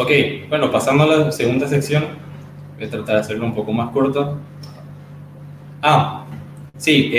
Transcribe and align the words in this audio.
Ok, 0.00 0.10
bueno, 0.48 0.70
pasando 0.70 1.02
a 1.02 1.06
la 1.06 1.32
segunda 1.32 1.66
sección, 1.66 2.04
voy 2.76 2.86
a 2.86 2.88
tratar 2.88 3.16
de 3.16 3.20
hacerlo 3.20 3.46
un 3.46 3.54
poco 3.54 3.72
más 3.72 3.90
corto. 3.90 4.38
Ah, 5.82 6.24
sí, 6.76 7.12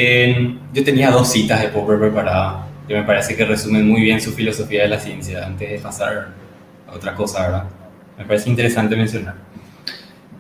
yo 0.74 0.84
tenía 0.86 1.12
dos 1.12 1.30
citas 1.30 1.62
de 1.62 1.68
Popper 1.68 2.00
preparadas 2.00 2.68
que 2.88 2.94
me 2.94 3.04
parece 3.04 3.36
que 3.36 3.44
resumen 3.44 3.86
muy 3.86 4.02
bien 4.02 4.22
su 4.22 4.32
filosofía 4.32 4.84
de 4.84 4.88
la 4.88 4.98
ciencia 4.98 5.46
antes 5.46 5.70
de 5.70 5.78
pasar 5.80 6.30
a 6.88 6.96
otra 6.96 7.14
cosa, 7.16 7.44
¿verdad? 7.44 7.64
Me 8.18 8.24
parece 8.24 8.50
interesante 8.50 8.96
mencionar. 8.96 9.36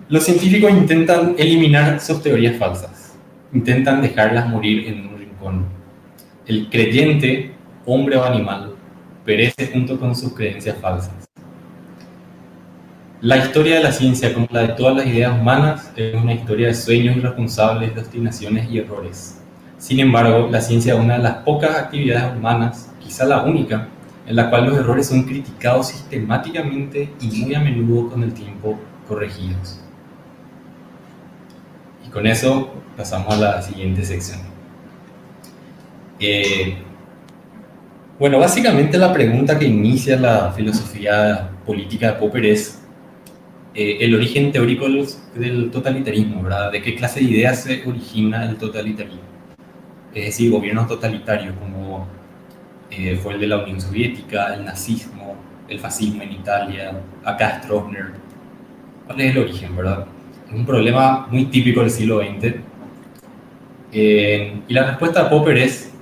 Los 0.07 0.23
científicos 0.23 0.71
intentan 0.71 1.35
eliminar 1.37 1.99
sus 1.99 2.23
teorías 2.23 2.57
falsas, 2.57 3.17
intentan 3.53 4.01
dejarlas 4.01 4.47
morir 4.47 4.87
en 4.87 5.07
un 5.07 5.17
rincón. 5.19 5.65
El 6.47 6.69
creyente, 6.69 7.51
hombre 7.85 8.15
o 8.15 8.23
animal, 8.23 8.75
perece 9.25 9.69
junto 9.73 9.99
con 9.99 10.15
sus 10.15 10.33
creencias 10.33 10.77
falsas. 10.77 11.28
La 13.21 13.35
historia 13.35 13.75
de 13.75 13.83
la 13.83 13.91
ciencia, 13.91 14.33
como 14.33 14.47
la 14.49 14.61
de 14.61 14.67
todas 14.69 14.95
las 14.95 15.05
ideas 15.05 15.37
humanas, 15.37 15.91
es 15.97 16.15
una 16.15 16.31
historia 16.33 16.67
de 16.67 16.73
sueños 16.73 17.17
irresponsables, 17.17 17.93
de 17.93 17.99
obstinaciones 17.99 18.71
y 18.71 18.77
errores. 18.77 19.41
Sin 19.77 19.99
embargo, 19.99 20.47
la 20.49 20.61
ciencia 20.61 20.93
es 20.93 20.99
una 21.01 21.17
de 21.17 21.23
las 21.23 21.35
pocas 21.43 21.75
actividades 21.75 22.37
humanas, 22.37 22.89
quizá 23.03 23.25
la 23.25 23.43
única, 23.43 23.89
en 24.25 24.37
la 24.37 24.49
cual 24.49 24.67
los 24.67 24.77
errores 24.77 25.07
son 25.07 25.23
criticados 25.23 25.87
sistemáticamente 25.87 27.11
y 27.19 27.27
muy 27.41 27.53
a 27.55 27.59
menudo 27.59 28.09
con 28.09 28.23
el 28.23 28.33
tiempo 28.33 28.79
corregidos. 29.05 29.81
Y 32.07 32.09
con 32.09 32.25
eso 32.25 32.71
pasamos 32.95 33.33
a 33.33 33.37
la 33.37 33.61
siguiente 33.61 34.05
sección. 34.05 34.39
Eh, 36.21 36.77
bueno, 38.17 38.39
básicamente 38.39 38.97
la 38.97 39.11
pregunta 39.11 39.59
que 39.59 39.65
inicia 39.65 40.17
la 40.17 40.53
filosofía 40.53 41.49
política 41.65 42.13
de 42.13 42.13
Popper 42.13 42.45
es 42.45 42.78
eh, 43.75 43.97
el 44.01 44.15
origen 44.15 44.51
teórico 44.51 44.87
del 45.35 45.69
totalitarismo, 45.69 46.41
¿verdad? 46.41 46.71
¿De 46.71 46.81
qué 46.81 46.95
clase 46.95 47.19
de 47.19 47.27
ideas 47.27 47.63
se 47.63 47.83
origina 47.87 48.49
el 48.49 48.57
totalitarismo? 48.57 49.21
Es 50.13 50.25
decir, 50.25 50.51
gobiernos 50.51 50.87
totalitarios 50.87 51.53
como 51.59 52.07
eh, 52.89 53.19
fue 53.21 53.35
el 53.35 53.39
de 53.39 53.47
la 53.47 53.59
Unión 53.59 53.79
Soviética, 53.79 54.55
el 54.55 54.65
nazismo, 54.65 55.35
el 55.67 55.79
fascismo 55.79 56.23
en 56.23 56.31
Italia, 56.31 56.99
acá 57.23 57.61
Stroessner. 57.61 58.13
¿Cuál 59.05 59.21
es 59.21 59.35
el 59.35 59.43
origen, 59.43 59.75
verdad? 59.75 60.05
Es 60.47 60.53
un 60.53 60.65
problema 60.65 61.27
muy 61.29 61.45
típico 61.45 61.81
del 61.81 61.91
siglo 61.91 62.21
XX. 62.21 62.55
Eh, 63.91 64.61
y 64.67 64.73
la 64.73 64.87
respuesta 64.87 65.23
de 65.23 65.29
Popper 65.29 65.57
es, 65.57 65.93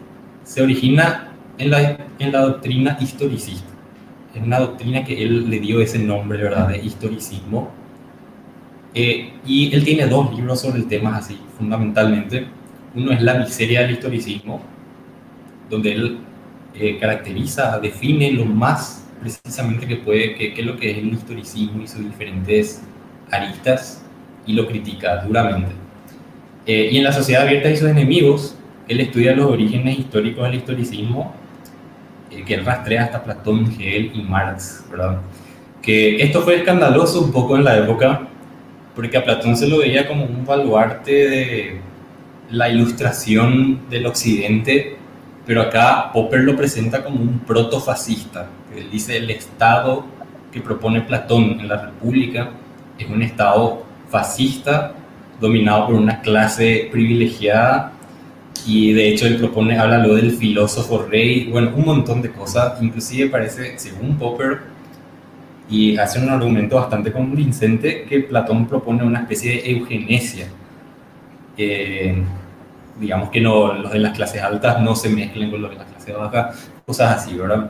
se 0.44 0.62
origina 0.62 1.34
en 1.58 1.70
la, 1.70 1.98
en 2.18 2.32
la 2.32 2.42
doctrina 2.42 2.98
historicista 3.02 3.77
es 4.38 4.44
una 4.44 4.60
doctrina 4.60 5.04
que 5.04 5.22
él 5.22 5.50
le 5.50 5.60
dio 5.60 5.82
ese 5.82 6.00
nombre, 6.00 6.42
¿verdad?, 6.42 6.70
de 6.70 6.78
historicismo. 6.78 7.72
Eh, 8.94 9.34
y 9.46 9.74
él 9.74 9.84
tiene 9.84 10.08
dos 10.08 10.34
libros 10.36 10.62
sobre 10.62 10.80
el 10.80 10.88
tema, 10.88 11.18
así, 11.18 11.38
fundamentalmente. 11.58 12.48
Uno 12.96 13.12
es 13.12 13.22
La 13.22 13.36
miseria 13.36 13.82
del 13.82 13.92
historicismo, 13.92 14.62
donde 15.70 15.92
él 15.92 16.18
eh, 16.74 16.98
caracteriza, 17.00 17.80
define 17.80 18.32
lo 18.32 18.46
más 18.46 19.08
precisamente 19.20 19.88
que 19.88 19.98
puede, 19.98 20.36
qué 20.36 20.54
es 20.56 20.66
lo 20.66 20.78
que 20.78 20.92
es 20.92 20.98
el 20.98 21.14
historicismo 21.14 21.82
y 21.82 21.88
sus 21.88 22.04
diferentes 22.04 22.84
aristas, 23.32 24.04
y 24.46 24.54
lo 24.54 24.66
critica 24.68 25.24
duramente. 25.24 25.72
Eh, 26.66 26.90
y 26.92 26.98
en 26.98 27.04
La 27.04 27.12
sociedad 27.12 27.44
abierta 27.44 27.70
y 27.70 27.78
sus 27.78 27.90
enemigos, 27.90 28.58
él 28.88 29.02
estudia 29.02 29.36
los 29.36 29.52
orígenes 29.52 30.00
históricos 30.00 30.44
del 30.44 30.56
historicismo 30.56 31.34
eh, 32.32 32.44
que 32.46 32.58
rastrea 32.58 33.06
hasta 33.06 33.24
Platón, 33.24 33.72
Hegel 33.72 34.12
y 34.14 34.22
Marx, 34.22 34.86
¿verdad? 34.90 35.20
Que 35.82 36.22
esto 36.22 36.42
fue 36.42 36.56
escandaloso 36.58 37.22
un 37.22 37.32
poco 37.32 37.56
en 37.56 37.64
la 37.64 37.78
época, 37.78 38.28
porque 38.96 39.18
a 39.18 39.24
Platón 39.24 39.56
se 39.56 39.68
lo 39.68 39.80
veía 39.80 40.08
como 40.08 40.26
un 40.26 40.46
baluarte 40.46 41.12
de 41.12 41.82
la 42.50 42.70
ilustración 42.70 43.90
del 43.90 44.06
occidente, 44.06 44.98
pero 45.46 45.62
acá 45.62 46.12
Popper 46.12 46.42
lo 46.42 46.56
presenta 46.56 47.04
como 47.04 47.22
un 47.22 47.40
protofascista. 47.40 48.48
Él 48.76 48.90
dice 48.92 49.18
el 49.18 49.30
Estado 49.30 50.06
que 50.52 50.62
propone 50.62 51.02
Platón 51.02 51.60
en 51.60 51.68
la 51.68 51.78
República 51.78 52.52
es 52.98 53.08
un 53.08 53.22
Estado 53.22 53.84
fascista 54.10 54.94
dominado 55.40 55.88
por 55.88 55.96
una 55.96 56.22
clase 56.22 56.90
privilegiada 56.92 57.94
y 58.68 58.92
de 58.92 59.08
hecho 59.08 59.26
él 59.26 59.38
propone, 59.38 59.80
habla 59.80 59.98
lo 60.00 60.16
del 60.16 60.32
filósofo 60.32 61.08
rey, 61.10 61.48
bueno, 61.50 61.72
un 61.74 61.86
montón 61.86 62.22
de 62.22 62.32
cosas, 62.32 62.82
inclusive 62.82 63.30
parece, 63.30 63.80
según 63.80 64.18
Popper, 64.18 64.60
y 65.70 65.98
hace 65.98 66.20
un 66.20 66.30
argumento 66.30 66.76
bastante 66.76 67.14
convincente, 67.14 68.04
que 68.04 68.20
Platón 68.20 68.68
propone 68.68 69.04
una 69.06 69.22
especie 69.22 69.54
de 69.54 69.72
eugenesia. 69.72 70.48
digamos 73.00 73.30
que 73.30 73.40
no, 73.40 73.74
los 73.74 73.92
de 73.92 74.00
las 74.00 74.14
clases 74.16 74.42
altas 74.42 74.82
no 74.82 74.96
se 74.96 75.10
mezclen 75.10 75.50
con 75.50 75.62
los 75.62 75.72
de 75.72 75.78
las 75.78 75.88
clases 75.88 76.18
bajas, 76.18 76.70
cosas 76.86 77.18
así, 77.18 77.38
¿verdad? 77.38 77.70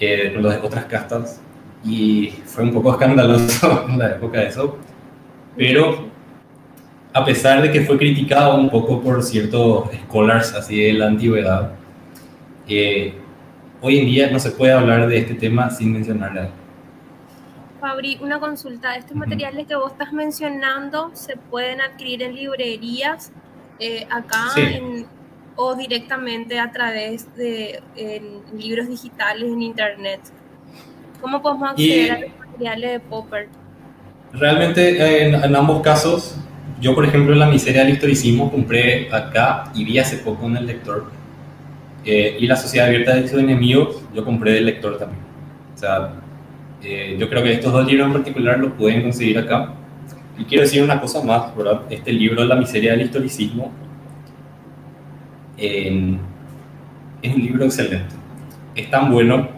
Eh, 0.00 0.32
los 0.38 0.54
de 0.54 0.60
otras 0.60 0.86
castas. 0.86 1.40
Y 1.84 2.32
fue 2.46 2.64
un 2.64 2.72
poco 2.72 2.92
escandaloso 2.92 3.86
en 3.88 3.98
la 3.98 4.12
época 4.12 4.40
de 4.40 4.48
eso, 4.48 4.78
pero 5.54 6.13
a 7.14 7.24
pesar 7.24 7.62
de 7.62 7.70
que 7.70 7.82
fue 7.82 7.96
criticado 7.96 8.56
un 8.56 8.68
poco 8.68 9.00
por 9.00 9.22
ciertos 9.22 9.88
scholars 10.02 10.52
así 10.52 10.82
de 10.82 10.94
la 10.94 11.06
antigüedad, 11.06 11.70
eh, 12.68 13.14
hoy 13.80 14.00
en 14.00 14.06
día 14.06 14.30
no 14.32 14.40
se 14.40 14.50
puede 14.50 14.72
hablar 14.72 15.06
de 15.06 15.18
este 15.18 15.34
tema 15.34 15.70
sin 15.70 15.92
mencionarla. 15.92 16.50
Fabri, 17.80 18.18
una 18.20 18.40
consulta. 18.40 18.96
¿Estos 18.96 19.16
materiales 19.16 19.68
que 19.68 19.76
vos 19.76 19.92
estás 19.92 20.12
mencionando 20.12 21.12
se 21.14 21.36
pueden 21.36 21.80
adquirir 21.80 22.20
en 22.24 22.34
librerías 22.34 23.30
eh, 23.78 24.08
acá 24.10 24.46
o 25.54 25.76
directamente 25.76 26.58
a 26.58 26.72
través 26.72 27.32
de 27.36 27.80
libros 28.58 28.88
digitales 28.88 29.44
en 29.44 29.62
Internet? 29.62 30.20
¿Cómo 31.20 31.40
podemos 31.40 31.70
acceder 31.70 32.10
a 32.10 32.18
los 32.18 32.38
materiales 32.40 32.90
de 32.90 33.00
Popper? 33.00 33.48
Realmente 34.32 35.26
en 35.26 35.54
ambos 35.54 35.80
casos 35.80 36.36
yo, 36.80 36.94
por 36.94 37.04
ejemplo, 37.04 37.34
La 37.34 37.46
miseria 37.46 37.84
del 37.84 37.94
historicismo 37.94 38.50
compré 38.50 39.08
acá 39.12 39.70
y 39.74 39.84
vi 39.84 39.98
hace 39.98 40.18
poco 40.18 40.46
en 40.46 40.56
el 40.56 40.66
lector. 40.66 41.10
Eh, 42.04 42.36
y 42.38 42.46
La 42.46 42.56
sociedad 42.56 42.88
abierta 42.88 43.14
de 43.14 43.28
sus 43.28 43.38
enemigos, 43.38 44.02
yo 44.14 44.24
compré 44.24 44.52
del 44.52 44.66
lector 44.66 44.98
también. 44.98 45.22
O 45.74 45.78
sea, 45.78 46.12
eh, 46.82 47.16
yo 47.18 47.28
creo 47.28 47.42
que 47.42 47.52
estos 47.52 47.72
dos 47.72 47.86
libros 47.86 48.06
en 48.08 48.12
particular 48.12 48.58
los 48.58 48.72
pueden 48.72 49.02
conseguir 49.02 49.38
acá. 49.38 49.74
Y 50.38 50.44
quiero 50.44 50.62
decir 50.62 50.82
una 50.82 51.00
cosa 51.00 51.22
más, 51.22 51.56
¿verdad? 51.56 51.82
Este 51.88 52.12
libro, 52.12 52.44
La 52.44 52.56
miseria 52.56 52.92
del 52.92 53.02
historicismo, 53.02 53.72
es 55.56 57.34
un 57.34 57.40
libro 57.42 57.64
excelente. 57.64 58.14
Es 58.74 58.90
tan 58.90 59.10
bueno 59.10 59.48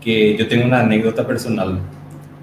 que 0.00 0.36
yo 0.36 0.46
tengo 0.46 0.64
una 0.64 0.80
anécdota 0.80 1.26
personal. 1.26 1.80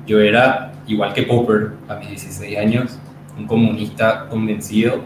Yo 0.06 0.19
era, 0.19 0.74
igual 0.85 1.13
que 1.13 1.24
Popper, 1.24 1.72
a 1.88 1.95
mis 1.95 2.09
16 2.09 2.57
años, 2.57 3.00
un 3.38 3.47
comunista 3.47 4.27
convencido, 4.29 5.01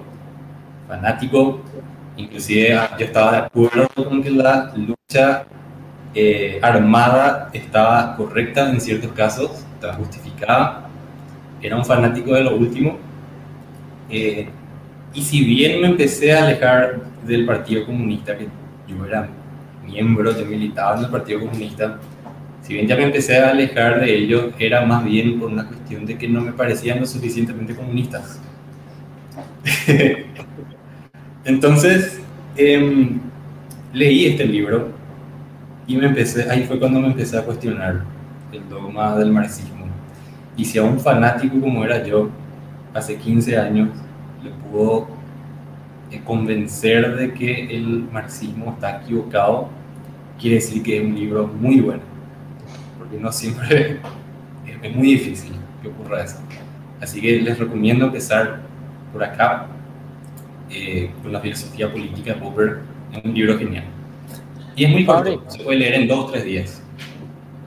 fanático, 0.87 1.61
inclusive 2.15 2.79
yo 2.97 3.05
estaba 3.05 3.31
de 3.31 3.37
acuerdo 3.39 3.87
con 3.95 4.21
que 4.21 4.29
la 4.31 4.73
lucha 4.75 5.45
eh, 6.13 6.59
armada 6.61 7.49
estaba 7.53 8.15
correcta 8.15 8.69
en 8.69 8.81
ciertos 8.81 9.11
casos, 9.11 9.51
estaba 9.73 9.93
justificada, 9.93 10.87
era 11.61 11.75
un 11.75 11.85
fanático 11.85 12.33
de 12.33 12.43
lo 12.43 12.55
último, 12.55 12.97
eh, 14.09 14.49
y 15.13 15.21
si 15.21 15.43
bien 15.43 15.81
me 15.81 15.87
empecé 15.87 16.33
a 16.33 16.43
alejar 16.43 16.99
del 17.25 17.45
Partido 17.45 17.85
Comunista, 17.85 18.37
que 18.37 18.47
yo 18.87 19.05
era 19.05 19.27
miembro, 19.85 20.37
yo 20.37 20.45
militaba 20.45 20.97
en 20.97 21.05
el 21.05 21.11
Partido 21.11 21.39
Comunista, 21.41 21.99
si 22.67 22.73
bien 22.73 22.85
ya 22.85 22.97
me 22.97 23.03
empecé 23.03 23.37
a 23.37 23.51
alejar 23.51 24.01
de 24.01 24.13
ellos, 24.13 24.47
era 24.59 24.85
más 24.85 25.05
bien 25.05 25.39
por 25.39 25.49
una 25.49 25.65
cuestión 25.65 26.05
de 26.05 26.17
que 26.17 26.27
no 26.27 26.41
me 26.41 26.51
parecían 26.51 26.99
lo 26.99 27.05
suficientemente 27.05 27.73
comunistas. 27.73 28.41
Entonces, 31.45 32.19
em, 32.57 33.21
leí 33.93 34.25
este 34.25 34.45
libro 34.45 34.89
y 35.87 35.95
me 35.95 36.07
empecé, 36.07 36.51
ahí 36.51 36.65
fue 36.65 36.77
cuando 36.77 36.99
me 36.99 37.07
empecé 37.07 37.37
a 37.37 37.45
cuestionar 37.45 38.03
el 38.51 38.67
dogma 38.67 39.15
del 39.15 39.31
marxismo. 39.31 39.85
Y 40.57 40.65
si 40.65 40.77
a 40.77 40.83
un 40.83 40.99
fanático 40.99 41.61
como 41.61 41.85
era 41.85 42.05
yo, 42.05 42.29
hace 42.93 43.15
15 43.15 43.57
años, 43.57 43.89
le 44.43 44.49
pudo 44.49 45.07
eh, 46.11 46.19
convencer 46.25 47.15
de 47.15 47.33
que 47.33 47.77
el 47.77 48.09
marxismo 48.11 48.73
está 48.73 49.01
equivocado, 49.01 49.69
quiere 50.37 50.55
decir 50.55 50.83
que 50.83 50.97
es 50.97 51.05
un 51.05 51.15
libro 51.15 51.47
muy 51.47 51.79
bueno 51.79 52.16
porque 53.07 53.23
no 53.23 53.31
siempre 53.31 53.99
es 54.83 54.95
muy 54.95 55.07
difícil 55.11 55.53
que 55.81 55.87
ocurra 55.87 56.23
eso. 56.23 56.37
Así 57.01 57.21
que 57.21 57.41
les 57.41 57.57
recomiendo 57.57 58.05
empezar 58.05 58.59
por 59.13 59.23
acá 59.23 59.67
eh, 60.69 61.09
con 61.21 61.31
la 61.31 61.39
filosofía 61.39 61.91
política 61.91 62.33
de 62.33 62.41
Popper, 62.41 62.79
es 63.13 63.23
un 63.23 63.33
libro 63.33 63.57
genial. 63.57 63.85
Y 64.75 64.85
es 64.85 64.91
muy 64.91 65.05
corto, 65.05 65.43
se 65.47 65.63
puede 65.63 65.79
leer 65.79 65.93
en 65.95 66.07
dos 66.07 66.25
o 66.25 66.31
tres 66.31 66.43
días. 66.43 66.83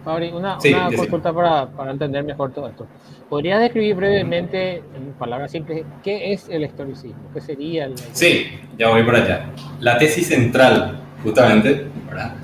Fabri, 0.04 0.28
una, 0.28 0.58
una 0.58 0.96
consulta 0.96 1.32
para, 1.32 1.66
para, 1.68 1.90
entender 1.90 2.24
mejor 2.24 2.52
todo 2.52 2.68
esto. 2.68 2.86
¿Podrías 3.28 3.60
describir 3.60 3.94
brevemente, 3.96 4.76
en 4.76 5.12
palabras 5.18 5.50
simples, 5.50 5.84
qué 6.02 6.32
es 6.32 6.48
el 6.48 6.64
historicismo? 6.64 7.20
¿Qué 7.32 7.40
sería 7.40 7.84
el.? 7.84 7.98
Sí, 8.12 8.46
ya 8.78 8.88
voy 8.88 9.02
por 9.02 9.16
allá. 9.16 9.46
La 9.80 9.98
tesis 9.98 10.28
central, 10.28 11.00
justamente, 11.22 11.86
¿verdad? 12.06 12.34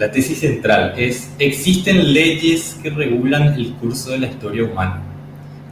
La 0.00 0.10
tesis 0.10 0.38
central 0.38 0.94
es: 0.96 1.30
existen 1.38 2.14
leyes 2.14 2.80
que 2.82 2.88
regulan 2.88 3.52
el 3.52 3.74
curso 3.74 4.12
de 4.12 4.20
la 4.20 4.28
historia 4.28 4.64
humana 4.64 5.02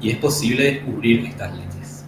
y 0.02 0.10
es 0.10 0.18
posible 0.18 0.64
descubrir 0.64 1.24
estas 1.24 1.50
leyes. 1.56 2.04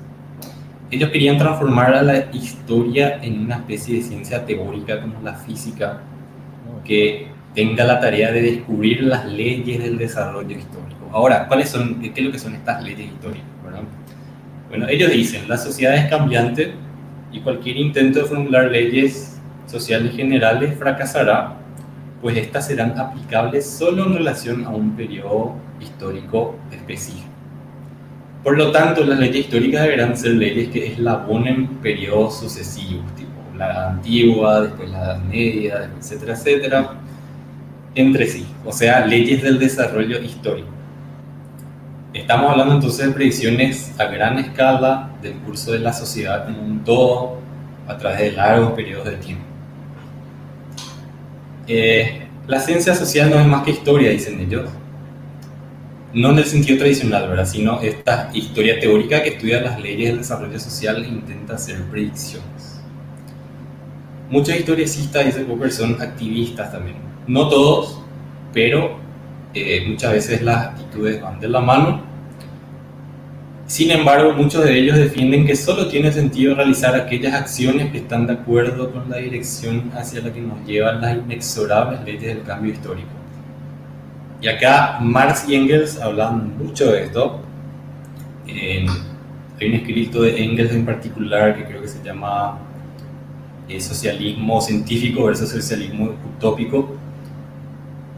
Ellos 0.90 1.08
querían 1.08 1.38
transformar 1.38 1.94
a 1.94 2.02
la 2.02 2.26
historia 2.30 3.20
en 3.22 3.40
una 3.40 3.54
especie 3.56 3.96
de 3.96 4.02
ciencia 4.02 4.44
teórica 4.44 5.00
como 5.00 5.22
la 5.22 5.32
física, 5.32 6.02
que 6.84 7.28
tenga 7.54 7.84
la 7.84 7.98
tarea 7.98 8.30
de 8.32 8.42
descubrir 8.42 9.02
las 9.02 9.24
leyes 9.24 9.82
del 9.82 9.96
desarrollo 9.96 10.58
histórico. 10.58 11.08
Ahora, 11.12 11.48
¿cuáles 11.48 11.70
son, 11.70 12.02
¿qué 12.02 12.12
es 12.14 12.22
lo 12.22 12.32
que 12.32 12.38
son 12.38 12.54
estas 12.54 12.82
leyes 12.82 13.06
históricas? 13.06 13.48
Bueno, 14.68 14.86
ellos 14.88 15.10
dicen, 15.10 15.48
la 15.48 15.56
sociedad 15.56 15.96
es 15.96 16.10
cambiante 16.10 16.74
y 17.32 17.40
cualquier 17.40 17.78
intento 17.78 18.18
de 18.18 18.24
formular 18.26 18.70
leyes 18.70 19.40
sociales 19.66 20.14
generales 20.14 20.78
fracasará, 20.78 21.56
pues 22.20 22.36
estas 22.36 22.66
serán 22.66 22.98
aplicables 22.98 23.68
solo 23.68 24.06
en 24.06 24.14
relación 24.14 24.64
a 24.64 24.70
un 24.70 24.94
periodo 24.94 25.54
histórico 25.80 26.56
específico. 26.70 27.28
Por 28.42 28.56
lo 28.56 28.70
tanto, 28.70 29.04
las 29.04 29.18
leyes 29.18 29.46
históricas 29.46 29.82
deberán 29.82 30.16
ser 30.16 30.32
leyes 30.32 30.70
que 30.70 30.92
eslabonen 30.92 31.66
periodos 31.82 32.38
sucesivos, 32.38 33.04
tipo 33.14 33.30
la 33.56 33.90
antigua, 33.90 34.62
después 34.62 34.88
la 34.90 34.98
Edad 34.98 35.18
Media, 35.24 35.90
etcétera, 35.98 36.32
etcétera, 36.32 36.90
entre 37.94 38.26
sí, 38.26 38.46
o 38.64 38.72
sea, 38.72 39.04
leyes 39.04 39.42
del 39.42 39.58
desarrollo 39.58 40.22
histórico. 40.22 40.68
Estamos 42.14 42.50
hablando 42.50 42.74
entonces 42.74 43.06
de 43.06 43.12
predicciones 43.12 43.94
a 44.00 44.06
gran 44.06 44.38
escala 44.38 45.10
del 45.22 45.34
curso 45.34 45.72
de 45.72 45.80
la 45.80 45.92
sociedad 45.92 46.48
en 46.48 46.58
un 46.58 46.82
todo 46.82 47.38
a 47.86 47.96
través 47.98 48.20
de 48.20 48.32
largos 48.32 48.72
periodos 48.72 49.04
de 49.04 49.16
tiempo. 49.16 49.49
Eh, 51.72 52.26
la 52.48 52.58
ciencia 52.58 52.96
social 52.96 53.30
no 53.30 53.38
es 53.38 53.46
más 53.46 53.62
que 53.62 53.70
historia, 53.70 54.10
dicen 54.10 54.40
ellos. 54.40 54.68
No 56.12 56.30
en 56.30 56.38
el 56.38 56.44
sentido 56.44 56.78
tradicional, 56.78 57.28
¿verdad? 57.28 57.46
Sino 57.46 57.80
esta 57.80 58.30
historia 58.34 58.80
teórica 58.80 59.22
que 59.22 59.30
estudia 59.30 59.60
las 59.60 59.80
leyes 59.80 60.08
del 60.08 60.18
desarrollo 60.18 60.58
social 60.58 61.04
e 61.04 61.08
intenta 61.08 61.54
hacer 61.54 61.80
predicciones. 61.84 62.80
Muchos 64.28 64.56
historicistas, 64.56 65.26
dice 65.26 65.40
Popper, 65.44 65.70
son 65.70 66.02
activistas 66.02 66.72
también 66.72 67.10
no 67.30 67.48
todos, 67.48 68.00
pero 68.52 68.98
eh, 69.54 69.84
muchas 69.88 70.12
veces 70.12 70.42
las 70.42 70.66
actitudes 70.66 71.22
van 71.22 71.38
de 71.38 71.48
la 71.48 71.60
mano. 71.60 72.02
Sin 73.70 73.92
embargo, 73.92 74.32
muchos 74.32 74.64
de 74.64 74.76
ellos 74.76 74.98
defienden 74.98 75.46
que 75.46 75.54
solo 75.54 75.86
tiene 75.86 76.10
sentido 76.10 76.56
realizar 76.56 76.92
aquellas 76.96 77.34
acciones 77.34 77.92
que 77.92 77.98
están 77.98 78.26
de 78.26 78.32
acuerdo 78.32 78.90
con 78.90 79.08
la 79.08 79.18
dirección 79.18 79.92
hacia 79.94 80.22
la 80.22 80.32
que 80.32 80.40
nos 80.40 80.66
llevan 80.66 81.00
las 81.00 81.16
inexorables 81.16 82.00
leyes 82.04 82.34
del 82.34 82.42
cambio 82.42 82.72
histórico. 82.72 83.10
Y 84.42 84.48
acá 84.48 84.98
Marx 85.00 85.48
y 85.48 85.54
Engels 85.54 86.00
hablan 86.00 86.58
mucho 86.58 86.90
de 86.90 87.04
esto. 87.04 87.42
hay 88.48 88.88
un 89.68 89.74
escrito 89.74 90.22
de 90.22 90.42
Engels 90.42 90.72
en 90.72 90.84
particular 90.84 91.56
que 91.56 91.66
creo 91.66 91.80
que 91.80 91.86
se 91.88 92.02
llama 92.02 92.58
eh, 93.68 93.80
Socialismo 93.80 94.60
científico 94.60 95.26
versus 95.26 95.48
socialismo 95.48 96.12
utópico, 96.36 96.96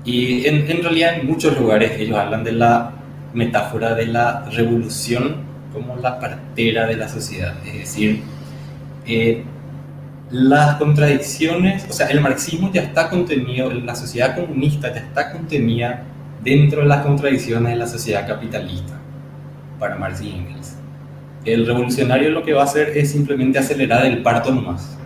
y 0.02 0.46
en, 0.46 0.70
en, 0.70 0.82
realidad 0.82 1.20
en 1.20 1.26
muchos 1.26 1.60
lugares 1.60 1.92
ellos 2.00 2.16
hablan 2.16 2.42
de 2.42 2.52
la 2.52 3.01
metáfora 3.34 3.94
de 3.94 4.06
la 4.06 4.44
revolución 4.50 5.36
como 5.72 5.96
la 5.96 6.18
partera 6.18 6.86
de 6.86 6.96
la 6.96 7.08
sociedad. 7.08 7.54
Es 7.66 7.74
decir, 7.74 8.22
eh, 9.06 9.44
las 10.30 10.76
contradicciones, 10.76 11.86
o 11.88 11.92
sea, 11.92 12.06
el 12.08 12.20
marxismo 12.20 12.70
ya 12.72 12.82
está 12.82 13.10
contenido, 13.10 13.70
la 13.70 13.94
sociedad 13.94 14.34
comunista 14.34 14.92
ya 14.92 15.00
está 15.00 15.30
contenida 15.30 16.04
dentro 16.42 16.80
de 16.80 16.88
las 16.88 17.04
contradicciones 17.04 17.72
de 17.72 17.78
la 17.78 17.86
sociedad 17.86 18.26
capitalista, 18.26 18.98
para 19.78 19.96
Marx 19.96 20.22
y 20.22 20.30
Engels. 20.30 20.76
El 21.44 21.66
revolucionario 21.66 22.30
lo 22.30 22.42
que 22.42 22.52
va 22.52 22.62
a 22.62 22.64
hacer 22.64 22.96
es 22.96 23.10
simplemente 23.10 23.58
acelerar 23.58 24.06
el 24.06 24.22
parto 24.22 24.52
nomás. 24.54 24.96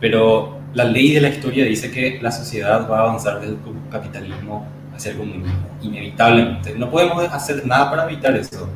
Pero 0.00 0.58
la 0.74 0.84
ley 0.84 1.14
de 1.14 1.20
la 1.20 1.28
historia 1.28 1.64
dice 1.64 1.90
que 1.90 2.18
la 2.20 2.32
sociedad 2.32 2.90
va 2.90 2.98
a 2.98 3.02
avanzar 3.02 3.40
del 3.40 3.56
capitalismo 3.90 4.66
hacia 4.94 5.12
el 5.12 5.18
comunismo, 5.18 5.68
inevitablemente. 5.82 6.74
No 6.76 6.90
podemos 6.90 7.24
hacer 7.32 7.66
nada 7.66 7.90
para 7.90 8.04
evitar 8.04 8.34
eso. 8.36 8.68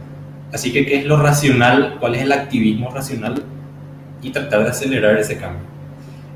Así 0.52 0.72
que, 0.72 0.86
¿qué 0.86 0.98
es 0.98 1.04
lo 1.04 1.16
racional? 1.16 1.96
¿Cuál 2.00 2.14
es 2.14 2.22
el 2.22 2.32
activismo 2.32 2.90
racional? 2.90 3.42
Y 4.22 4.30
tratar 4.30 4.64
de 4.64 4.70
acelerar 4.70 5.16
ese 5.18 5.38
cambio. 5.38 5.62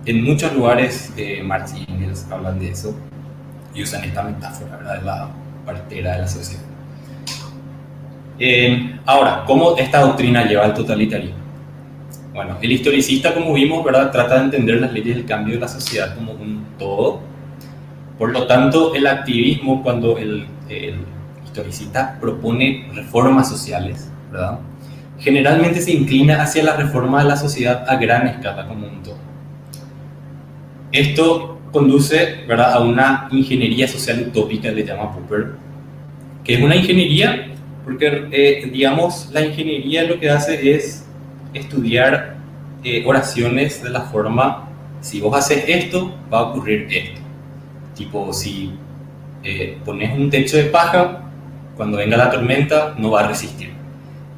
En 0.04 0.22
muchos 0.24 0.52
lugares, 0.54 1.12
eh, 1.16 1.42
Marx 1.42 1.74
y 1.74 1.90
Engels 1.90 2.26
hablan 2.30 2.58
de 2.58 2.70
eso 2.70 2.94
y 3.74 3.82
usan 3.82 4.04
esta 4.04 4.22
metáfora 4.22 4.76
¿verdad? 4.76 4.98
de 4.98 5.06
la 5.06 5.28
partera 5.64 6.12
de 6.12 6.18
la 6.18 6.28
sociedad. 6.28 6.62
Eh, 8.38 8.98
ahora, 9.06 9.44
¿cómo 9.46 9.76
esta 9.76 10.00
doctrina 10.00 10.44
lleva 10.44 10.64
al 10.64 10.74
totalitarismo? 10.74 11.36
Bueno, 12.34 12.56
el 12.60 12.72
historicista, 12.72 13.34
como 13.34 13.52
vimos, 13.52 13.84
¿verdad? 13.84 14.10
trata 14.10 14.38
de 14.38 14.44
entender 14.44 14.80
las 14.80 14.92
leyes 14.92 15.16
del 15.16 15.26
cambio 15.26 15.54
de 15.54 15.60
la 15.60 15.68
sociedad 15.68 16.14
como 16.14 16.32
un 16.32 16.66
todo. 16.78 17.20
Por 18.22 18.30
lo 18.30 18.46
tanto, 18.46 18.94
el 18.94 19.04
activismo, 19.08 19.82
cuando 19.82 20.16
el, 20.16 20.46
historicista 21.44 22.20
propone 22.20 22.88
reformas 22.94 23.48
sociales, 23.48 24.08
¿verdad? 24.30 24.60
generalmente 25.18 25.80
se 25.80 25.90
inclina 25.90 26.40
hacia 26.40 26.62
la 26.62 26.76
reforma 26.76 27.20
de 27.20 27.28
la 27.30 27.36
sociedad 27.36 27.84
a 27.88 27.96
gran 27.96 28.28
escala 28.28 28.68
como 28.68 28.86
un 28.86 29.02
todo. 29.02 29.16
Esto 30.92 31.58
conduce 31.72 32.44
¿verdad? 32.46 32.74
a 32.74 32.78
una 32.78 33.26
ingeniería 33.32 33.88
social 33.88 34.24
utópica, 34.28 34.70
le 34.70 34.84
llama 34.84 35.12
Popper, 35.12 35.54
que 36.44 36.54
es 36.54 36.62
una 36.62 36.76
ingeniería 36.76 37.48
porque, 37.84 38.28
eh, 38.30 38.70
digamos, 38.72 39.30
la 39.32 39.44
ingeniería 39.44 40.04
lo 40.04 40.20
que 40.20 40.30
hace 40.30 40.76
es 40.76 41.04
estudiar 41.54 42.36
eh, 42.84 43.02
oraciones 43.04 43.82
de 43.82 43.90
la 43.90 44.02
forma, 44.02 44.68
si 45.00 45.20
vos 45.20 45.36
haces 45.36 45.64
esto, 45.66 46.14
va 46.32 46.38
a 46.38 46.42
ocurrir 46.42 46.86
esto. 46.88 47.21
Tipo, 48.02 48.32
si 48.32 48.72
eh, 49.44 49.78
pones 49.84 50.18
un 50.18 50.28
techo 50.28 50.56
de 50.56 50.64
paja, 50.64 51.22
cuando 51.76 51.98
venga 51.98 52.16
la 52.16 52.30
tormenta 52.30 52.96
no 52.98 53.12
va 53.12 53.20
a 53.20 53.28
resistir. 53.28 53.70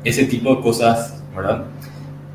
Ese 0.05 0.27
tipo 0.27 0.55
de 0.55 0.61
cosas, 0.61 1.25
¿verdad? 1.35 1.65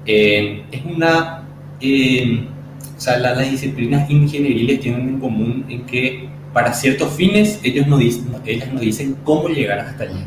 Eh, 0.07 0.63
es 0.71 0.83
una... 0.83 1.43
o 1.77 2.99
sea, 2.99 3.19
las 3.19 3.51
disciplinas 3.51 4.09
ingenieriles 4.09 4.79
tienen 4.79 5.07
en 5.07 5.19
común 5.19 5.65
en 5.69 5.85
que 5.85 6.27
para 6.51 6.73
ciertos 6.73 7.13
fines 7.13 7.59
ellos 7.63 7.85
no 7.85 7.99
dicen, 7.99 8.29
ellas 8.43 8.73
no 8.73 8.79
dicen 8.79 9.15
cómo 9.23 9.49
llegar 9.49 9.77
hasta 9.77 10.05
allí. 10.05 10.23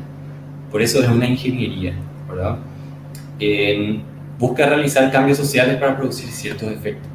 Por 0.71 0.83
eso 0.83 1.03
es 1.03 1.09
una 1.09 1.27
ingeniería, 1.27 1.95
¿verdad? 2.29 2.59
busca 4.39 4.67
realizar 4.67 5.11
cambios 5.11 5.37
sociales 5.37 5.77
para 5.79 5.97
producir 5.97 6.29
ciertos 6.29 6.71
efectos. 6.71 7.11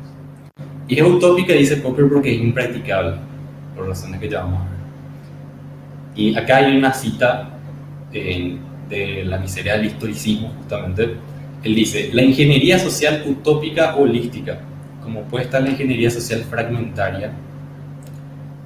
Y 0.90 1.00
es 1.00 1.06
utópica, 1.06 1.54
dice 1.54 1.78
Popper, 1.78 2.10
porque 2.10 2.36
es 2.36 2.42
impracticable, 2.42 3.16
por 3.78 3.88
razones 3.88 4.20
que 4.20 4.30
ya 4.30 4.42
vamos 4.42 4.62
a 4.62 4.64
ver. 4.66 4.74
Y 6.16 6.36
acá 6.36 6.58
hay 6.58 6.76
una 6.76 6.94
cita 6.94 7.50
eh, 8.12 8.58
de 8.90 9.24
la 9.24 9.38
miseria 9.38 9.78
del 9.78 9.86
historicismo, 9.86 10.50
justamente. 10.58 11.16
Él 11.64 11.76
dice, 11.76 12.10
la 12.12 12.24
ingeniería 12.24 12.80
social 12.80 13.24
utópica 13.26 13.96
holística, 13.96 14.60
como 15.04 15.22
puesta 15.24 15.60
la 15.60 15.70
ingeniería 15.70 16.10
social 16.10 16.42
fragmentaria, 16.42 17.32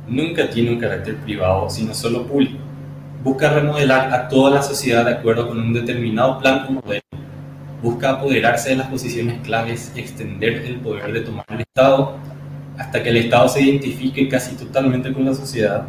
nunca 0.07 0.49
tiene 0.49 0.71
un 0.71 0.79
carácter 0.79 1.17
privado, 1.17 1.69
sino 1.69 1.93
solo 1.93 2.25
público. 2.25 2.57
Busca 3.23 3.49
remodelar 3.53 4.13
a 4.13 4.27
toda 4.27 4.49
la 4.49 4.63
sociedad 4.63 5.05
de 5.05 5.11
acuerdo 5.11 5.47
con 5.47 5.59
un 5.59 5.73
determinado 5.73 6.39
plan 6.39 6.65
o 6.67 6.71
modelo 6.71 7.01
busca 7.81 8.11
apoderarse 8.11 8.69
de 8.69 8.75
las 8.75 8.87
posiciones 8.87 9.41
claves 9.41 9.91
extender 9.95 10.65
el 10.65 10.75
poder 10.77 11.11
de 11.13 11.21
tomar 11.21 11.45
el 11.49 11.61
Estado 11.61 12.15
hasta 12.77 13.03
que 13.03 13.09
el 13.09 13.17
Estado 13.17 13.47
se 13.49 13.61
identifique 13.61 14.27
casi 14.27 14.55
totalmente 14.55 15.11
con 15.13 15.25
la 15.25 15.33
sociedad 15.33 15.85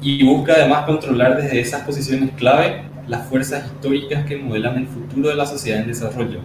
y 0.00 0.24
busca 0.24 0.54
además 0.54 0.84
controlar 0.84 1.40
desde 1.40 1.60
esas 1.60 1.82
posiciones 1.82 2.30
clave 2.36 2.82
las 3.06 3.26
fuerzas 3.26 3.66
históricas 3.66 4.24
que 4.26 4.36
modelan 4.36 4.76
el 4.76 4.86
futuro 4.86 5.28
de 5.28 5.34
la 5.34 5.46
sociedad 5.46 5.80
en 5.80 5.88
desarrollo, 5.88 6.40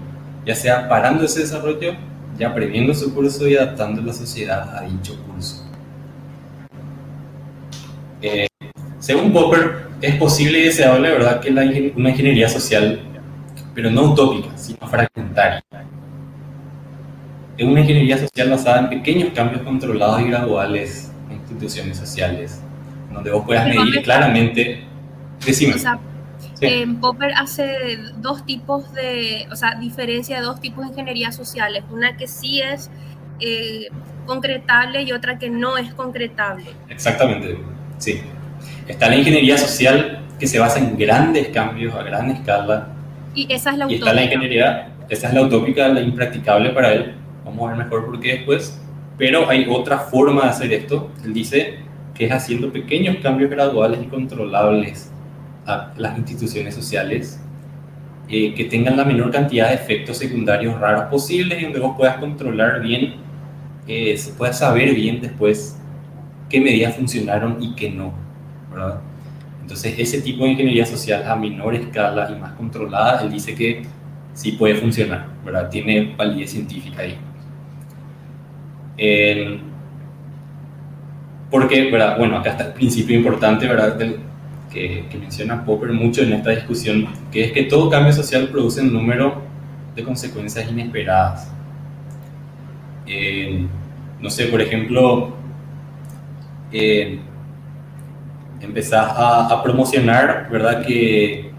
ya 0.45 0.55
sea 0.55 0.87
parando 0.87 1.25
ese 1.25 1.41
desarrollo, 1.41 1.93
ya 2.37 2.53
previendo 2.53 2.93
su 2.93 3.13
curso 3.13 3.47
y 3.47 3.55
adaptando 3.55 4.01
la 4.01 4.13
sociedad 4.13 4.75
a 4.75 4.81
dicho 4.81 5.17
curso. 5.25 5.63
Eh, 8.21 8.47
según 8.99 9.33
Popper, 9.33 9.87
es 10.01 10.15
posible 10.15 10.59
y 10.59 10.63
deseable, 10.63 11.11
¿verdad?, 11.11 11.41
que 11.41 11.51
la, 11.51 11.63
una 11.95 12.09
ingeniería 12.09 12.47
social 12.47 13.01
pero 13.73 13.89
no 13.89 14.11
utópica, 14.11 14.55
sino 14.55 14.87
fragmentaria. 14.87 15.63
Es 17.57 17.67
una 17.67 17.81
ingeniería 17.81 18.17
social 18.17 18.49
basada 18.49 18.79
en 18.79 18.89
pequeños 18.89 19.29
cambios 19.33 19.61
controlados 19.61 20.21
y 20.21 20.25
graduales 20.25 21.11
en 21.29 21.37
instituciones 21.37 21.97
sociales, 21.97 22.61
donde 23.11 23.31
vos 23.31 23.45
puedas 23.45 23.67
medir 23.67 24.01
claramente. 24.03 24.83
Decime. 25.45 25.75
Popper 27.01 27.33
hace 27.35 27.97
dos 28.17 28.45
tipos 28.45 28.91
de, 28.93 29.47
o 29.51 29.55
sea, 29.55 29.75
diferencia 29.75 30.37
de 30.37 30.43
dos 30.43 30.61
tipos 30.61 30.85
de 30.85 30.91
ingeniería 30.91 31.31
sociales. 31.31 31.83
Una 31.91 32.17
que 32.17 32.27
sí 32.27 32.61
es 32.61 32.89
eh, 33.39 33.87
concretable 34.25 35.03
y 35.03 35.11
otra 35.11 35.37
que 35.37 35.49
no 35.49 35.77
es 35.77 35.93
concretable. 35.93 36.65
Exactamente, 36.89 37.57
sí. 37.97 38.21
Está 38.87 39.09
la 39.09 39.17
ingeniería 39.17 39.57
social 39.57 40.21
que 40.39 40.47
se 40.47 40.59
basa 40.59 40.79
en 40.79 40.97
grandes 40.97 41.49
cambios 41.49 41.93
a 41.95 42.03
gran 42.03 42.31
escala. 42.31 42.89
Y 43.35 43.51
esa 43.53 43.71
es 43.71 43.77
la 43.77 43.85
utópica. 43.85 44.05
Y 44.05 44.09
está 44.09 44.13
la 44.13 44.23
ingeniería, 44.23 44.89
esa 45.09 45.27
es 45.27 45.33
la 45.33 45.41
utópica, 45.41 45.87
la 45.89 46.01
impracticable 46.01 46.69
para 46.69 46.93
él. 46.93 47.13
Vamos 47.45 47.65
a 47.65 47.75
ver 47.75 47.85
mejor 47.85 48.05
por 48.05 48.19
qué 48.19 48.33
después. 48.33 48.79
Pero 49.17 49.49
hay 49.49 49.67
otra 49.69 49.99
forma 49.99 50.43
de 50.43 50.49
hacer 50.49 50.73
esto. 50.73 51.11
Él 51.23 51.33
dice 51.33 51.79
que 52.13 52.25
es 52.25 52.31
haciendo 52.31 52.71
pequeños 52.71 53.17
cambios 53.17 53.49
graduales 53.49 53.99
y 54.01 54.05
controlables 54.05 55.11
a 55.65 55.93
las 55.97 56.17
instituciones 56.17 56.75
sociales 56.75 57.39
eh, 58.29 58.53
que 58.53 58.65
tengan 58.65 58.97
la 58.97 59.05
menor 59.05 59.31
cantidad 59.31 59.69
de 59.69 59.75
efectos 59.75 60.17
secundarios 60.17 60.79
raros 60.79 61.05
posibles 61.05 61.59
y 61.59 61.63
donde 61.63 61.79
vos 61.79 61.95
puedas 61.97 62.17
controlar 62.17 62.81
bien, 62.81 63.15
eh, 63.87 64.17
se 64.17 64.31
pueda 64.33 64.53
saber 64.53 64.93
bien 64.95 65.19
después 65.21 65.77
qué 66.49 66.61
medidas 66.61 66.95
funcionaron 66.95 67.61
y 67.61 67.75
qué 67.75 67.89
no. 67.89 68.13
¿verdad? 68.71 69.01
Entonces, 69.61 69.95
ese 69.97 70.21
tipo 70.21 70.43
de 70.45 70.51
ingeniería 70.51 70.85
social 70.85 71.25
a 71.25 71.35
menor 71.35 71.75
escala 71.75 72.29
y 72.31 72.39
más 72.39 72.53
controlada, 72.53 73.21
él 73.21 73.31
dice 73.31 73.55
que 73.55 73.83
sí 74.33 74.53
puede 74.53 74.75
funcionar, 74.75 75.27
¿verdad? 75.45 75.69
Tiene 75.69 76.13
validez 76.17 76.51
científica 76.51 77.01
ahí. 77.01 77.17
Porque, 81.49 81.91
¿verdad? 81.91 82.17
Bueno, 82.17 82.37
acá 82.37 82.51
está 82.51 82.67
el 82.67 82.73
principio 82.73 83.15
importante, 83.15 83.67
¿verdad? 83.67 83.97
que, 84.71 85.05
menciona 85.19 85.63
Popper 85.63 85.91
mucho 85.91 86.23
en 86.23 86.33
esta 86.33 86.49
discusión, 86.49 87.07
que 87.31 87.43
es 87.45 87.51
que 87.51 87.63
todo 87.63 87.89
cambio 87.89 88.11
social 88.11 88.47
produce 88.47 88.81
un 88.81 88.91
número 88.91 89.41
de 89.95 90.03
consecuencias 90.03 90.69
inesperadas. 90.69 91.51
No 94.19 94.29
sé, 94.29 94.45
por 94.45 94.61
ejemplo, 94.61 95.33
eh, 96.71 97.19
empezás 98.61 99.13
a, 99.15 99.61
promocionar, 99.61 100.47
¿verdad? 100.49 100.85
Que 100.85 101.51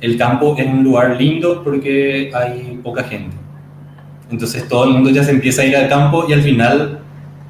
el 0.00 0.16
campo 0.16 0.54
es 0.56 0.66
un 0.66 0.84
lugar 0.84 1.20
lindo 1.20 1.62
porque 1.64 2.30
hay 2.32 2.78
poca 2.82 3.02
gente. 3.02 3.36
Entonces 4.30 4.68
todo 4.68 4.84
el 4.84 4.90
mundo 4.90 5.10
ya 5.10 5.24
se 5.24 5.30
empieza 5.30 5.62
a 5.62 5.64
ir 5.64 5.76
al 5.76 5.88
campo 5.88 6.26
y 6.28 6.32
al 6.32 6.42
final 6.42 7.00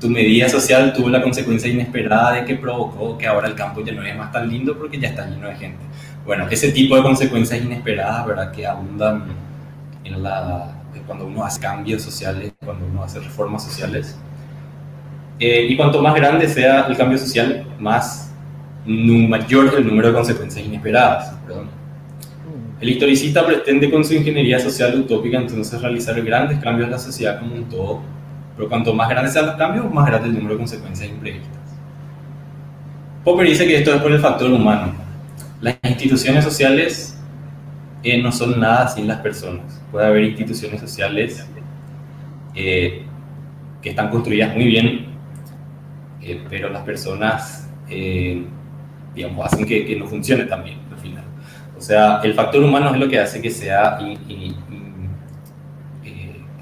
tu 0.00 0.08
medida 0.08 0.49
social 0.49 0.92
tuvo 0.92 1.08
la 1.08 1.20
consecuencia 1.20 1.68
inesperada 1.68 2.32
de 2.32 2.44
que 2.44 2.54
provocó 2.54 3.18
que 3.18 3.26
ahora 3.26 3.49
el 3.49 3.54
campo 3.54 3.82
ya 3.85 3.92
no 3.92 4.02
es 4.02 4.16
más 4.16 4.30
tan 4.30 4.49
lindo 4.49 4.78
porque 4.78 4.99
ya 4.99 5.08
está 5.08 5.26
lleno 5.26 5.49
de 5.49 5.56
gente. 5.56 5.78
Bueno, 6.25 6.47
ese 6.49 6.70
tipo 6.70 6.94
de 6.94 7.02
consecuencias 7.02 7.61
inesperadas, 7.61 8.26
¿verdad? 8.26 8.52
Que 8.52 8.66
abundan 8.66 9.25
en 10.04 10.23
la, 10.23 10.73
cuando 11.06 11.26
uno 11.26 11.44
hace 11.44 11.61
cambios 11.61 12.02
sociales, 12.02 12.52
cuando 12.64 12.87
uno 12.87 13.02
hace 13.02 13.18
reformas 13.18 13.64
sociales. 13.64 14.16
Eh, 15.40 15.66
y 15.68 15.76
cuanto 15.76 16.02
más 16.02 16.14
grande 16.14 16.49
sea 16.49 16.87
el 16.87 16.97
cambio 16.97 17.18
social, 17.18 17.66
más 17.78 18.32
mayor 18.85 19.75
el 19.76 19.87
número 19.87 20.08
de 20.08 20.14
consecuencias 20.14 20.64
inesperadas. 20.64 21.35
Perdón. 21.47 21.77
El 22.80 22.88
historicista 22.90 23.44
pretende 23.44 23.90
con 23.90 24.04
su 24.04 24.14
ingeniería 24.14 24.58
social 24.58 25.00
utópica 25.00 25.38
entonces 25.38 25.80
realizar 25.80 26.20
grandes 26.23 26.58
cambios 26.61 26.87
en 26.87 26.92
la 26.92 26.99
sociedad 26.99 27.40
como 27.40 27.54
un 27.54 27.68
todo 27.68 28.18
pero 28.58 28.68
cuanto 28.68 28.92
más 28.92 29.08
grandes 29.08 29.32
sean 29.32 29.47
los 29.47 29.54
cambios, 29.54 29.88
más 29.94 30.04
grande 30.04 30.26
el 30.26 30.35
número 30.35 30.54
de 30.54 30.58
consecuencias 30.58 31.08
imprevistas. 31.08 31.61
Popper 33.23 33.47
dice 33.47 33.64
que 33.68 33.76
esto 33.76 33.94
es 33.94 34.02
por 34.02 34.11
el 34.11 34.18
factor 34.18 34.50
humano. 34.50 34.94
Las 35.61 35.76
instituciones 35.85 36.42
sociales 36.42 37.16
eh, 38.02 38.20
no 38.20 38.32
son 38.32 38.58
nada 38.58 38.88
sin 38.88 39.06
las 39.06 39.20
personas. 39.20 39.80
Puede 39.92 40.06
haber 40.08 40.25
instituciones 40.25 40.80
sociales 40.80 41.47
eh, 42.56 43.04
que 43.80 43.90
están 43.90 44.11
construidas 44.11 44.52
muy 44.56 44.64
bien, 44.64 45.06
eh, 46.20 46.42
pero 46.50 46.68
las 46.68 46.82
personas, 46.82 47.70
digamos, 49.14 49.47
hacen 49.47 49.64
que, 49.66 49.94
no 49.97 50.08
funcione 50.08 50.42
final. 50.42 50.80
O 50.88 50.88
sea, 51.88 52.21
el 52.23 52.35
factor 52.35 52.62
humano 52.62 52.92
es 52.92 53.00
lo 53.00 53.09
que 53.09 53.18
hace 53.18 53.40
que 53.40 53.50
sea 53.50 53.99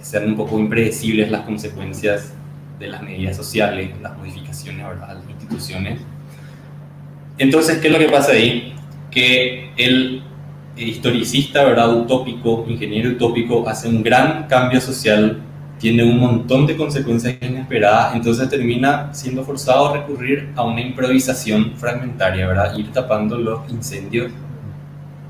sean 0.00 0.24
un 0.24 0.36
poco 0.36 0.56
impredecibles 0.56 1.32
las 1.32 1.40
consecuencias 1.40 2.32
de 2.78 2.86
las 2.86 3.02
medidas 3.02 3.36
sociales, 3.36 3.90
las 4.00 4.16
modificaciones 4.16 4.86
a 4.86 5.14
las 5.14 5.28
instituciones. 5.28 5.98
Entonces, 7.38 7.78
¿qué 7.78 7.88
es 7.88 7.92
lo 7.92 7.98
que 7.98 8.08
pasa 8.08 8.30
ahí? 8.32 8.72
Que 9.10 9.72
el 9.76 10.22
historicista, 10.76 11.64
¿verdad? 11.64 11.92
utópico, 11.92 12.64
ingeniero 12.68 13.10
utópico, 13.10 13.68
hace 13.68 13.88
un 13.88 14.04
gran 14.04 14.46
cambio 14.46 14.80
social, 14.80 15.40
tiene 15.80 16.04
un 16.04 16.20
montón 16.20 16.68
de 16.68 16.76
consecuencias 16.76 17.34
inesperadas, 17.40 18.14
entonces 18.14 18.48
termina 18.48 19.12
siendo 19.12 19.42
forzado 19.42 19.88
a 19.88 19.92
recurrir 19.94 20.50
a 20.54 20.62
una 20.62 20.82
improvisación 20.82 21.72
fragmentaria, 21.76 22.46
¿verdad? 22.46 22.78
Ir 22.78 22.92
tapando 22.92 23.36
los 23.38 23.68
incendios 23.70 24.30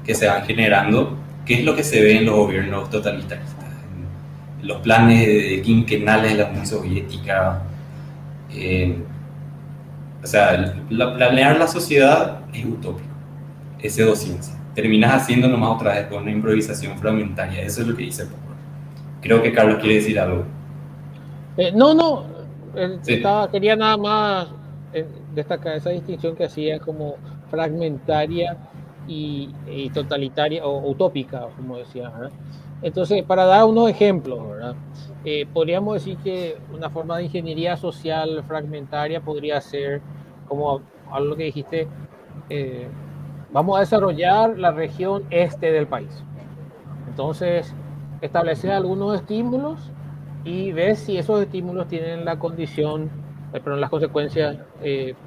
que 0.06 0.14
se 0.14 0.26
van 0.26 0.44
generando, 0.44 1.16
que 1.44 1.54
es 1.54 1.64
lo 1.64 1.74
que 1.74 1.82
se 1.82 2.00
ve 2.00 2.18
en 2.18 2.26
los 2.26 2.36
gobiernos 2.36 2.88
totalitaristas 2.90 3.56
los 4.66 4.78
planes 4.78 5.62
quinquenales 5.62 6.32
de 6.32 6.38
la 6.42 6.50
Unión 6.50 6.66
Soviética. 6.66 7.62
Eh, 8.50 8.96
o 10.22 10.26
sea, 10.26 10.74
planear 10.88 11.56
la 11.56 11.68
sociedad 11.68 12.40
es 12.52 12.64
utópico, 12.64 13.08
es 13.80 13.94
pseudociencia. 13.94 14.54
Terminas 14.74 15.22
haciendo 15.22 15.48
nomás 15.48 15.76
otra 15.76 15.94
vez 15.94 16.06
con 16.08 16.22
una 16.22 16.32
improvisación 16.32 16.98
fragmentaria. 16.98 17.62
Eso 17.62 17.82
es 17.82 17.86
lo 17.86 17.96
que 17.96 18.04
dice 18.04 18.24
Popper. 18.24 18.56
Creo 19.22 19.42
que 19.42 19.52
Carlos 19.52 19.78
quiere 19.78 19.96
decir 19.96 20.18
algo. 20.18 20.44
Eh, 21.56 21.72
no, 21.72 21.94
no. 21.94 22.26
quería 23.50 23.76
nada 23.76 23.96
más 23.96 24.48
eh, 24.92 25.06
destacar 25.34 25.76
esa 25.76 25.90
distinción 25.90 26.36
que 26.36 26.44
hacía 26.44 26.78
como 26.80 27.16
fragmentaria 27.50 28.56
y, 29.06 29.90
totalitaria 29.90 30.64
o 30.64 30.90
utópica, 30.90 31.48
como 31.56 31.78
decía. 31.78 32.12
Entonces, 32.82 33.22
para 33.24 33.44
dar 33.44 33.64
unos 33.64 33.88
ejemplos, 33.88 34.40
eh, 35.24 35.46
podríamos 35.52 35.94
decir 35.94 36.18
que 36.18 36.56
una 36.72 36.90
forma 36.90 37.16
de 37.16 37.24
ingeniería 37.24 37.76
social 37.76 38.44
fragmentaria 38.46 39.20
podría 39.20 39.60
ser, 39.60 40.00
como 40.46 40.82
algo 41.10 41.36
que 41.36 41.44
dijiste, 41.44 41.88
eh, 42.50 42.88
vamos 43.52 43.76
a 43.76 43.80
desarrollar 43.80 44.58
la 44.58 44.72
región 44.72 45.24
este 45.30 45.72
del 45.72 45.86
país. 45.86 46.22
Entonces, 47.08 47.74
establecer 48.20 48.72
algunos 48.72 49.14
estímulos 49.14 49.90
y 50.44 50.72
ver 50.72 50.96
si 50.96 51.16
esos 51.16 51.40
estímulos 51.40 51.88
tienen 51.88 52.24
la 52.24 52.38
condición, 52.38 53.10
eh, 53.52 53.60
pero 53.64 53.76
las 53.76 53.90
consecuencias 53.90 54.58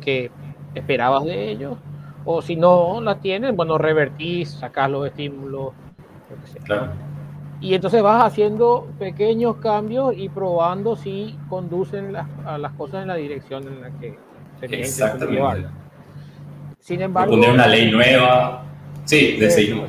que 0.01 0.31
esperabas 0.75 1.25
de 1.25 1.49
ellos, 1.49 1.77
o 2.25 2.41
si 2.41 2.55
no 2.55 3.01
las 3.01 3.19
tienen, 3.21 3.55
bueno, 3.55 3.77
revertís, 3.77 4.51
sacás 4.51 4.89
los 4.89 5.07
estímulos, 5.07 5.73
Claro. 6.63 6.91
Y 7.61 7.73
entonces 7.73 8.01
vas 8.01 8.23
haciendo 8.23 8.87
pequeños 8.97 9.57
cambios 9.57 10.13
y 10.15 10.29
probando 10.29 10.95
si 10.95 11.37
conducen 11.49 12.13
las, 12.13 12.27
a 12.45 12.57
las 12.57 12.71
cosas 12.73 13.01
en 13.01 13.09
la 13.09 13.15
dirección 13.15 13.67
en 13.67 13.81
la 13.81 13.89
que 13.91 14.17
se 14.59 14.67
que 14.67 15.31
llevar. 15.31 15.69
Sin 16.79 17.01
embargo... 17.01 17.31
Poner 17.31 17.51
una 17.51 17.67
ley 17.67 17.91
nueva. 17.91 18.63
Sí, 19.03 19.37
de 19.37 19.49
seguir. 19.49 19.83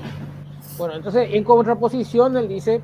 Bueno, 0.78 0.94
entonces 0.94 1.28
en 1.32 1.44
contraposición 1.44 2.36
él 2.36 2.48
dice, 2.48 2.80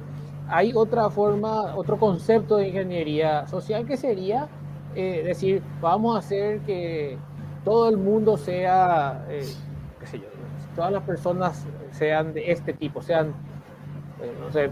hay 0.49 0.73
otra 0.75 1.11
forma, 1.11 1.75
otro 1.75 1.99
concepto 1.99 2.57
de 2.57 2.69
ingeniería 2.69 3.47
social 3.49 3.87
que 3.87 3.97
sería 3.97 4.47
eh, 4.95 5.23
decir, 5.25 5.63
vamos 5.81 6.15
a 6.15 6.21
hacer 6.21 6.61
que 6.61 7.19
todo 7.67 7.89
el 7.89 7.97
mundo 7.97 8.37
sea, 8.37 9.27
eh, 9.29 9.45
qué 9.99 10.07
sé 10.07 10.19
yo, 10.21 10.27
todas 10.77 10.93
las 10.93 11.03
personas 11.03 11.67
sean 11.91 12.33
de 12.33 12.53
este 12.53 12.73
tipo, 12.73 13.03
sean 13.03 13.35
eh, 14.23 14.71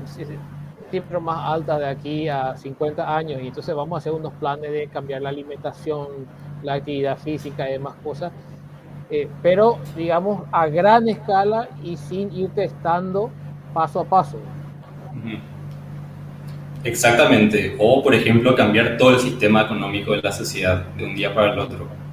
cifras 0.92 1.20
más 1.20 1.40
altas 1.44 1.80
de 1.80 1.88
aquí 1.88 2.28
a 2.28 2.56
50 2.56 3.16
años 3.16 3.42
y 3.42 3.48
entonces 3.48 3.74
vamos 3.74 3.96
a 3.96 3.98
hacer 3.98 4.12
unos 4.12 4.32
planes 4.34 4.70
de 4.70 4.86
cambiar 4.86 5.22
la 5.22 5.30
alimentación, 5.30 6.06
la 6.62 6.74
actividad 6.74 7.18
física 7.18 7.68
y 7.68 7.72
demás 7.72 7.96
cosas, 8.04 8.30
eh, 9.10 9.28
pero 9.42 9.80
digamos 9.96 10.44
a 10.52 10.68
gran 10.68 11.08
escala 11.08 11.68
y 11.82 11.96
sin 11.96 12.32
ir 12.32 12.50
testando 12.50 13.28
paso 13.74 13.98
a 13.98 14.04
paso. 14.04 14.38
Exactamente, 16.84 17.74
o 17.80 18.00
por 18.04 18.14
ejemplo 18.14 18.54
cambiar 18.54 18.96
todo 18.96 19.10
el 19.10 19.18
sistema 19.18 19.62
económico 19.62 20.12
de 20.12 20.22
la 20.22 20.30
sociedad 20.30 20.86
de 20.96 21.06
un 21.06 21.16
día 21.16 21.34
para 21.34 21.54
el 21.54 21.58
otro, 21.58 22.03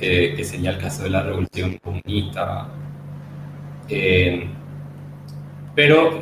eh, 0.00 0.34
que 0.36 0.44
sería 0.44 0.70
el 0.70 0.78
caso 0.78 1.02
de 1.02 1.10
la 1.10 1.22
revolución 1.22 1.78
comunista. 1.78 2.68
Eh, 3.88 4.48
pero 5.74 6.20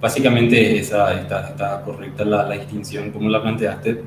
básicamente 0.00 0.78
esa, 0.78 1.14
está, 1.14 1.48
está 1.48 1.82
correcta 1.82 2.24
la, 2.24 2.44
la, 2.44 2.54
distinción 2.56 3.10
como 3.10 3.28
la 3.28 3.42
planteaste. 3.42 4.02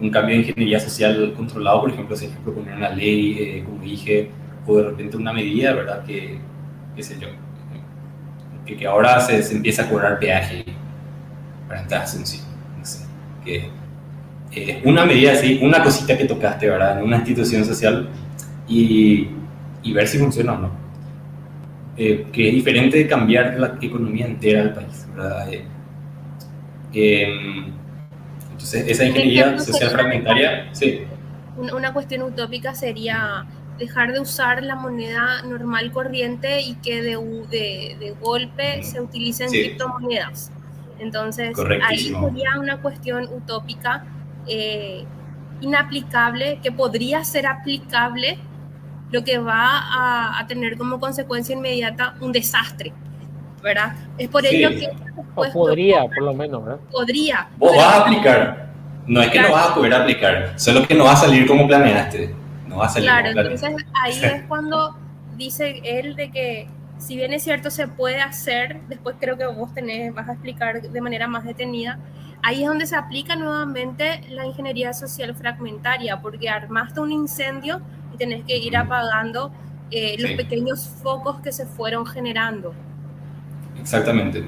un 0.00 0.10
cambio 0.10 0.34
de 0.34 0.42
ingeniería 0.42 0.80
social 0.80 1.32
controlado, 1.36 1.80
por 1.82 1.90
ejemplo, 1.90 2.16
si 2.16 2.28
proponer 2.28 2.76
una 2.76 2.90
ley, 2.90 3.36
eh, 3.38 3.64
como 3.64 3.82
dije, 3.82 4.30
o 4.66 4.76
de 4.76 4.84
repente 4.84 5.16
una 5.16 5.32
medida, 5.32 5.72
¿verdad? 5.72 6.04
Que, 6.04 6.38
qué 6.96 7.02
sé 7.02 7.18
yo, 7.20 7.28
que, 8.66 8.76
que 8.76 8.86
ahora 8.86 9.20
se, 9.20 9.42
se, 9.42 9.54
empieza 9.56 9.84
a 9.84 9.88
cobrar 9.88 10.18
peaje 10.18 10.64
para 11.68 11.82
entrar 11.82 12.00
a 12.02 12.04
Asunción, 12.04 12.44
no 12.78 12.84
sé, 12.84 13.06
que 13.44 13.70
eh, 14.54 14.80
una 14.84 15.04
medida 15.04 15.32
así, 15.32 15.58
una 15.62 15.82
cosita 15.82 16.16
que 16.16 16.24
tocaste, 16.24 16.68
¿verdad? 16.68 16.98
En 16.98 17.04
una 17.04 17.16
institución 17.16 17.64
social 17.64 18.08
y, 18.68 19.28
y 19.82 19.92
ver 19.92 20.06
si 20.06 20.18
funciona 20.18 20.52
o 20.52 20.58
no. 20.58 20.84
Eh, 21.96 22.26
que 22.32 22.48
es 22.48 22.54
diferente 22.54 22.98
de 22.98 23.06
cambiar 23.06 23.54
la 23.58 23.78
economía 23.80 24.26
entera 24.26 24.64
del 24.64 24.72
país, 24.72 25.06
¿verdad? 25.14 25.52
Eh, 25.52 25.64
em, 26.92 27.72
entonces, 28.50 28.88
esa 28.88 29.04
ingeniería 29.04 29.58
social 29.58 29.90
fragmentaria, 29.90 30.68
sí. 30.72 31.02
Una 31.56 31.92
cuestión 31.92 32.22
utópica 32.22 32.74
sería 32.74 33.46
dejar 33.78 34.12
de 34.12 34.20
usar 34.20 34.62
la 34.62 34.74
moneda 34.74 35.42
normal 35.42 35.92
corriente 35.92 36.60
y 36.62 36.74
que 36.76 37.02
de, 37.02 37.16
de, 37.50 37.96
de 37.98 38.14
golpe 38.20 38.82
se 38.82 39.00
utilicen 39.00 39.50
criptomonedas. 39.50 40.50
Entonces, 40.98 41.56
ahí 41.82 41.98
sería 41.98 42.58
una 42.58 42.78
cuestión 42.78 43.24
utópica, 43.24 44.04
eh, 44.46 45.04
inaplicable, 45.60 46.60
que 46.62 46.72
podría 46.72 47.24
ser 47.24 47.46
aplicable, 47.46 48.38
lo 49.10 49.22
que 49.22 49.38
va 49.38 49.78
a, 49.78 50.38
a, 50.40 50.46
tener 50.46 50.76
como 50.76 50.98
consecuencia 50.98 51.54
inmediata 51.54 52.16
un 52.20 52.32
desastre, 52.32 52.92
¿verdad? 53.62 53.94
Es 54.18 54.28
por 54.28 54.44
ello 54.44 54.70
que... 54.70 54.90
O 55.36 55.44
podría, 55.52 56.04
por 56.04 56.22
lo 56.22 56.34
menos, 56.34 56.64
¿verdad? 56.64 56.80
Podría. 56.90 57.48
Vos 57.56 57.76
vas 57.76 57.94
a 57.94 58.00
aplicar. 58.02 58.64
No 59.06 59.20
es 59.20 59.30
que 59.30 59.40
no 59.40 59.52
vas 59.52 59.70
a 59.70 59.74
poder 59.74 59.94
aplicar, 59.94 60.54
solo 60.56 60.86
que 60.86 60.94
no 60.94 61.04
va 61.04 61.12
a 61.12 61.16
salir 61.16 61.46
como 61.46 61.66
planeaste. 61.66 62.34
No 62.66 62.78
va 62.78 62.86
a 62.86 62.88
salir 62.88 63.08
claro, 63.08 63.28
entonces 63.28 63.84
ahí 64.02 64.18
es 64.22 64.42
cuando 64.48 64.96
dice 65.36 65.80
él 65.84 66.16
de 66.16 66.30
que 66.30 66.68
si 66.98 67.16
bien 67.16 67.32
es 67.32 67.42
cierto 67.42 67.70
se 67.70 67.88
puede 67.88 68.20
hacer, 68.20 68.80
después 68.88 69.16
creo 69.20 69.36
que 69.36 69.46
vos 69.46 69.72
tenés, 69.74 70.14
vas 70.14 70.28
a 70.28 70.32
explicar 70.32 70.82
de 70.82 71.00
manera 71.00 71.28
más 71.28 71.44
detenida, 71.44 71.98
ahí 72.42 72.62
es 72.62 72.68
donde 72.68 72.86
se 72.86 72.96
aplica 72.96 73.36
nuevamente 73.36 74.20
la 74.30 74.46
ingeniería 74.46 74.92
social 74.92 75.34
fragmentaria, 75.34 76.20
porque 76.20 76.48
armaste 76.48 77.00
un 77.00 77.12
incendio 77.12 77.80
y 78.12 78.16
tenés 78.16 78.44
que 78.44 78.56
ir 78.56 78.76
apagando 78.76 79.52
eh, 79.90 80.16
los 80.18 80.32
pequeños 80.32 80.88
focos 81.02 81.40
que 81.40 81.52
se 81.52 81.66
fueron 81.66 82.06
generando. 82.06 82.74
Exactamente. 83.80 84.44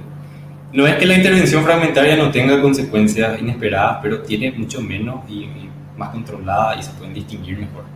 No 0.73 0.87
es 0.87 0.97
que 0.97 1.07
la 1.07 1.15
intervención 1.15 1.65
fragmentaria 1.65 2.17
no 2.17 2.31
tenga 2.31 2.61
consecuencias 2.61 3.41
inesperadas, 3.41 3.99
pero 4.03 4.23
tiene 4.23 4.53
mucho 4.53 4.81
menos 4.81 5.29
y, 5.29 5.45
y 5.45 5.71
más 5.97 6.11
controlada 6.11 6.77
y 6.77 6.83
se 6.83 6.91
pueden 6.93 7.15
distinguir 7.15 7.59
mejor. 7.59 7.96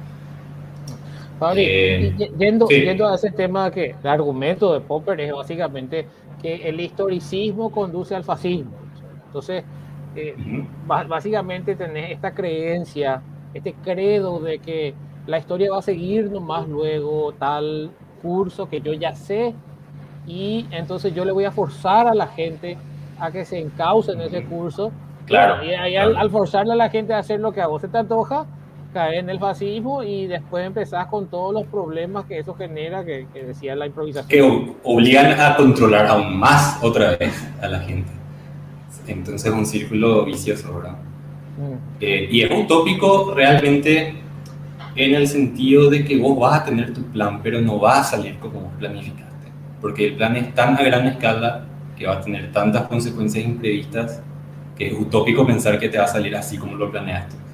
Fabri, 1.41 1.65
eh, 1.67 2.15
yendo, 2.39 2.67
sí. 2.67 2.83
yendo, 2.83 3.09
a 3.09 3.15
ese 3.15 3.31
tema 3.31 3.71
que 3.71 3.97
el 4.03 4.07
argumento 4.07 4.75
de 4.75 4.81
Popper 4.81 5.19
es 5.21 5.33
básicamente 5.33 6.07
que 6.43 6.69
el 6.69 6.79
historicismo 6.79 7.73
conduce 7.73 8.15
al 8.15 8.25
fascismo. 8.25 8.73
Entonces, 9.25 9.65
eh, 10.15 10.35
uh 10.37 10.41
-huh. 10.87 11.09
básicamente 11.09 11.77
tenés 11.77 12.11
esta 12.11 12.35
creencia, 12.35 13.23
este 13.55 13.73
credo 13.73 14.39
de 14.39 14.59
que 14.59 14.95
la 15.27 15.39
historia 15.39 15.71
va 15.71 15.79
a 15.79 15.83
seguir 15.83 16.31
nomás 16.31 16.69
luego 16.69 17.33
tal 17.33 17.91
curso 18.21 18.69
que 18.69 18.83
yo 18.83 18.93
ya 18.93 19.15
sé 19.15 19.55
y 20.27 20.67
entonces 20.73 21.15
yo 21.15 21.25
le 21.25 21.33
voy 21.33 21.47
a 21.47 21.51
forzar 21.51 22.07
a 22.07 22.15
la 22.15 22.27
gente 22.27 22.77
a 23.19 23.31
que 23.31 23.47
se 23.47 23.59
encauce 23.59 24.13
en 24.13 24.21
ese 24.21 24.45
curso. 24.45 24.93
Claro. 25.25 25.65
Y 25.65 25.71
ahí 25.71 25.93
claro. 25.93 26.11
Al, 26.11 26.17
al, 26.19 26.31
forzarle 26.31 26.75
a 26.75 26.77
la 26.77 26.91
gente 26.91 27.15
a 27.15 27.19
hacer 27.19 27.41
lo 27.41 27.53
que 27.53 27.63
a 27.63 27.67
vos 27.67 27.81
se 27.81 27.89
te 27.89 27.97
antoja, 27.97 28.45
caer 28.93 29.15
en 29.15 29.31
el 29.31 29.39
fascismo 29.39 30.03
y 30.03 30.27
después 30.27 30.67
empezás 30.67 31.07
con 31.07 31.29
todos 31.29 31.53
los 31.53 31.67
problemas 31.67 32.27
que 32.27 32.39
eso 32.39 32.55
genera, 32.55 33.05
que, 33.05 33.27
que 33.33 33.45
decía 33.45 33.75
la 33.75 33.87
improvisación. 33.87 34.29
Que 34.29 34.73
obligan 34.83 35.41
a 35.41 35.57
controlar 35.57 36.07
aún 36.07 36.39
más 36.39 36.79
otra 36.83 37.17
vez 37.17 37.33
a 37.63 37.69
la 37.69 37.81
gente. 37.81 38.11
Entonces 39.07 39.51
es 39.51 39.57
un 39.57 39.67
círculo 39.67 40.25
vicioso, 40.25 40.75
¿verdad? 40.75 40.97
Mm. 41.57 41.75
Eh, 42.01 42.29
y 42.31 42.43
es 42.43 42.51
utópico 42.51 43.33
realmente 43.35 44.15
en 44.97 45.15
el 45.15 45.27
sentido 45.27 45.89
de 45.91 46.05
que 46.05 46.19
vos 46.19 46.39
vas 46.39 46.61
a 46.61 46.65
tener 46.65 46.93
tu 46.93 47.03
plan, 47.05 47.41
pero 47.43 47.61
no 47.61 47.81
va 47.81 48.01
a 48.01 48.05
salir 48.05 48.39
como 48.39 48.61
vos 48.61 48.73
planificaste. 48.79 49.27
Porque 49.81 50.09
el 50.09 50.17
plan 50.17 50.37
es 50.37 50.55
tan 50.55 50.77
a 50.77 50.83
gran 50.83 51.07
escala 51.07 51.65
que 51.97 52.07
va 52.07 52.15
a 52.15 52.21
tener 52.21 52.53
tantas 52.53 52.89
consecuencias 52.89 53.45
imprevistas 53.45 54.23
que 54.77 54.89
es 54.89 54.93
utópico 54.99 55.47
pensar 55.47 55.79
que 55.79 55.89
te 55.89 55.99
va 55.99 56.05
a 56.05 56.09
salir 56.09 56.35
así 56.35 56.57
como 56.57 56.75
lo 56.75 56.91
planeaste 56.91 57.50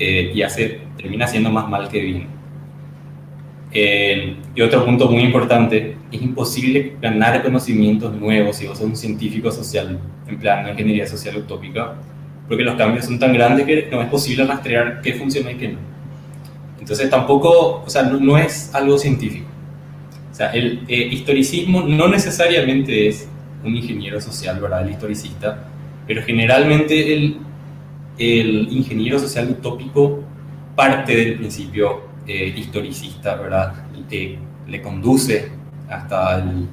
eh, 0.00 0.32
y 0.34 0.40
hace, 0.40 0.80
termina 0.96 1.26
siendo 1.26 1.50
más 1.50 1.68
mal 1.68 1.88
que 1.90 2.00
bien. 2.00 2.26
Eh, 3.70 4.34
y 4.54 4.62
otro 4.62 4.84
punto 4.84 5.10
muy 5.10 5.22
importante, 5.22 5.94
es 6.10 6.22
imposible 6.22 6.94
ganar 7.02 7.42
conocimientos 7.42 8.16
nuevos 8.16 8.56
si 8.56 8.66
vos 8.66 8.78
sos 8.78 8.86
un 8.86 8.96
científico 8.96 9.52
social 9.52 10.00
empleando 10.26 10.70
ingeniería 10.70 11.06
social 11.06 11.36
utópica, 11.36 11.96
porque 12.48 12.64
los 12.64 12.76
cambios 12.76 13.04
son 13.04 13.18
tan 13.18 13.34
grandes 13.34 13.66
que 13.66 13.88
no 13.92 14.00
es 14.00 14.08
posible 14.08 14.44
rastrear 14.46 15.02
qué 15.02 15.12
funciona 15.12 15.52
y 15.52 15.56
qué 15.56 15.68
no. 15.68 15.78
Entonces 16.80 17.10
tampoco, 17.10 17.82
o 17.86 17.90
sea, 17.90 18.02
no, 18.02 18.18
no 18.18 18.38
es 18.38 18.74
algo 18.74 18.96
científico. 18.96 19.46
O 20.32 20.34
sea, 20.34 20.50
el 20.52 20.82
eh, 20.88 21.08
historicismo 21.12 21.82
no 21.82 22.08
necesariamente 22.08 23.06
es 23.06 23.28
un 23.62 23.76
ingeniero 23.76 24.18
social, 24.18 24.58
¿verdad? 24.60 24.82
El 24.86 24.92
historicista, 24.92 25.68
pero 26.06 26.22
generalmente 26.22 27.12
el 27.12 27.36
el 28.20 28.68
ingeniero 28.70 29.18
social 29.18 29.48
utópico 29.50 30.20
parte 30.76 31.16
del 31.16 31.36
principio 31.36 32.02
eh, 32.26 32.52
historicista, 32.54 33.34
¿verdad? 33.36 33.74
Eh, 34.10 34.38
le 34.68 34.82
conduce 34.82 35.50
hasta 35.88 36.38
el, 36.38 36.68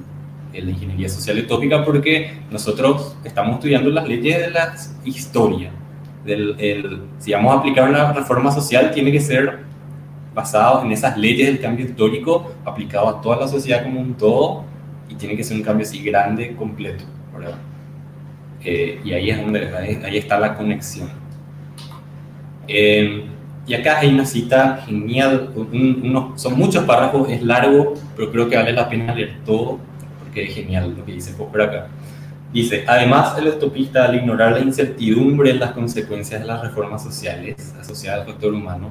la 0.52 0.70
ingeniería 0.70 1.08
social 1.08 1.38
utópica 1.38 1.84
porque 1.84 2.40
nosotros 2.50 3.16
estamos 3.24 3.54
estudiando 3.54 3.90
las 3.90 4.06
leyes 4.06 4.38
de 4.38 4.50
la 4.50 4.74
historia. 5.04 5.72
Del, 6.24 6.54
el, 6.58 7.00
si 7.18 7.32
vamos 7.32 7.54
a 7.54 7.58
aplicar 7.60 7.88
una 7.88 8.12
reforma 8.12 8.52
social, 8.52 8.90
tiene 8.90 9.10
que 9.10 9.20
ser 9.20 9.60
basado 10.34 10.84
en 10.84 10.92
esas 10.92 11.16
leyes 11.16 11.46
del 11.46 11.60
cambio 11.60 11.86
histórico, 11.86 12.52
aplicado 12.64 13.08
a 13.08 13.20
toda 13.22 13.38
la 13.38 13.48
sociedad 13.48 13.82
como 13.82 14.00
un 14.00 14.14
todo, 14.14 14.64
y 15.08 15.14
tiene 15.14 15.34
que 15.34 15.42
ser 15.42 15.56
un 15.56 15.62
cambio 15.62 15.86
así 15.86 16.02
grande, 16.02 16.54
completo, 16.54 17.04
¿verdad? 17.34 17.56
Eh, 18.62 19.00
y 19.02 19.12
ahí 19.12 19.30
es 19.30 19.40
donde, 19.40 19.74
ahí, 19.74 19.98
ahí 20.04 20.18
está 20.18 20.38
la 20.38 20.54
conexión. 20.54 21.08
Eh, 22.68 23.24
y 23.66 23.74
acá 23.74 23.98
hay 23.98 24.14
una 24.14 24.24
cita 24.24 24.82
genial, 24.86 25.50
un, 25.54 26.00
uno, 26.04 26.32
son 26.36 26.56
muchos 26.56 26.84
párrafos, 26.84 27.28
es 27.28 27.42
largo, 27.42 27.94
pero 28.16 28.30
creo 28.30 28.48
que 28.48 28.56
vale 28.56 28.72
la 28.72 28.88
pena 28.88 29.14
leer 29.14 29.40
todo, 29.44 29.78
porque 30.20 30.44
es 30.44 30.54
genial 30.54 30.94
lo 30.96 31.04
que 31.04 31.12
dice 31.12 31.32
por 31.32 31.60
acá. 31.60 31.88
Dice, 32.50 32.84
además 32.86 33.36
el 33.36 33.48
utopista 33.48 34.06
al 34.06 34.14
ignorar 34.14 34.52
la 34.52 34.60
incertidumbre 34.60 35.50
en 35.50 35.60
las 35.60 35.72
consecuencias 35.72 36.40
de 36.40 36.46
las 36.46 36.62
reformas 36.62 37.02
sociales 37.02 37.74
asociadas 37.78 38.20
al 38.20 38.26
factor 38.26 38.54
humano, 38.54 38.90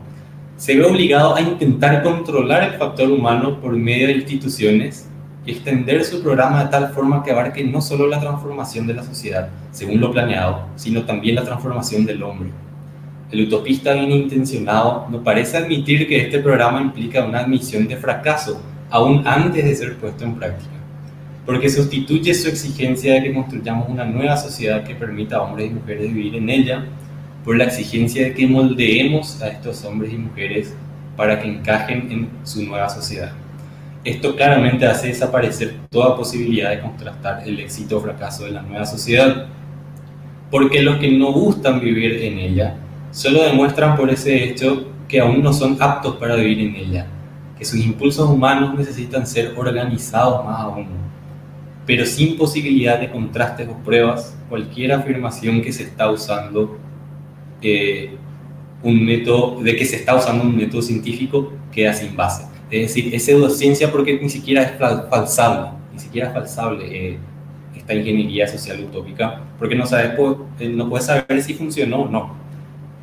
se 0.58 0.76
ve 0.76 0.84
obligado 0.84 1.36
a 1.36 1.42
intentar 1.42 2.04
controlar 2.04 2.64
el 2.64 2.74
factor 2.78 3.10
humano 3.10 3.60
por 3.60 3.76
medio 3.76 4.08
de 4.08 4.14
instituciones 4.14 5.10
y 5.44 5.54
extender 5.54 6.04
su 6.04 6.22
programa 6.22 6.66
de 6.66 6.70
tal 6.70 6.90
forma 6.90 7.24
que 7.24 7.32
abarque 7.32 7.64
no 7.64 7.82
solo 7.82 8.06
la 8.06 8.20
transformación 8.20 8.86
de 8.86 8.94
la 8.94 9.04
sociedad, 9.04 9.50
según 9.72 10.02
lo 10.02 10.12
planeado, 10.12 10.68
sino 10.76 11.04
también 11.04 11.36
la 11.36 11.44
transformación 11.44 12.06
del 12.06 12.22
hombre 12.22 12.52
el 13.32 13.42
utopista 13.42 13.94
bien 13.94 14.12
intencionado 14.12 15.08
no 15.10 15.22
parece 15.22 15.58
admitir 15.58 16.08
que 16.08 16.22
este 16.22 16.40
programa 16.40 16.82
implica 16.82 17.26
una 17.26 17.40
admisión 17.40 17.88
de 17.88 17.98
fracaso, 17.98 18.62
aún 18.90 19.28
antes 19.28 19.66
de 19.66 19.76
ser 19.76 19.98
puesto 19.98 20.24
en 20.24 20.36
práctica, 20.36 20.72
porque 21.46 21.70
sustituye 21.70 22.34
su 22.34 22.48
exigencia 22.48 23.16
de 23.16 23.24
que 23.24 23.34
construyamos 23.34 23.90
una 23.90 24.06
nueva 24.06 24.38
sociedad 24.38 24.84
que 24.86 24.96
permita 24.96 25.38
a 25.38 25.42
hombres 25.42 25.70
y 25.70 25.74
mujeres 25.74 26.14
vivir 26.14 26.36
en 26.36 26.50
ella, 26.50 26.86
por 27.44 27.58
la 27.58 27.66
exigencia 27.66 28.24
de 28.24 28.34
que 28.34 28.48
moldeemos 28.48 29.42
a 29.42 29.50
estos 29.50 29.84
hombres 29.84 30.14
y 30.14 30.18
mujeres 30.18 30.74
para 31.18 31.42
que 31.42 31.50
encajen 31.50 32.12
en 32.12 32.30
su 32.44 32.64
nueva 32.64 32.90
sociedad. 32.90 33.32
Esto 34.04 34.36
claramente 34.38 34.86
hace 34.86 35.08
desaparecer 35.08 35.76
toda 35.90 36.16
posibilidad 36.16 36.70
de 36.70 36.80
contrastar 36.80 37.44
el 37.46 37.60
éxito 37.60 37.98
o 37.98 38.02
fracaso 38.02 38.46
de 38.46 38.52
la 38.52 38.62
nueva 38.62 38.86
sociedad, 38.86 39.48
porque 40.50 40.82
los 40.82 40.96
que 40.98 41.12
no 41.12 41.34
gustan 41.34 41.82
vivir 41.82 42.24
en 42.24 42.40
ella 42.40 42.76
solo 43.18 43.42
demuestran 43.42 43.98
por 43.98 44.12
ese 44.12 44.44
hecho 44.44 44.92
que 45.08 45.20
aún 45.20 45.42
no 45.42 45.52
son 45.52 45.76
aptos 45.80 46.18
para 46.18 46.36
vivir 46.36 46.60
en 46.60 46.76
ella, 46.76 47.08
que 47.58 47.66
sus 47.66 47.84
impulsos 47.84 48.30
humanos 48.30 48.78
necesitan 48.78 49.26
ser 49.26 49.56
organizados 49.58 50.46
más 50.46 50.60
aún. 50.60 50.86
Pero 51.88 52.06
sin 52.06 52.38
posibilidad 52.38 53.00
de 53.00 53.10
contrastes 53.10 53.68
o 53.70 53.74
pruebas, 53.84 54.38
cualquier 54.48 54.92
afirmación 54.92 55.64
que 55.64 55.74
se 55.74 55.82
está 55.82 56.12
usando 56.12 56.78
eh, 57.60 58.16
un 58.84 59.04
método, 59.04 59.64
de 59.64 59.76
que 59.76 59.86
se 59.86 59.96
está 59.96 60.16
usando 60.16 60.44
un 60.44 60.56
método 60.56 60.84
científico 60.84 61.54
queda 61.72 61.94
sin 61.94 62.16
base. 62.16 62.44
Es 62.70 62.90
decir, 62.90 63.16
es 63.16 63.26
pseudociencia 63.26 63.92
porque 63.92 64.20
ni 64.22 64.30
siquiera 64.30 64.62
es 64.62 64.74
falsable, 65.10 65.72
ni 65.92 66.00
siquiera 66.00 66.28
es 66.28 66.34
falsable 66.36 66.86
eh, 66.86 67.18
esta 67.76 67.96
ingeniería 67.96 68.48
social 68.48 68.80
utópica, 68.80 69.42
porque 69.58 69.74
no, 69.74 69.88
sabes, 69.88 70.12
no 70.70 70.88
puedes 70.88 71.08
saber 71.08 71.42
si 71.42 71.56
funcionó 71.56 72.02
o 72.02 72.08
no 72.08 72.47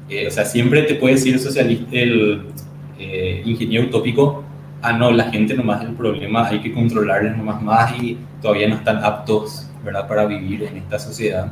o 0.06 0.30
sea, 0.30 0.44
siempre 0.44 0.82
te 0.82 0.94
puede 0.96 1.14
decir 1.14 1.34
el, 1.34 1.40
socialista, 1.40 1.86
el 1.92 2.42
ingeniero 3.44 3.86
utópico, 3.86 4.44
ah, 4.82 4.92
no, 4.92 5.10
la 5.10 5.30
gente 5.30 5.54
nomás 5.54 5.82
es 5.82 5.88
el 5.88 5.94
problema, 5.94 6.46
hay 6.46 6.60
que 6.60 6.72
controlarles 6.72 7.36
nomás 7.36 7.62
más 7.62 7.92
y 8.00 8.18
todavía 8.42 8.68
no 8.68 8.76
están 8.76 9.02
aptos, 9.02 9.70
¿verdad?, 9.82 10.06
para 10.06 10.26
vivir 10.26 10.62
en 10.64 10.76
esta 10.76 10.98
sociedad. 10.98 11.50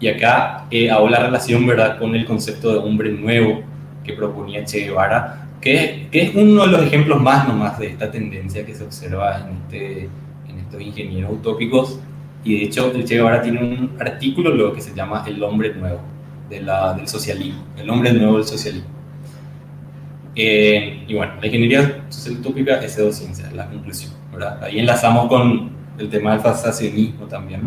Y 0.00 0.08
acá 0.08 0.66
hago 0.92 1.08
la 1.08 1.20
relación, 1.20 1.66
¿verdad?, 1.66 1.98
con 1.98 2.14
el 2.14 2.24
concepto 2.24 2.72
de 2.72 2.78
hombre 2.78 3.12
nuevo 3.12 3.62
que 4.04 4.12
proponía 4.12 4.64
Che 4.64 4.80
Guevara, 4.80 5.48
que, 5.60 6.08
que, 6.10 6.22
es 6.22 6.34
uno 6.34 6.66
de 6.66 6.72
los 6.72 6.82
ejemplos 6.82 7.20
más 7.20 7.46
nomás 7.46 7.78
de 7.78 7.88
esta 7.88 8.10
tendencia 8.10 8.64
que 8.64 8.74
se 8.74 8.84
observa 8.84 9.38
en, 9.38 9.56
este, 9.56 10.08
en 10.48 10.58
estos 10.58 10.80
ingenieros 10.80 11.32
utópicos. 11.32 12.00
Y 12.44 12.58
de 12.58 12.64
hecho, 12.64 12.92
el 12.92 13.04
Che 13.04 13.16
Guevara 13.16 13.42
tiene 13.42 13.60
un 13.60 13.96
artículo 14.00 14.50
lo 14.50 14.72
que 14.72 14.80
se 14.80 14.94
llama 14.94 15.24
El 15.26 15.42
hombre 15.42 15.74
nuevo 15.74 16.00
de 16.48 16.60
la, 16.60 16.94
del 16.94 17.08
socialismo, 17.08 17.64
el 17.76 17.88
hombre 17.90 18.12
nuevo 18.12 18.38
del 18.38 18.46
socialismo. 18.46 18.88
Eh, 20.34 21.04
y 21.08 21.14
bueno, 21.14 21.34
la 21.40 21.46
ingeniería 21.46 22.04
social 22.08 22.38
utópica 22.38 22.80
es 22.80 22.92
pseudociencia, 22.92 23.50
la 23.52 23.68
conclusión. 23.68 24.12
¿verdad? 24.32 24.62
Ahí 24.62 24.78
enlazamos 24.78 25.26
con 25.26 25.70
el 25.98 26.08
tema 26.08 26.32
del 26.32 26.40
fascismo 26.40 27.26
también. 27.26 27.62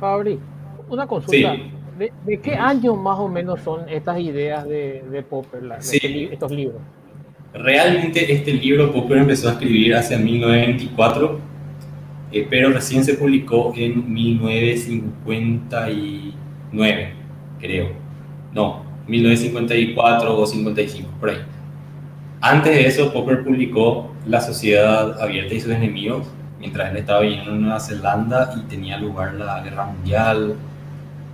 Fabri, 0.00 0.38
una 0.88 1.06
consulta. 1.06 1.56
¿De, 1.96 2.40
qué 2.40 2.54
año 2.54 2.94
más 2.94 3.18
o 3.18 3.28
menos 3.28 3.60
son 3.60 3.88
estas 3.88 4.20
ideas 4.20 4.68
de, 4.68 5.02
de 5.10 5.22
Popper, 5.22 5.62
este 5.78 6.32
estos 6.32 6.50
libros? 6.50 6.82
Realmente 7.54 8.30
este 8.30 8.52
libro 8.52 8.92
Popper 8.92 9.18
empezó 9.18 9.48
a 9.48 9.52
escribir 9.52 9.94
hacia 9.94 10.18
1924, 10.18 11.38
eh, 12.32 12.46
pero 12.50 12.70
recién 12.70 13.02
se 13.02 13.14
publicó 13.14 13.72
en 13.74 14.14
1959, 16.72 17.12
creo. 17.60 17.88
No, 18.52 18.82
1954 19.06 20.38
o 20.38 20.46
55, 20.46 21.10
por 21.20 21.30
ahí. 21.30 21.38
Antes 22.40 22.74
de 22.74 22.86
eso, 22.86 23.12
Popper 23.12 23.44
publicó 23.44 24.12
La 24.26 24.40
Sociedad 24.40 25.20
Abierta 25.20 25.54
y 25.54 25.60
sus 25.60 25.72
enemigos, 25.72 26.26
mientras 26.58 26.90
él 26.90 26.98
estaba 26.98 27.20
viviendo 27.20 27.52
en 27.52 27.62
Nueva 27.62 27.80
Zelanda 27.80 28.52
y 28.56 28.60
tenía 28.68 28.98
lugar 28.98 29.34
la 29.34 29.60
Guerra 29.62 29.86
Mundial, 29.86 30.56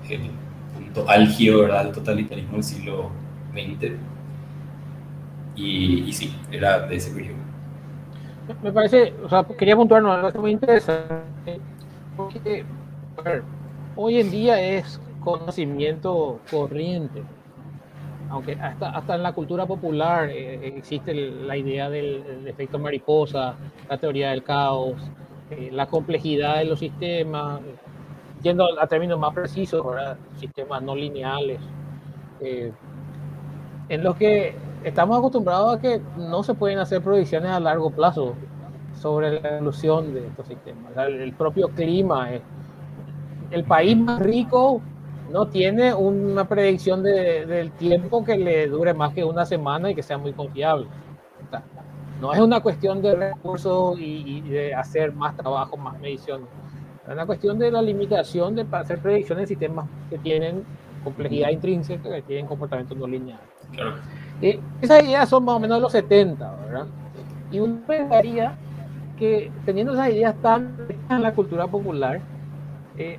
el 0.09 0.31
punto 0.75 1.09
álgido 1.09 1.62
del 1.62 1.92
totalitarismo 1.92 2.53
del 2.53 2.64
siglo 2.64 3.11
XX. 3.53 3.92
Y, 5.55 6.12
sí, 6.12 6.35
era 6.51 6.87
de 6.87 6.97
ese 6.97 7.11
periodo. 7.11 7.37
Me 8.62 8.73
parece, 8.73 9.14
o 9.25 9.29
sea, 9.29 9.45
quería 9.45 9.77
puntuarnos 9.77 10.16
algo 10.16 10.33
que 10.33 10.38
me 10.38 10.51
interesa, 10.51 11.05
porque 12.16 12.64
hoy 13.97 14.18
en 14.18 14.31
día 14.31 14.61
es 14.61 15.01
conocimiento 15.23 16.41
corriente. 16.51 17.23
Aunque 18.31 18.55
hasta, 18.55 18.91
hasta 18.91 19.15
en 19.15 19.23
la 19.23 19.33
cultura 19.33 19.67
popular 19.67 20.31
eh, 20.31 20.77
existe 20.77 21.15
la 21.15 21.57
idea 21.57 21.91
del, 21.91 22.47
efecto 22.47 22.79
mariposa, 22.79 23.57
la 23.89 23.99
teoría 23.99 24.31
del 24.31 24.43
caos, 24.43 24.95
eh, 25.51 25.69
la 25.71 25.87
complejidad 25.87 26.57
de 26.59 26.65
los 26.65 26.79
sistemas, 26.79 27.61
yendo 28.43 28.67
a 28.81 28.87
términos 28.87 29.19
más 29.19 29.35
precisos, 29.35 29.85
sistemas 30.39 30.83
no 30.83 30.97
lineales, 30.97 31.61
eh, 32.41 32.73
en 33.89 34.03
los 34.03 34.17
que 34.17 34.57
estamos 34.83 35.19
acostumbrados 35.19 35.77
a 35.77 35.81
que 35.81 36.01
no 36.17 36.43
se 36.43 36.55
pueden 36.55 36.79
hacer 36.79 37.03
predicciones 37.03 37.51
a 37.51 37.61
largo 37.61 37.91
plazo 37.91 38.35
sobre 38.95 39.41
la 39.41 39.57
evolución 39.57 40.15
de 40.15 40.27
estos 40.27 40.47
sistemas. 40.47 40.93
el 40.97 41.33
propio 41.35 41.69
clima, 41.69 42.31
el 43.51 43.65
país 43.65 43.97
más 43.97 44.21
rico 44.21 44.81
no 45.33 45.47
tiene 45.47 45.95
una 45.95 46.47
predicción 46.47 47.03
del 47.03 47.71
tiempo 47.73 48.23
que 48.23 48.37
le 48.37 48.66
dure 48.68 48.92
más 48.92 49.14
que 49.14 49.25
una 49.25 49.47
semana 49.47 49.90
y 49.90 49.95
que 49.95 50.03
sea 50.03 50.18
muy 50.18 50.33
confiable. 50.33 50.87
no 52.21 52.33
es 52.33 52.40
una 52.40 52.61
cuestión 52.61 53.01
de 53.01 53.16
recursos 53.16 53.99
y, 53.99 54.42
de 54.42 54.75
hacer 54.75 55.12
más 55.14 55.37
trabajo, 55.37 55.77
más 55.77 55.99
mediciones. 55.99 56.47
Es 57.07 57.12
una 57.12 57.27
cuestión 57.27 57.59
de 57.59 57.71
la 57.71 57.81
limitación 57.81 58.55
de 58.55 58.66
hacer 58.71 58.99
predicciones 58.99 59.42
en 59.42 59.49
sistemas 59.49 59.87
que 60.11 60.18
tienen 60.18 60.64
complejidad 61.03 61.51
intrínseca, 61.51 62.11
que 62.11 62.23
tienen 62.23 62.47
comportamientos 62.47 62.97
no 62.97 63.07
lineales. 63.07 63.45
esas 64.81 65.03
ideas 65.03 65.29
son 65.29 65.45
más 65.45 65.57
o 65.57 65.61
menos 65.61 65.79
de 65.79 65.81
los 65.81 65.92
70, 65.92 66.57
¿verdad? 66.66 66.87
Y 67.51 67.59
uno 67.59 67.81
pensaría 67.87 68.57
que 69.18 69.51
teniendo 69.64 69.95
esas 69.95 70.11
ideas 70.11 70.35
tan 70.42 70.77
en 71.09 71.23
la 71.23 71.33
cultura 71.33 71.66
popular, 71.66 72.21
eh, 72.99 73.18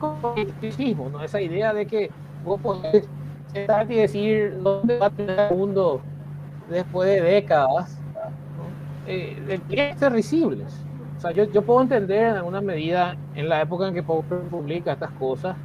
¿no? 0.00 1.22
Esa 1.22 1.40
idea 1.40 1.72
de 1.72 1.86
que 1.86 2.10
vos 2.44 2.60
podés 2.60 3.08
sentar 3.52 3.90
y 3.90 3.96
decir 3.96 4.58
dónde 4.62 4.98
va 4.98 5.06
a 5.06 5.10
tener 5.10 5.38
el 5.38 5.56
mundo 5.56 6.00
después 6.68 7.08
de 7.08 7.20
décadas, 7.20 7.98
eh, 9.06 9.94
ser 9.96 10.12
risibles. 10.12 10.84
O 11.16 11.20
sea, 11.20 11.32
yo, 11.32 11.44
yo, 11.44 11.62
puedo 11.62 11.80
entender 11.80 12.28
en 12.28 12.36
alguna 12.36 12.60
medida, 12.60 13.16
en 13.34 13.48
la 13.48 13.60
época 13.62 13.88
en 13.88 13.94
que 13.94 14.02
Popper 14.02 14.40
publica 14.42 14.92
estas 14.92 15.10
cosas, 15.12 15.56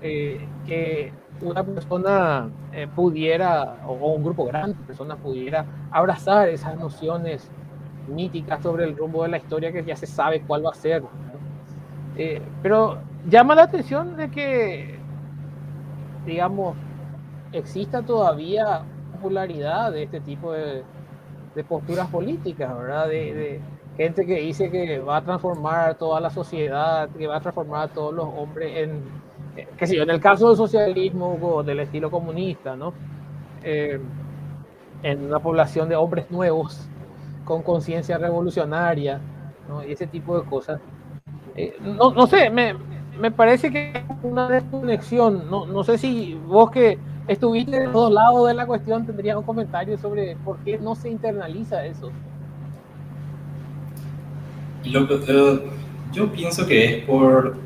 eh, 0.00 0.40
que 0.66 1.12
una 1.42 1.64
persona 1.64 2.48
eh, 2.72 2.86
pudiera, 2.94 3.76
o, 3.86 3.92
un 3.92 4.22
grupo 4.22 4.46
grande 4.46 4.76
de 4.78 4.84
personas 4.84 5.18
pudiera 5.18 5.66
abrazar 5.90 6.48
esas 6.48 6.78
nociones 6.78 7.50
míticas 8.08 8.62
sobre 8.62 8.84
el 8.84 8.96
rumbo 8.96 9.22
de 9.22 9.28
la 9.28 9.36
historia 9.36 9.72
que 9.72 9.84
ya 9.84 9.96
se 9.96 10.06
sabe 10.06 10.42
cuál 10.42 10.64
va 10.64 10.70
a 10.70 10.74
ser. 10.74 11.02
Eh, 12.16 12.42
pero 12.62 12.98
llama 13.28 13.54
la 13.54 13.64
atención 13.64 14.16
de 14.16 14.30
que, 14.30 14.98
digamos, 16.26 16.76
exista 17.52 18.02
todavía 18.02 18.82
popularidad 19.12 19.92
de 19.92 20.04
este 20.04 20.20
tipo 20.20 20.52
de, 20.52 20.82
posturas 21.68 22.08
políticas, 22.08 22.74
¿verdad? 22.76 23.08
De, 23.08 23.60
gente 23.96 24.24
que 24.24 24.36
dice 24.36 24.70
que 24.70 24.98
va 25.00 25.18
a 25.18 25.22
transformar 25.22 25.96
toda 25.96 26.20
la 26.20 26.30
sociedad, 26.30 27.10
que 27.10 27.26
va 27.26 27.36
a 27.36 27.40
transformar 27.40 27.82
a 27.82 27.92
todos 27.92 28.14
los 28.14 28.24
hombres 28.24 28.78
en, 28.78 29.02
eh, 29.56 29.68
qué 29.76 29.86
sé 29.86 29.96
yo, 29.96 30.04
en 30.04 30.10
el 30.10 30.20
caso 30.20 30.48
del 30.48 30.56
socialismo 30.56 31.38
o 31.42 31.62
del 31.62 31.80
estilo 31.80 32.10
comunista, 32.10 32.76
¿no? 32.76 32.94
Eh, 33.62 34.00
en 35.02 35.26
una 35.26 35.38
población 35.40 35.88
de 35.90 35.96
hombres 35.96 36.30
nuevos 36.30 36.88
con 37.44 37.62
conciencia 37.62 38.16
revolucionaria, 38.16 39.20
¿no? 39.68 39.84
Y 39.84 39.92
ese 39.92 40.06
tipo 40.06 40.38
de 40.38 40.48
cosas. 40.48 40.80
Eh, 41.60 41.76
no, 41.82 42.12
no 42.12 42.26
sé, 42.26 42.48
me, 42.48 42.74
me 43.20 43.30
parece 43.30 43.70
que 43.70 44.02
una 44.22 44.48
desconexión. 44.48 45.50
No, 45.50 45.66
no 45.66 45.84
sé 45.84 45.98
si 45.98 46.34
vos 46.46 46.70
que 46.70 46.98
estuviste 47.28 47.78
de 47.78 47.84
los 47.84 47.92
dos 47.92 48.12
lados 48.12 48.48
de 48.48 48.54
la 48.54 48.66
cuestión 48.66 49.04
tendrías 49.06 49.36
un 49.36 49.44
comentario 49.44 49.98
sobre 49.98 50.36
por 50.36 50.56
qué 50.58 50.78
no 50.78 50.94
se 50.94 51.10
internaliza 51.10 51.84
eso. 51.84 52.10
Lo, 54.84 55.06
yo 56.12 56.32
pienso 56.32 56.66
que 56.66 56.84
es 56.84 57.04
por 57.04 57.56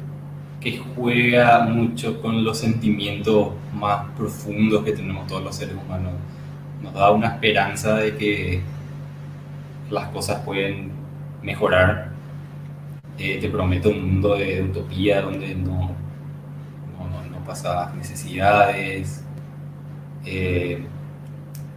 que 0.60 0.82
juega 0.96 1.60
mucho 1.66 2.20
con 2.20 2.42
los 2.42 2.58
sentimientos 2.58 3.50
más 3.74 4.06
profundos 4.16 4.82
que 4.82 4.92
tenemos 4.92 5.26
todos 5.26 5.44
los 5.44 5.54
seres 5.54 5.76
humanos. 5.76 6.14
Nos 6.82 6.94
da 6.94 7.10
una 7.12 7.28
esperanza 7.28 7.96
de 7.96 8.16
que 8.16 8.62
las 9.90 10.08
cosas 10.08 10.40
pueden 10.40 10.90
mejorar 11.42 12.13
eh, 13.18 13.38
te 13.40 13.48
prometo 13.48 13.90
un 13.90 14.14
mundo 14.14 14.36
de 14.36 14.62
utopía 14.62 15.22
donde 15.22 15.54
no, 15.54 15.92
no, 16.98 17.24
no 17.30 17.44
pasas 17.44 17.94
necesidades. 17.94 19.24
Eh, 20.24 20.84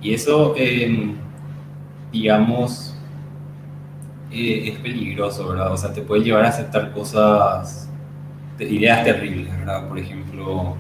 y 0.02 0.14
eso, 0.14 0.56
em, 0.58 1.16
digamos, 2.12 2.96
eh, 4.32 4.70
es 4.70 4.80
peligroso, 4.80 5.50
¿verdad? 5.50 5.72
O 5.72 5.78
sea, 5.78 5.94
te 5.94 6.02
puede 6.02 6.24
llevar 6.24 6.46
a 6.46 6.50
aceptar 6.50 6.92
cosas, 6.92 7.90
ideas 8.60 9.04
terribles, 9.04 9.52
¿verdad? 9.60 9.88
Por 9.88 10.00
ejemplo, 10.00 10.76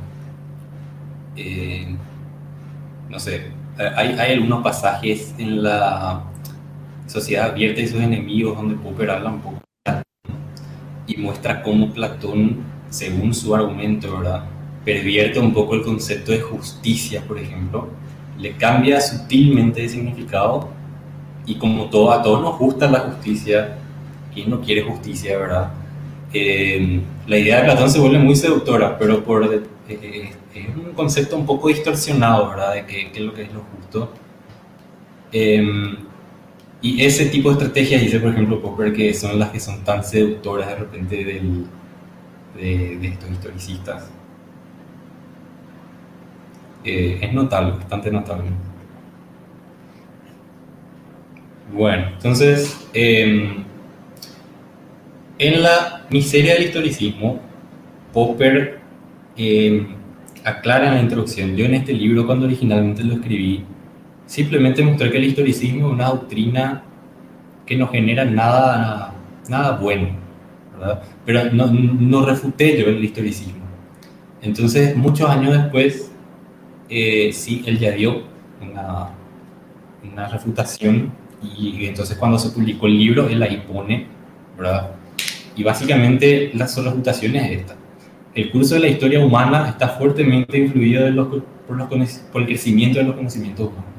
no 3.10 3.20
sé, 3.20 3.52
hay, 3.78 4.10
hay 4.17 4.34
algunos 4.34 4.63
pasajes 4.63 5.36
en 5.38 5.63
la 5.63 6.24
sociedad 7.06 7.52
abierta 7.52 7.82
y 7.82 7.88
sus 7.88 8.02
enemigos 8.02 8.58
donde 8.58 8.76
Popper 8.76 9.12
habla 9.12 9.30
un 9.30 9.41
poco 9.41 9.66
y 11.08 11.17
muestra 11.17 11.63
cómo 11.63 11.91
Platón, 11.91 12.58
según 12.89 13.34
su 13.34 13.56
argumento, 13.56 14.17
¿verdad? 14.17 14.43
pervierte 14.88 15.38
un 15.38 15.54
poco 15.54 15.76
el 15.76 15.82
concepto 15.82 16.32
de 16.32 16.39
justicia, 16.39 17.22
por 17.28 17.38
ejemplo, 17.38 17.89
le 18.39 18.56
cambia 18.56 19.02
sutilmente 19.02 19.82
de 19.82 19.89
significado 19.89 20.70
y 21.46 21.56
como 21.56 21.89
todo, 21.89 22.13
a 22.13 22.22
todos 22.22 22.41
nos 22.41 22.58
gusta 22.58 22.89
la 22.89 23.00
justicia, 23.00 23.80
¿quién 24.34 24.50
no 24.50 24.62
quiere 24.62 24.84
justicia, 24.84 25.38
verdad? 25.38 25.72
Eh, 26.34 27.02
la 27.28 27.38
idea 27.38 27.58
de 27.58 27.63
Platón 27.65 27.89
se 27.89 28.00
vuelve 28.00 28.17
muy 28.17 28.38
seductora, 28.38 28.98
pero 28.98 29.26
por, 29.26 29.43
eh, 29.54 29.62
eh, 29.89 30.30
es 30.56 30.76
un 30.78 30.93
concepto 30.93 31.36
un 31.36 31.46
poco 31.46 31.67
distorsionado, 31.67 32.52
¿verdad? 32.52 32.76
De 32.76 32.86
qué, 32.86 33.12
es 33.13 33.20
lo 33.20 33.34
que 33.34 33.41
es 33.41 33.52
lo 33.52 33.63
justo. 33.76 34.13
Y 36.81 37.03
ese 37.03 37.25
tipo 37.27 37.49
de 37.49 37.53
estrategias, 37.55 38.01
dice 38.01 38.19
por 38.19 38.31
ejemplo 38.31 38.61
Popper, 38.61 38.93
que 38.93 39.13
son 39.13 39.39
las 39.39 39.49
que 39.49 39.59
son 39.59 39.83
tan 39.83 40.03
seductoras 40.03 40.67
de 40.67 40.75
repente 40.75 41.23
del, 41.23 41.65
de, 42.55 43.07
estos 43.07 43.31
historicistas. 43.31 44.09
eh, 46.83 47.19
es 47.21 47.33
notable, 47.33 47.71
bastante 47.71 48.11
notable. 48.11 48.45
Bueno, 51.73 52.07
entonces, 52.13 52.87
em, 52.93 53.63
en 55.37 55.61
la 55.63 56.05
miseria 56.09 56.53
del 56.53 56.63
historicismo, 56.65 57.39
Popper 58.13 58.79
em, 59.35 59.87
aclara 60.43 60.87
en 60.87 60.93
la 60.95 61.01
introducción, 61.01 61.55
yo 61.55 61.65
en 61.65 61.75
este 61.75 61.93
libro 61.93 62.25
cuando 62.25 62.45
originalmente 62.45 63.03
lo 63.03 63.15
escribí, 63.15 63.65
simplemente 64.27 64.83
mostré 64.83 65.09
que 65.09 65.17
el 65.17 65.23
historicismo 65.23 65.87
es 65.87 65.93
una 65.93 66.09
doctrina 66.09 66.83
que 67.65 67.75
no 67.75 67.87
genera 67.87 68.23
nada, 68.23 69.13
nada 69.49 69.77
bueno, 69.77 70.09
¿verdad? 70.77 71.01
pero 71.25 71.51
no, 71.51 72.25
refuté 72.25 72.79
yo 72.79 72.87
el 72.87 73.03
historicismo. 73.03 73.65
Entonces, 74.41 74.95
muchos 74.95 75.27
años 75.29 75.53
después, 75.53 76.11
eh, 76.89 77.31
sí, 77.33 77.63
él 77.65 77.79
ya 77.79 77.91
dio 77.91 78.23
una, 78.61 79.09
una 80.03 80.27
refutación 80.27 81.11
y 81.57 81.85
entonces 81.85 82.17
cuando 82.17 82.39
se 82.39 82.49
publicó 82.49 82.87
el 82.87 82.97
libro, 82.97 83.27
él 83.27 83.41
ahí 83.43 83.63
pone, 83.67 84.07
¿verdad? 84.57 84.91
Y 85.55 85.63
básicamente 85.63 86.51
la 86.53 86.67
solo 86.67 86.91
refutación 86.91 87.35
es 87.35 87.59
esta. 87.59 87.75
El 88.33 88.51
curso 88.51 88.75
de 88.75 88.81
la 88.81 88.87
historia 88.87 89.19
humana 89.19 89.69
está 89.69 89.89
fuertemente 89.89 90.57
influido 90.57 91.03
por, 91.67 91.77
los, 91.77 92.19
por, 92.31 92.41
el 92.41 92.47
crecimiento 92.47 92.99
de 92.99 93.05
los 93.05 93.15
conocimientos 93.15 93.67
humanos. 93.67 93.96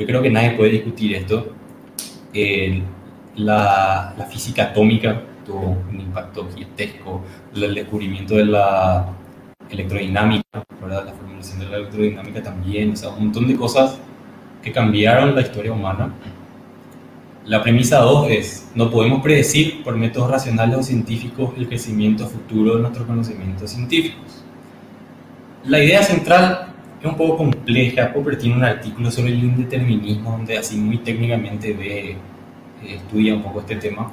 Yo 0.00 0.06
creo 0.06 0.22
que 0.22 0.30
nadie 0.30 0.52
puede 0.52 0.70
discutir 0.70 1.14
esto. 1.14 1.54
la, 3.36 4.14
la, 4.16 4.24
física 4.24 4.64
atómica 4.64 5.22
tuvo 5.44 5.76
un 5.90 6.00
impacto 6.00 6.48
gigantesco, 6.54 7.22
el 7.54 7.74
descubrimiento 7.74 8.34
de 8.34 8.46
la 8.46 9.06
electrodinámica, 9.68 10.64
¿verdad? 10.80 11.04
la 11.06 11.12
formulación 11.12 11.60
de 11.60 11.66
la 11.66 11.76
electrodinámica 11.76 12.42
también, 12.42 12.92
o 12.92 12.96
sea, 12.96 13.10
un 13.10 13.24
montón 13.24 13.46
de 13.46 13.54
cosas 13.54 13.98
que 14.62 14.72
cambiaron 14.72 15.34
la 15.34 15.42
historia 15.42 15.72
humana 15.72 16.12
la 17.46 17.62
premisa 17.62 17.98
2 17.98 18.30
es, 18.30 18.70
no 18.74 18.90
podemos 18.90 19.22
predecir 19.22 19.82
por 19.82 19.96
métodos 19.96 20.30
racionales 20.30 20.78
o 20.78 20.82
científicos 20.82 21.50
el 21.56 21.68
crecimiento 21.68 22.26
futuro 22.26 22.76
de 22.76 22.82
nuestros 22.82 23.06
conocimientos 23.06 23.70
científicos. 23.70 24.44
La 25.64 25.82
idea 25.82 26.02
central 26.02 26.69
es 27.00 27.06
un 27.06 27.16
poco 27.16 27.38
compleja, 27.38 28.12
Popper 28.12 28.36
tiene 28.36 28.56
un 28.56 28.64
artículo 28.64 29.10
sobre 29.10 29.32
el 29.32 29.42
indeterminismo 29.42 30.32
donde 30.32 30.58
así 30.58 30.76
muy 30.76 30.98
técnicamente 30.98 31.72
ve, 31.72 32.10
eh, 32.10 32.16
estudia 32.84 33.34
un 33.34 33.42
poco 33.42 33.60
este 33.60 33.76
tema, 33.76 34.12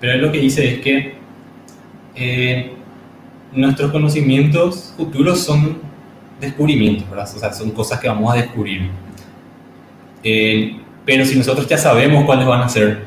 pero 0.00 0.14
él 0.14 0.22
lo 0.22 0.32
que 0.32 0.38
dice 0.38 0.74
es 0.74 0.80
que 0.80 1.14
eh, 2.16 2.72
nuestros 3.52 3.92
conocimientos 3.92 4.94
futuros 4.96 5.40
son 5.40 5.78
descubrimientos, 6.40 7.08
¿verdad? 7.08 7.28
O 7.34 7.38
sea, 7.38 7.52
son 7.52 7.70
cosas 7.70 8.00
que 8.00 8.08
vamos 8.08 8.32
a 8.32 8.36
descubrir. 8.36 8.90
Eh, 10.22 10.76
pero 11.04 11.24
si 11.24 11.36
nosotros 11.36 11.66
ya 11.68 11.78
sabemos 11.78 12.24
cuáles 12.24 12.46
van 12.46 12.62
a 12.62 12.68
ser, 12.68 13.06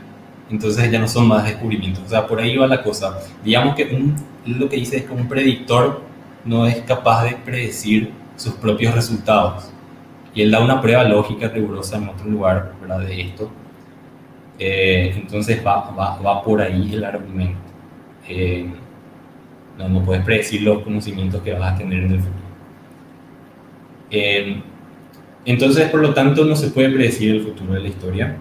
entonces 0.50 0.92
ya 0.92 1.00
no 1.00 1.08
son 1.08 1.28
más 1.28 1.44
descubrimientos. 1.44 2.04
O 2.06 2.10
sea, 2.10 2.26
por 2.26 2.40
ahí 2.40 2.58
va 2.58 2.68
la 2.68 2.82
cosa. 2.82 3.20
Digamos 3.44 3.76
que 3.76 3.84
un, 3.84 4.16
lo 4.46 4.68
que 4.68 4.78
dice 4.78 4.98
es 4.98 5.04
que 5.04 5.14
un 5.14 5.28
predictor 5.28 6.02
no 6.44 6.66
es 6.66 6.78
capaz 6.82 7.26
de 7.26 7.36
predecir 7.36 8.12
sus 8.36 8.54
propios 8.54 8.94
resultados. 8.96 9.72
Y 10.34 10.42
él 10.42 10.52
da 10.52 10.64
una 10.64 10.82
prueba 10.82 11.04
lógica 11.04 11.50
rigurosa 11.50 11.98
en 11.98 12.10
otro 12.10 12.30
lugar 12.30 12.74
¿verdad? 12.82 13.00
de 13.00 13.22
esto. 13.22 13.52
Eh, 14.58 15.14
entonces 15.16 15.66
va, 15.66 15.90
va, 15.92 16.20
va, 16.22 16.44
por 16.44 16.62
ahí 16.62 16.94
el 16.94 17.04
argumento. 17.04 17.60
Eh, 18.28 18.70
no, 19.78 20.04
puedes 20.04 20.24
predecir 20.24 20.62
los 20.62 20.84
conocimientos 20.84 21.42
que 21.42 21.54
vas 21.54 21.74
a 21.74 21.78
tener 21.78 22.04
en 22.04 22.12
el 22.12 22.20
futuro. 22.20 22.42
Eh, 24.12 24.62
entonces, 25.46 25.90
por 25.90 26.02
lo 26.02 26.14
tanto, 26.14 26.46
no 26.46 26.56
se 26.56 26.70
puede 26.70 26.90
predecir 26.90 27.36
el 27.36 27.42
futuro 27.42 27.74
de 27.74 27.80
la 27.80 27.88
historia. 27.88 28.38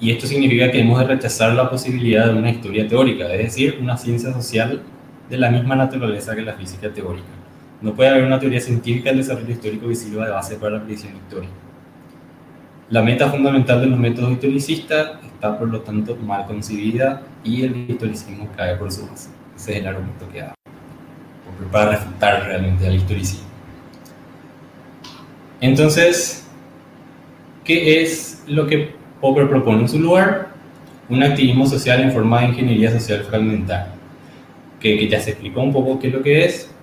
Y 0.00 0.10
esto 0.10 0.26
significa 0.26 0.70
que 0.70 0.80
hemos 0.80 0.98
de 0.98 1.06
rechazar 1.06 1.52
la 1.54 1.68
posibilidad 1.70 2.26
de 2.26 2.38
una 2.38 2.50
historia 2.50 2.88
teórica, 2.88 3.32
es 3.32 3.38
decir, 3.38 3.78
una 3.80 3.96
ciencia 3.96 4.32
social 4.32 4.82
de 5.28 5.38
la 5.38 5.50
misma 5.50 5.76
naturaleza 5.76 6.34
que 6.34 6.42
la 6.42 6.54
física 6.54 6.90
teórica. 6.90 7.43
No 7.80 7.94
puede 7.94 8.10
haber 8.10 8.24
una 8.24 8.38
teoría 8.38 8.60
científica 8.60 9.10
del 9.10 9.18
desarrollo 9.18 9.50
histórico 9.50 9.88
que 9.88 9.94
sirva 9.94 10.26
de 10.26 10.32
base 10.32 10.56
para 10.56 10.78
la 10.78 10.82
predicción 10.82 11.16
histórica. 11.16 11.52
La 12.90 13.02
meta 13.02 13.30
fundamental 13.30 13.80
de 13.80 13.86
los 13.86 13.98
métodos 13.98 14.32
historicistas 14.32 15.22
está, 15.24 15.58
por 15.58 15.68
lo 15.68 15.80
tanto, 15.80 16.16
mal 16.16 16.46
concebida 16.46 17.22
y 17.42 17.64
el 17.64 17.90
historicismo 17.90 18.48
cae 18.56 18.76
por 18.76 18.90
su 18.92 19.06
base. 19.06 19.30
Ese 19.56 19.72
es 19.72 19.78
el 19.78 19.86
argumento 19.86 20.28
que 20.30 20.40
da 20.40 20.54
para 21.70 21.92
refutar 21.92 22.44
realmente 22.44 22.86
al 22.86 22.94
historicismo. 22.94 23.44
Entonces, 25.60 26.46
¿qué 27.64 28.02
es 28.02 28.42
lo 28.46 28.66
que 28.66 28.94
Popper 29.20 29.48
propone 29.48 29.82
en 29.82 29.88
su 29.88 29.98
lugar? 29.98 30.48
Un 31.08 31.22
activismo 31.22 31.66
social 31.66 32.00
en 32.00 32.12
forma 32.12 32.40
de 32.40 32.48
ingeniería 32.48 32.90
social 32.90 33.24
fragmentaria, 33.24 33.92
que, 34.80 35.08
ya 35.08 35.20
se 35.20 35.30
explicó 35.30 35.62
un 35.62 35.72
poco 35.72 35.98
qué 35.98 36.08
es 36.08 36.14
lo 36.14 36.22
que 36.22 36.44
es, 36.44 36.73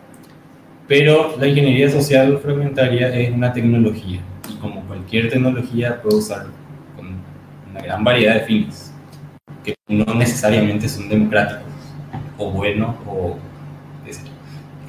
pero 0.92 1.38
la 1.40 1.48
ingeniería 1.48 1.90
social 1.90 2.38
fragmentaria 2.40 3.16
es 3.16 3.32
una 3.32 3.54
tecnología 3.54 4.20
y 4.50 4.56
como 4.56 4.82
cualquier 4.82 5.30
tecnología 5.30 6.02
puede 6.02 6.18
usar 6.18 6.48
con 6.98 7.16
una 7.72 7.80
gran 7.80 8.04
variedad 8.04 8.34
de 8.34 8.42
fines, 8.42 8.94
que 9.64 9.74
no 9.88 10.14
necesariamente 10.16 10.90
son 10.90 11.08
democráticos 11.08 11.64
o 12.38 12.52
buenos 12.52 12.94
o... 13.08 13.38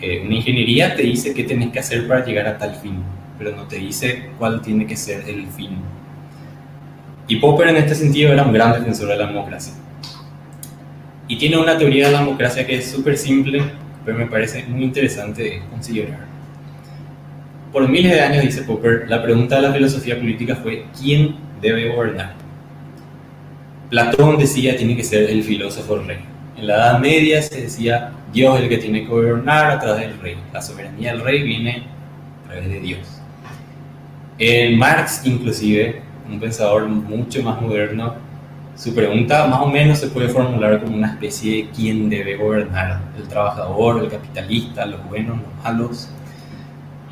Eh, 0.01 0.25
una 0.27 0.35
ingeniería 0.35 0.97
te 0.97 1.03
dice 1.03 1.33
qué 1.33 1.45
tenés 1.45 1.71
que 1.71 1.79
hacer 1.79 2.09
para 2.09 2.27
llegar 2.27 2.49
a 2.49 2.59
tal 2.59 2.75
fin 2.75 3.01
pero 3.38 3.55
no 3.55 3.69
te 3.69 3.77
dice 3.77 4.31
cuál 4.41 4.61
tiene 4.61 4.88
que 4.88 4.97
ser 4.97 5.29
el 5.29 5.47
fin. 5.47 5.77
Y 7.29 7.37
Popper 7.37 7.69
en 7.69 7.77
este 7.77 7.95
sentido 7.95 8.33
era 8.33 8.43
un 8.43 8.53
gran 8.53 8.73
defensor 8.73 9.07
de 9.07 9.19
la 9.19 9.29
democracia. 9.29 9.73
Y 11.29 11.38
tiene 11.38 11.59
una 11.59 11.79
teoría 11.79 12.07
de 12.07 12.12
la 12.12 12.19
democracia 12.19 12.67
que 12.67 12.79
es 12.79 12.91
súper 12.91 13.17
simple, 13.17 13.62
pero 14.05 14.19
me 14.19 14.27
parece 14.27 14.65
muy 14.65 14.85
interesante 14.85 15.43
de 15.43 15.62
considerar. 15.71 16.27
Por 17.73 17.88
miles 17.88 18.12
de 18.12 18.21
años, 18.21 18.43
dice 18.45 18.62
Popper, 18.62 19.07
la 19.09 19.23
pregunta 19.23 19.57
de 19.57 19.62
la 19.62 19.73
filosofía 19.73 20.19
política 20.19 20.57
fue 20.57 20.87
¿quién 21.01 21.37
debe 21.61 21.88
gobernar? 21.95 22.35
Platón 23.88 24.38
decía 24.38 24.77
tiene 24.77 24.97
que 24.97 25.05
ser 25.05 25.31
el 25.31 25.43
filósofo 25.43 25.97
rey. 25.99 26.19
En 26.57 26.67
la 26.67 26.75
Edad 26.75 26.99
Media 26.99 27.41
se 27.43 27.62
decía 27.62 28.12
Dios 28.33 28.61
el 28.61 28.69
que 28.69 28.79
tiene 28.79 29.03
que 29.03 29.09
gobernar 29.09 29.71
a 29.71 29.79
través 29.79 30.09
del 30.09 30.19
rey. 30.21 30.37
La 30.53 30.62
soberanía 30.62 31.12
del 31.12 31.23
rey 31.23 31.43
viene 31.43 31.85
a 32.45 32.49
través 32.49 32.69
de 32.69 32.81
Dios. 32.81 33.21
En 34.38 34.79
Marx, 34.79 35.23
inclusive, 35.25 36.03
un 36.31 36.41
pensador 36.41 36.88
mucho 36.88 37.43
más 37.43 37.61
moderno, 37.61 38.15
su 38.75 38.95
pregunta 38.95 39.47
más 39.47 39.61
o 39.61 39.67
menos 39.67 39.99
se 39.99 40.09
puede 40.09 40.29
formular 40.29 40.83
como 40.83 40.97
una 40.97 41.13
especie 41.13 41.65
de 41.65 41.71
quién 41.71 42.09
debe 42.09 42.37
gobernar, 42.37 43.01
el 43.17 43.29
trabajador, 43.29 44.03
el 44.03 44.11
capitalista, 44.11 44.87
los 44.87 45.07
buenos, 45.09 45.39
los 45.39 45.65
malos. 45.65 46.09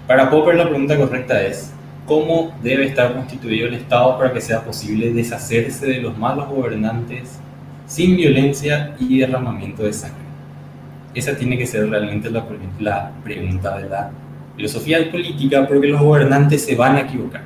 Para 0.07 0.31
Popper 0.31 0.57
la 0.57 0.69
pregunta 0.69 0.97
correcta 0.97 1.43
es, 1.43 1.73
¿cómo 2.07 2.53
debe 2.63 2.87
estar 2.87 3.13
constituido 3.13 3.69
el 3.69 3.75
Estado 3.75 4.17
para 4.19 4.33
que 4.33 4.41
sea 4.41 4.65
posible 4.65 5.13
deshacerse 5.13 5.87
de 5.87 6.01
los 6.01 6.17
malos 6.17 6.49
gobernantes 6.49 7.39
sin 7.87 8.17
violencia 8.17 8.97
y 8.99 9.19
derramamiento 9.19 9.83
de 9.83 9.93
sangre? 9.93 10.19
Esa 11.15 11.37
tiene 11.37 11.59
que 11.59 11.67
ser 11.67 11.89
realmente 11.91 12.31
la, 12.31 12.45
la 12.79 13.13
pregunta 13.23 13.77
de 13.79 13.89
la 13.89 14.11
filosofía 14.57 15.11
política 15.11 15.67
porque 15.69 15.89
los 15.89 16.01
gobernantes 16.01 16.65
se 16.65 16.75
van 16.75 16.97
a 16.97 17.01
equivocar. 17.01 17.43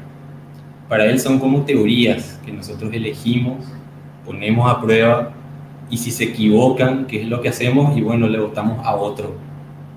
Para 0.88 1.07
él 1.07 1.18
son 1.18 1.38
como 1.38 1.62
teorías 1.62 2.38
que 2.44 2.53
nosotros 2.53 2.92
elegimos, 2.92 3.64
ponemos 4.24 4.70
a 4.70 4.80
prueba 4.80 5.32
y 5.90 5.98
si 5.98 6.10
se 6.10 6.24
equivocan, 6.24 7.06
¿qué 7.06 7.22
es 7.22 7.28
lo 7.28 7.40
que 7.40 7.48
hacemos? 7.48 7.96
Y 7.96 8.00
bueno, 8.00 8.28
le 8.28 8.38
votamos 8.38 8.84
a 8.84 8.94
otro 8.94 9.34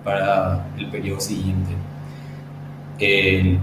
para 0.04 0.68
el 0.78 0.88
periodo 0.88 1.20
siguiente. 1.20 1.72
Eh, 3.00 3.58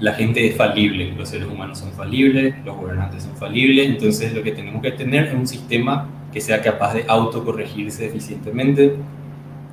la 0.00 0.12
gente 0.14 0.46
es 0.46 0.56
falible, 0.56 1.12
los 1.12 1.28
seres 1.28 1.48
humanos 1.48 1.78
son 1.78 1.92
falibles, 1.92 2.54
los 2.64 2.76
gobernantes 2.76 3.22
son 3.22 3.36
falibles, 3.36 3.88
entonces 3.88 4.32
lo 4.32 4.42
que 4.42 4.52
tenemos 4.52 4.82
que 4.82 4.92
tener 4.92 5.26
es 5.26 5.34
un 5.34 5.46
sistema 5.46 6.08
que 6.32 6.40
sea 6.40 6.60
capaz 6.60 6.94
de 6.94 7.04
autocorregirse 7.06 8.06
eficientemente, 8.06 8.96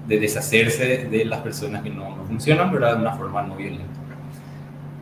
de 0.07 0.19
deshacerse 0.19 1.07
de 1.09 1.25
las 1.25 1.39
personas 1.39 1.81
que 1.81 1.89
no, 1.89 2.15
no 2.15 2.23
funcionan, 2.25 2.71
pero 2.71 2.87
de 2.87 3.01
una 3.01 3.13
forma 3.13 3.41
no 3.41 3.55
violenta. 3.55 4.00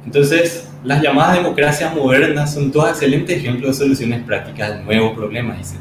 Entonces, 0.10 0.67
las 0.84 1.04
llamadas 1.04 1.36
democracias 1.36 1.95
modernas 1.95 2.52
son 2.52 2.72
todos 2.72 2.89
excelentes 2.89 3.38
ejemplos 3.38 3.78
de 3.78 3.86
soluciones 3.86 4.24
prácticas 4.24 4.74
del 4.74 4.84
nuevo 4.84 5.13
problema, 5.13 5.54
dice. 5.54 5.76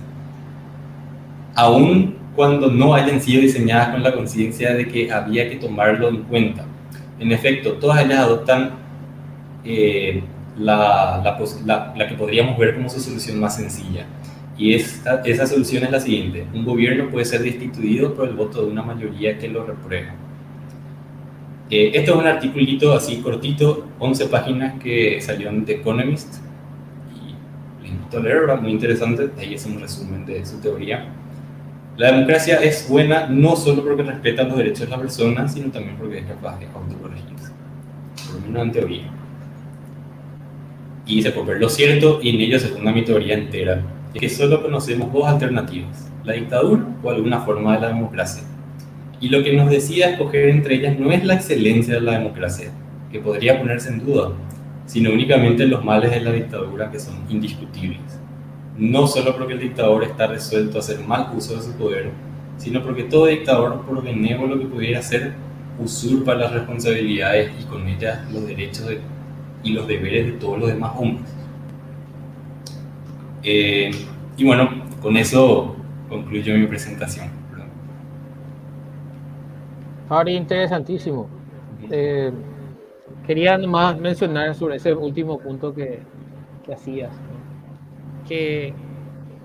Aún 1.54 2.14
cuando 2.36 2.70
no 2.70 2.92
hayan 2.92 3.22
sido 3.22 3.40
diseñadas 3.40 3.88
con 3.88 4.02
la 4.02 4.12
conciencia 4.12 4.74
de 4.74 4.86
que 4.86 5.10
había 5.10 5.48
que 5.48 5.56
tomarlo 5.56 6.10
en 6.10 6.24
cuenta. 6.24 6.66
En 7.18 7.32
efecto, 7.32 7.72
todas 7.80 8.04
ellas 8.04 8.18
adoptan 8.18 8.72
eh, 9.64 10.22
la, 10.58 11.38
que 12.06 12.14
podríamos 12.14 12.58
ver 12.58 12.74
como 12.74 12.90
su 12.90 13.00
solución 13.00 13.40
más 13.40 13.56
sencilla, 13.56 14.04
y 14.58 14.74
esa 14.74 15.46
solución 15.46 15.84
es 15.84 15.90
la 15.90 16.00
siguiente. 16.00 16.44
Un 16.52 16.66
gobierno 16.66 17.08
puede 17.10 17.24
ser 17.24 17.42
destituido 17.42 18.12
por 18.12 18.28
el 18.28 18.34
voto 18.34 18.60
de 18.60 18.72
una 18.72 18.82
mayoría 18.82 19.38
que 19.38 19.48
lo 19.48 19.64
reprueba. 19.64 20.27
Eh, 21.70 21.90
esto 21.92 22.12
es 22.12 22.18
un 22.18 22.26
articulito 22.26 22.94
así 22.94 23.18
cortito, 23.18 23.86
11 23.98 24.26
páginas 24.26 24.80
que 24.80 25.20
salió 25.20 25.50
en 25.50 25.64
The 25.64 25.74
Economist. 25.74 26.36
Les 27.82 27.90
invito 27.90 28.18
a 28.18 28.20
leer, 28.20 28.60
muy 28.60 28.70
interesante. 28.70 29.30
Ahí 29.38 29.54
es 29.54 29.66
un 29.66 29.78
resumen 29.78 30.24
de 30.24 30.44
su 30.46 30.58
teoría. 30.60 31.12
La 31.98 32.12
democracia 32.12 32.62
es 32.62 32.88
buena 32.88 33.26
no 33.26 33.56
solo 33.56 33.84
porque 33.84 34.02
respeta 34.02 34.44
los 34.44 34.56
derechos 34.56 34.80
de 34.80 34.88
la 34.88 34.98
persona, 34.98 35.48
sino 35.48 35.70
también 35.70 35.96
porque 35.96 36.18
es 36.18 36.26
capaz 36.26 36.58
de 36.58 36.66
autocorregirse. 36.66 37.52
Por 38.24 38.34
lo 38.34 38.46
menos 38.46 38.62
en 38.62 38.72
teoría. 38.72 39.10
Y 41.04 41.22
se 41.22 41.32
puede 41.32 41.48
ver 41.48 41.60
lo 41.60 41.68
cierto, 41.68 42.20
y 42.22 42.30
en 42.30 42.40
ello 42.40 42.58
se 42.60 42.68
funda 42.68 42.92
mi 42.92 43.02
teoría 43.02 43.34
entera, 43.34 43.82
es 44.14 44.20
que 44.20 44.28
solo 44.28 44.62
conocemos 44.62 45.12
dos 45.12 45.26
alternativas, 45.26 46.10
la 46.22 46.34
dictadura 46.34 46.84
o 47.02 47.10
alguna 47.10 47.40
forma 47.40 47.74
de 47.74 47.80
la 47.80 47.88
democracia. 47.88 48.42
Y 49.20 49.28
lo 49.28 49.42
que 49.42 49.52
nos 49.52 49.70
decida 49.70 50.10
escoger 50.10 50.48
entre 50.48 50.76
ellas 50.76 50.98
no 50.98 51.10
es 51.10 51.24
la 51.24 51.34
excelencia 51.34 51.94
de 51.94 52.00
la 52.00 52.18
democracia, 52.18 52.70
que 53.10 53.18
podría 53.18 53.58
ponerse 53.58 53.88
en 53.88 54.04
duda, 54.04 54.32
sino 54.86 55.12
únicamente 55.12 55.66
los 55.66 55.84
males 55.84 56.10
de 56.10 56.20
la 56.20 56.32
dictadura 56.32 56.90
que 56.90 57.00
son 57.00 57.24
indiscutibles 57.28 58.18
no 58.78 59.08
solo 59.08 59.36
porque 59.36 59.54
el 59.54 59.60
dictador 59.60 60.04
está 60.04 60.28
resuelto 60.28 60.78
a 60.78 60.80
hacer 60.80 61.00
mal 61.00 61.32
uso 61.36 61.56
de 61.56 61.62
su 61.62 61.72
poder, 61.72 62.12
sino 62.56 62.82
porque 62.82 63.02
todo 63.04 63.26
dictador, 63.26 63.84
por 63.84 64.02
benévolo 64.02 64.58
que 64.58 64.66
pudiera 64.66 65.02
ser, 65.02 65.34
usurpa 65.78 66.34
las 66.34 66.52
responsabilidades 66.52 67.50
y 67.60 67.64
con 67.64 67.86
ellas 67.88 68.20
los 68.32 68.46
derechos 68.46 68.86
y 69.64 69.72
los 69.72 69.86
deberes 69.86 70.26
de 70.26 70.32
todos 70.32 70.58
los 70.60 70.68
demás 70.68 70.92
hombres. 70.96 71.28
Eh, 73.42 73.90
y 74.36 74.44
bueno, 74.44 74.84
con 75.02 75.16
eso 75.16 75.76
concluyo 76.08 76.56
mi 76.56 76.66
presentación. 76.66 77.37
Ahora, 80.08 80.30
interesantísimo. 80.30 81.28
Eh, 81.90 82.32
quería 83.26 83.58
más 83.58 83.98
mencionar 83.98 84.54
sobre 84.54 84.76
ese 84.76 84.94
último 84.94 85.38
punto 85.38 85.74
que, 85.74 86.00
que 86.64 86.74
hacías 86.74 87.12
que 88.28 88.74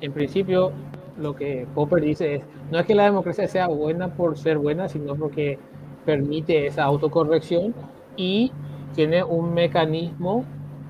en 0.02 0.12
principio 0.12 0.74
lo 1.18 1.36
que 1.36 1.66
Popper 1.74 2.04
dice 2.04 2.36
es, 2.36 2.44
no 2.72 2.80
es 2.80 2.86
que 2.86 2.94
la 2.94 3.06
democracia 3.06 3.48
sea 3.48 3.68
buena 3.68 4.10
por 4.10 4.38
ser 4.38 4.58
buena, 4.58 4.90
sino 4.90 5.16
porque 5.16 5.58
permite 6.06 6.68
esa 6.68 6.84
autocorrección 6.84 7.74
y 8.18 8.52
tiene 8.94 9.24
un 9.24 9.54
mecanismo 9.54 10.44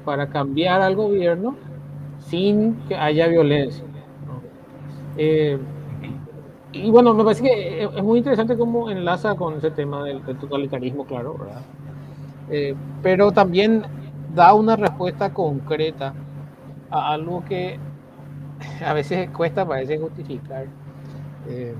para 0.04 0.28
cambiar 0.28 0.82
al 0.82 0.96
gobierno 0.96 1.56
sin 2.20 2.76
que 2.88 2.96
haya 2.96 3.28
violencia. 3.28 3.86
Eh, 5.18 5.58
y 6.74 6.90
bueno, 6.90 7.14
me 7.14 7.24
parece 7.24 7.44
que 7.44 7.84
es 7.84 8.04
muy 8.04 8.18
interesante 8.18 8.58
cómo 8.58 8.90
enlaza 8.90 9.36
con 9.36 9.58
ese 9.58 9.72
tema 9.72 10.04
del, 10.04 10.22
totalitarismo, 10.22 11.06
claro, 11.06 11.38
¿verdad? 11.38 11.62
Eh, 12.50 12.76
pero 13.02 13.32
también 13.32 13.84
da 14.34 14.54
una 14.54 14.76
respuesta 14.76 15.34
concreta 15.34 16.14
algo 16.90 17.44
que 17.46 17.80
a 18.86 18.94
veces 18.94 19.30
cuesta, 19.30 19.68
parece 19.68 19.98
justificar. 19.98 20.66
Eh, 21.48 21.76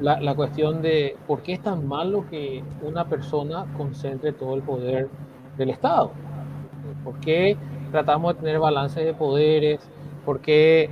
la, 0.00 0.20
la, 0.20 0.34
cuestión 0.34 0.82
de 0.82 1.16
por 1.26 1.42
qué 1.42 1.54
es 1.54 1.60
tan 1.60 1.86
malo 1.86 2.24
que 2.28 2.62
una 2.82 3.08
persona 3.08 3.66
concentre 3.76 4.32
todo 4.32 4.54
el 4.54 4.62
poder 4.62 5.08
del 5.56 5.70
Estado. 5.70 6.12
¿Por 7.04 7.18
qué 7.20 7.56
tratamos 7.90 8.34
de 8.34 8.40
tener 8.40 8.58
balance 8.58 9.02
de 9.02 9.14
poderes? 9.14 9.80
¿Por 10.24 10.40
qué, 10.40 10.90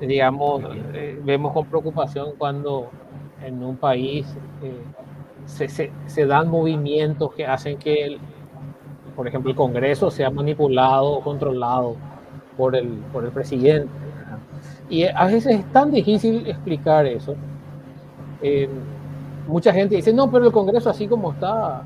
digamos, 0.00 0.62
eh, 0.94 1.20
vemos 1.24 1.52
con 1.52 1.66
preocupación 1.66 2.32
cuando 2.36 2.90
en 3.44 3.62
un 3.62 3.76
país 3.76 4.26
eh, 4.62 4.80
se, 5.46 5.68
se, 5.68 5.92
se, 6.06 6.26
dan 6.26 6.48
movimientos 6.48 7.32
que 7.34 7.46
hacen 7.46 7.78
que, 7.78 8.04
el, 8.04 8.18
por 9.14 9.28
ejemplo, 9.28 9.50
el 9.50 9.56
Congreso 9.56 10.10
sea 10.10 10.30
manipulado 10.30 11.12
o 11.12 11.20
controlado 11.22 11.96
por 12.56 12.74
el, 12.74 12.88
por 13.12 13.24
el 13.24 13.30
presidente. 13.30 13.88
Y 14.88 15.04
a 15.04 15.24
veces 15.24 15.60
es 15.60 15.72
tan 15.72 15.90
difícil 15.90 16.46
explicar 16.46 17.06
eso. 17.06 17.34
Eh, 18.42 18.68
mucha 19.48 19.72
gente 19.72 19.96
dice, 19.96 20.12
no, 20.12 20.30
pero 20.30 20.46
el 20.46 20.52
Congreso 20.52 20.90
así 20.90 21.06
como 21.08 21.32
está 21.32 21.82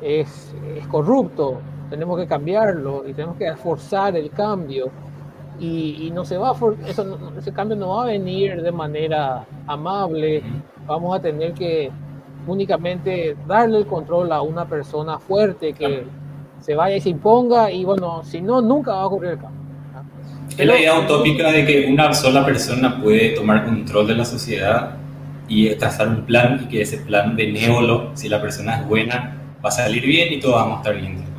es, 0.00 0.54
es 0.76 0.86
corrupto, 0.86 1.60
tenemos 1.90 2.18
que 2.18 2.26
cambiarlo 2.26 3.06
y 3.06 3.12
tenemos 3.12 3.36
que 3.36 3.54
forzar 3.56 4.16
el 4.16 4.30
cambio. 4.30 4.90
Y, 5.60 6.10
no 6.14 6.24
se 6.24 6.38
va, 6.38 6.54
eso, 6.86 7.18
ese 7.38 7.52
cambio 7.52 7.76
no 7.76 7.88
va 7.96 8.04
a 8.04 8.06
venir 8.06 8.62
de 8.62 8.72
manera 8.72 9.44
amable, 9.66 10.42
vamos 10.86 11.14
a 11.14 11.20
tener 11.20 11.52
que 11.52 11.90
únicamente 12.46 13.36
darle 13.46 13.78
el 13.78 13.86
control 13.86 14.32
a 14.32 14.40
una 14.40 14.66
persona 14.66 15.18
fuerte 15.18 15.74
que 15.74 16.04
se 16.60 16.74
vaya 16.74 16.96
y 16.96 17.00
se 17.00 17.10
imponga 17.10 17.70
y 17.70 17.84
bueno, 17.84 18.22
si 18.24 18.40
no, 18.40 18.60
nunca 18.60 18.92
va 18.92 19.02
a 19.02 19.06
ocurrir 19.06 19.32
el 19.32 19.38
cambio. 19.38 19.60
Es 20.56 20.66
la 20.66 20.78
idea 20.78 20.98
utópica 20.98 21.52
de 21.52 21.64
que 21.64 21.86
una 21.86 22.12
sola 22.12 22.44
persona 22.44 23.00
puede 23.00 23.30
tomar 23.30 23.64
control 23.64 24.08
de 24.08 24.14
la 24.14 24.24
sociedad 24.24 24.96
y 25.48 25.74
trazar 25.76 26.08
un 26.08 26.24
plan 26.24 26.60
y 26.64 26.68
que 26.68 26.82
ese 26.82 26.98
plan 26.98 27.36
benévolo, 27.36 28.10
si 28.14 28.28
la 28.28 28.40
persona 28.40 28.80
es 28.80 28.88
buena, 28.88 29.36
va 29.64 29.68
a 29.68 29.72
salir 29.72 30.04
bien 30.04 30.32
y 30.32 30.40
todos 30.40 30.56
vamos 30.56 30.74
a 30.74 30.76
estar 30.78 30.96
bien. 30.96 31.29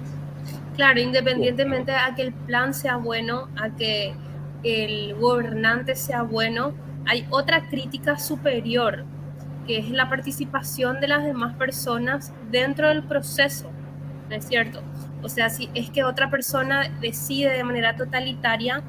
Claro, 0.82 1.00
independientemente 1.00 1.92
a 1.92 2.16
que 2.16 2.24
el 2.24 2.34
plan 2.34 2.74
sea 2.74 2.96
bueno, 2.96 3.50
a 3.56 3.70
que 3.70 4.16
el 4.64 5.14
gobernante 5.14 5.96
sea 5.96 6.24
bueno, 6.24 6.74
hay 7.06 7.28
otra 7.30 7.70
crítica 7.70 8.18
superior, 8.18 9.06
que 9.68 9.78
es 9.78 9.92
la 9.92 10.10
participación 10.10 11.00
de 11.00 11.08
las 11.08 11.24
demás 11.24 11.54
personas 11.54 12.34
dentro 12.50 12.88
del 12.88 13.04
proceso, 13.04 13.70
¿no 14.28 14.36
es 14.36 14.48
cierto? 14.48 14.82
O 15.22 15.30
sea, 15.30 15.52
si 15.52 15.70
es 15.76 15.92
que 15.92 16.04
otra 16.04 16.32
persona 16.32 16.90
decide 17.00 17.52
de 17.52 17.64
manera 17.64 17.96
totalitaria, 17.96 18.82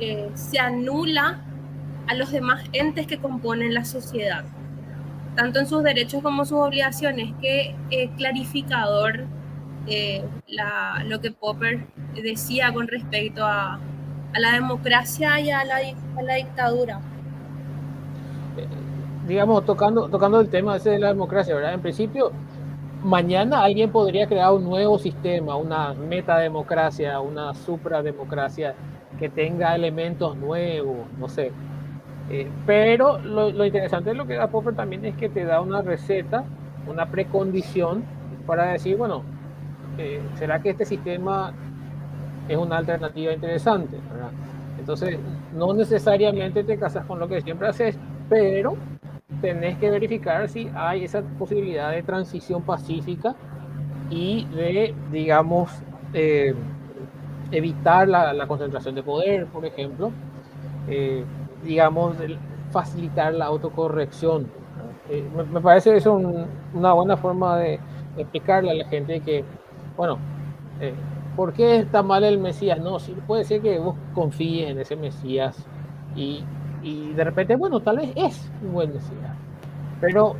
eh, 0.00 0.30
se 0.32 0.58
anula 0.58 1.42
a 2.06 2.14
los 2.14 2.32
demás 2.32 2.64
entes 2.72 3.06
que 3.06 3.18
componen 3.18 3.74
la 3.74 3.84
sociedad, 3.84 4.46
tanto 5.36 5.58
en 5.58 5.66
sus 5.66 5.82
derechos 5.82 6.22
como 6.22 6.46
sus 6.46 6.60
obligaciones, 6.60 7.34
que 7.42 7.76
eh, 7.90 8.10
clarificador 8.16 9.26
eh, 9.86 10.24
lo 11.06 11.20
que 11.20 11.30
Popper 11.30 11.86
decía 12.14 12.72
con 12.72 12.88
respecto 12.88 13.44
a, 13.44 13.78
la 14.32 14.52
democracia 14.52 15.40
y 15.40 15.50
a 15.50 15.64
la, 15.64 15.80
la 16.22 16.34
dictadura. 16.34 17.00
Digamos, 19.26 19.64
tocando, 19.64 20.08
tocando 20.08 20.40
el 20.40 20.48
tema 20.48 20.78
de 20.78 20.98
la 20.98 21.08
democracia, 21.08 21.54
¿verdad? 21.54 21.74
En 21.74 21.80
principio, 21.80 22.30
mañana 23.02 23.62
alguien 23.62 23.90
podría 23.90 24.26
crear 24.26 24.52
un 24.52 24.64
nuevo 24.64 24.98
sistema, 24.98 25.56
una 25.56 25.94
metademocracia, 25.94 27.20
una 27.20 27.54
suprademocracia 27.54 28.74
que 29.18 29.28
tenga 29.28 29.74
elementos 29.74 30.36
nuevos, 30.36 31.06
no 31.18 31.28
sé. 31.28 31.52
Eh, 32.30 32.48
pero 32.64 33.18
lo, 33.18 33.64
interesante 33.64 34.10
de 34.10 34.16
lo 34.16 34.26
que 34.26 34.34
da 34.34 34.48
Popper 34.48 34.74
también 34.74 35.04
es 35.04 35.16
que 35.16 35.28
te 35.28 35.44
da 35.44 35.60
una 35.60 35.82
receta, 35.82 36.44
una 36.86 37.06
precondición 37.06 38.04
para 38.46 38.72
decir, 38.72 38.96
bueno, 38.96 39.24
eh, 39.98 40.20
¿será 40.36 40.60
que 40.60 40.70
este 40.70 40.84
sistema 40.84 41.52
es 42.48 42.56
una 42.56 42.78
alternativa 42.78 43.32
interesante? 43.32 43.96
Entonces, 44.78 45.18
no 45.54 45.72
necesariamente 45.74 46.64
te 46.64 46.78
casas 46.78 47.04
con 47.06 47.18
lo 47.18 47.28
que 47.28 47.40
siempre 47.42 47.68
haces, 47.68 47.98
pero 48.28 48.76
tenés 49.40 49.78
que 49.78 49.90
verificar 49.90 50.48
si 50.48 50.70
hay 50.74 51.04
esa 51.04 51.22
posibilidad 51.38 51.90
de 51.90 52.02
transición 52.02 52.62
pacífica 52.62 53.34
y 54.10 54.44
de, 54.46 54.94
digamos, 55.10 55.70
eh, 56.12 56.54
evitar 57.52 58.08
la, 58.08 58.46
concentración 58.46 58.94
de 58.94 59.02
poder, 59.02 59.46
por 59.46 59.64
ejemplo, 59.64 60.12
eh, 60.88 61.24
digamos, 61.64 62.16
facilitar 62.70 63.34
la 63.34 63.46
autocorrección. 63.46 64.46
Eh, 65.08 65.24
me, 65.52 65.60
parece 65.60 65.96
eso 65.96 66.20
una 66.72 66.92
buena 66.92 67.16
forma 67.16 67.58
de, 67.58 67.80
explicarle 68.16 68.70
a 68.72 68.74
la 68.74 68.88
gente 68.88 69.20
que, 69.20 69.44
bueno, 70.00 70.16
eh, 70.80 70.94
¿por 71.36 71.52
qué 71.52 71.76
está 71.76 72.02
mal 72.02 72.24
el 72.24 72.38
Mesías? 72.38 72.80
No, 72.80 72.98
sí, 72.98 73.14
puede 73.26 73.44
ser 73.44 73.60
que 73.60 73.78
vos 73.78 73.96
confíes 74.14 74.70
en 74.70 74.78
ese 74.78 74.96
Mesías 74.96 75.66
y, 76.16 76.42
y 76.82 77.12
de 77.12 77.22
repente, 77.22 77.54
bueno, 77.54 77.80
tal 77.80 77.98
vez 77.98 78.10
es 78.16 78.50
un 78.62 78.72
buen 78.72 78.94
Mesías, 78.94 79.36
pero 80.00 80.36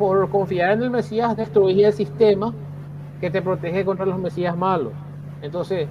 por 0.00 0.28
confiar 0.30 0.72
en 0.72 0.82
el 0.82 0.90
Mesías 0.90 1.36
destruir 1.36 1.84
el 1.84 1.92
sistema 1.92 2.52
que 3.20 3.30
te 3.30 3.40
protege 3.40 3.84
contra 3.84 4.04
los 4.04 4.18
Mesías 4.18 4.56
malos. 4.56 4.92
Entonces, 5.42 5.86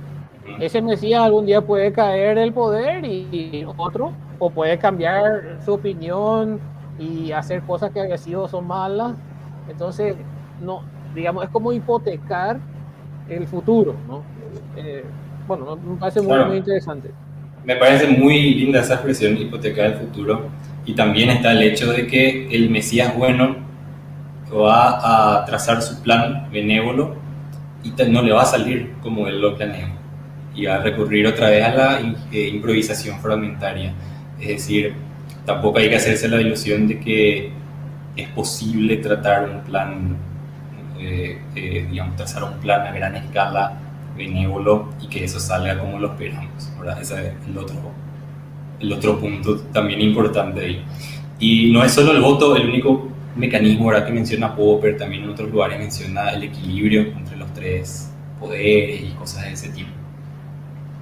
ese 0.59 0.81
Mesías 0.81 1.21
algún 1.21 1.45
día 1.45 1.61
puede 1.61 1.93
caer 1.93 2.37
el 2.37 2.51
poder 2.51 3.05
y, 3.05 3.65
otro, 3.77 4.11
o 4.37 4.49
puede 4.49 4.77
cambiar 4.77 5.59
su 5.63 5.75
opinión 5.75 6.59
y 6.99 7.31
hacer 7.31 7.61
cosas 7.61 7.89
que 7.91 8.01
había 8.01 8.17
sido 8.17 8.49
son 8.49 8.67
malas. 8.67 9.13
Entonces, 9.69 10.17
no, 10.61 10.81
digamos, 11.15 11.45
es 11.45 11.49
como 11.51 11.71
hipotecar 11.71 12.59
el 13.29 13.47
futuro, 13.47 13.95
¿no? 14.07 14.23
Eh, 14.75 15.03
bueno, 15.47 15.75
me 15.75 15.97
parece 15.97 16.21
muy, 16.21 16.45
muy 16.45 16.57
interesante. 16.57 17.11
Me 17.63 17.75
parece 17.75 18.07
muy 18.07 18.53
linda 18.55 18.81
esa 18.81 18.95
expresión, 18.95 19.37
hipotecar 19.37 19.87
el 19.87 19.93
futuro. 19.95 20.49
Y 20.85 20.93
también 20.93 21.29
está 21.29 21.51
el 21.51 21.63
hecho 21.63 21.91
de 21.91 22.07
que 22.07 22.47
el 22.49 22.69
Mesías 22.69 23.15
bueno 23.15 23.57
va 24.53 25.39
a 25.39 25.45
trazar 25.45 25.81
su 25.81 26.01
plan 26.01 26.47
benévolo 26.51 27.15
y 27.83 27.91
no 28.09 28.21
le 28.21 28.31
va 28.31 28.43
a 28.43 28.45
salir 28.45 28.93
como 29.01 29.27
él 29.27 29.41
lo 29.41 29.55
planeó. 29.55 29.87
Y 30.55 30.65
va 30.65 30.75
a 30.75 30.79
recurrir 30.79 31.27
otra 31.27 31.49
vez 31.49 31.63
a 31.63 31.73
la 31.73 31.99
eh, 32.31 32.47
improvisación 32.47 33.19
fragmentaria. 33.19 33.93
Es 34.39 34.47
decir, 34.47 34.93
tampoco 35.45 35.79
hay 35.79 35.89
que 35.89 35.97
hacerse 35.97 36.27
la 36.27 36.41
ilusión 36.41 36.87
de 36.87 36.99
que 36.99 37.51
es 38.15 38.27
posible 38.29 38.97
tratar 38.97 39.49
un 39.49 39.61
plan, 39.61 40.17
eh, 40.99 41.39
eh, 41.55 41.87
digamos, 41.89 42.15
trazar 42.15 42.43
un 42.43 42.59
plan 42.59 42.87
a 42.87 42.91
gran 42.91 43.15
escala 43.15 43.79
benévolo 44.17 44.89
y 45.01 45.07
que 45.07 45.23
eso 45.23 45.39
salga 45.39 45.77
como 45.77 45.99
lo 45.99 46.07
esperamos. 46.07 46.71
Ese 46.99 47.27
es 47.27 47.33
el 47.47 47.57
otro, 47.57 47.75
el 48.79 48.93
otro 48.93 49.19
punto 49.19 49.57
también 49.71 50.01
importante 50.01 50.61
ahí. 50.61 50.83
Y 51.39 51.71
no 51.71 51.83
es 51.83 51.91
solo 51.91 52.11
el 52.11 52.21
voto 52.21 52.55
el 52.55 52.67
único 52.67 53.09
mecanismo 53.35 53.85
ahora 53.85 54.05
que 54.05 54.11
menciona 54.11 54.55
Popper, 54.55 54.97
también 54.97 55.23
en 55.23 55.29
otros 55.29 55.51
lugares 55.51 55.79
menciona 55.79 56.31
el 56.31 56.43
equilibrio 56.43 57.01
entre 57.01 57.37
los 57.37 57.53
tres 57.53 58.11
poderes 58.39 59.01
y 59.01 59.09
cosas 59.11 59.43
de 59.45 59.53
ese 59.53 59.69
tipo, 59.69 59.89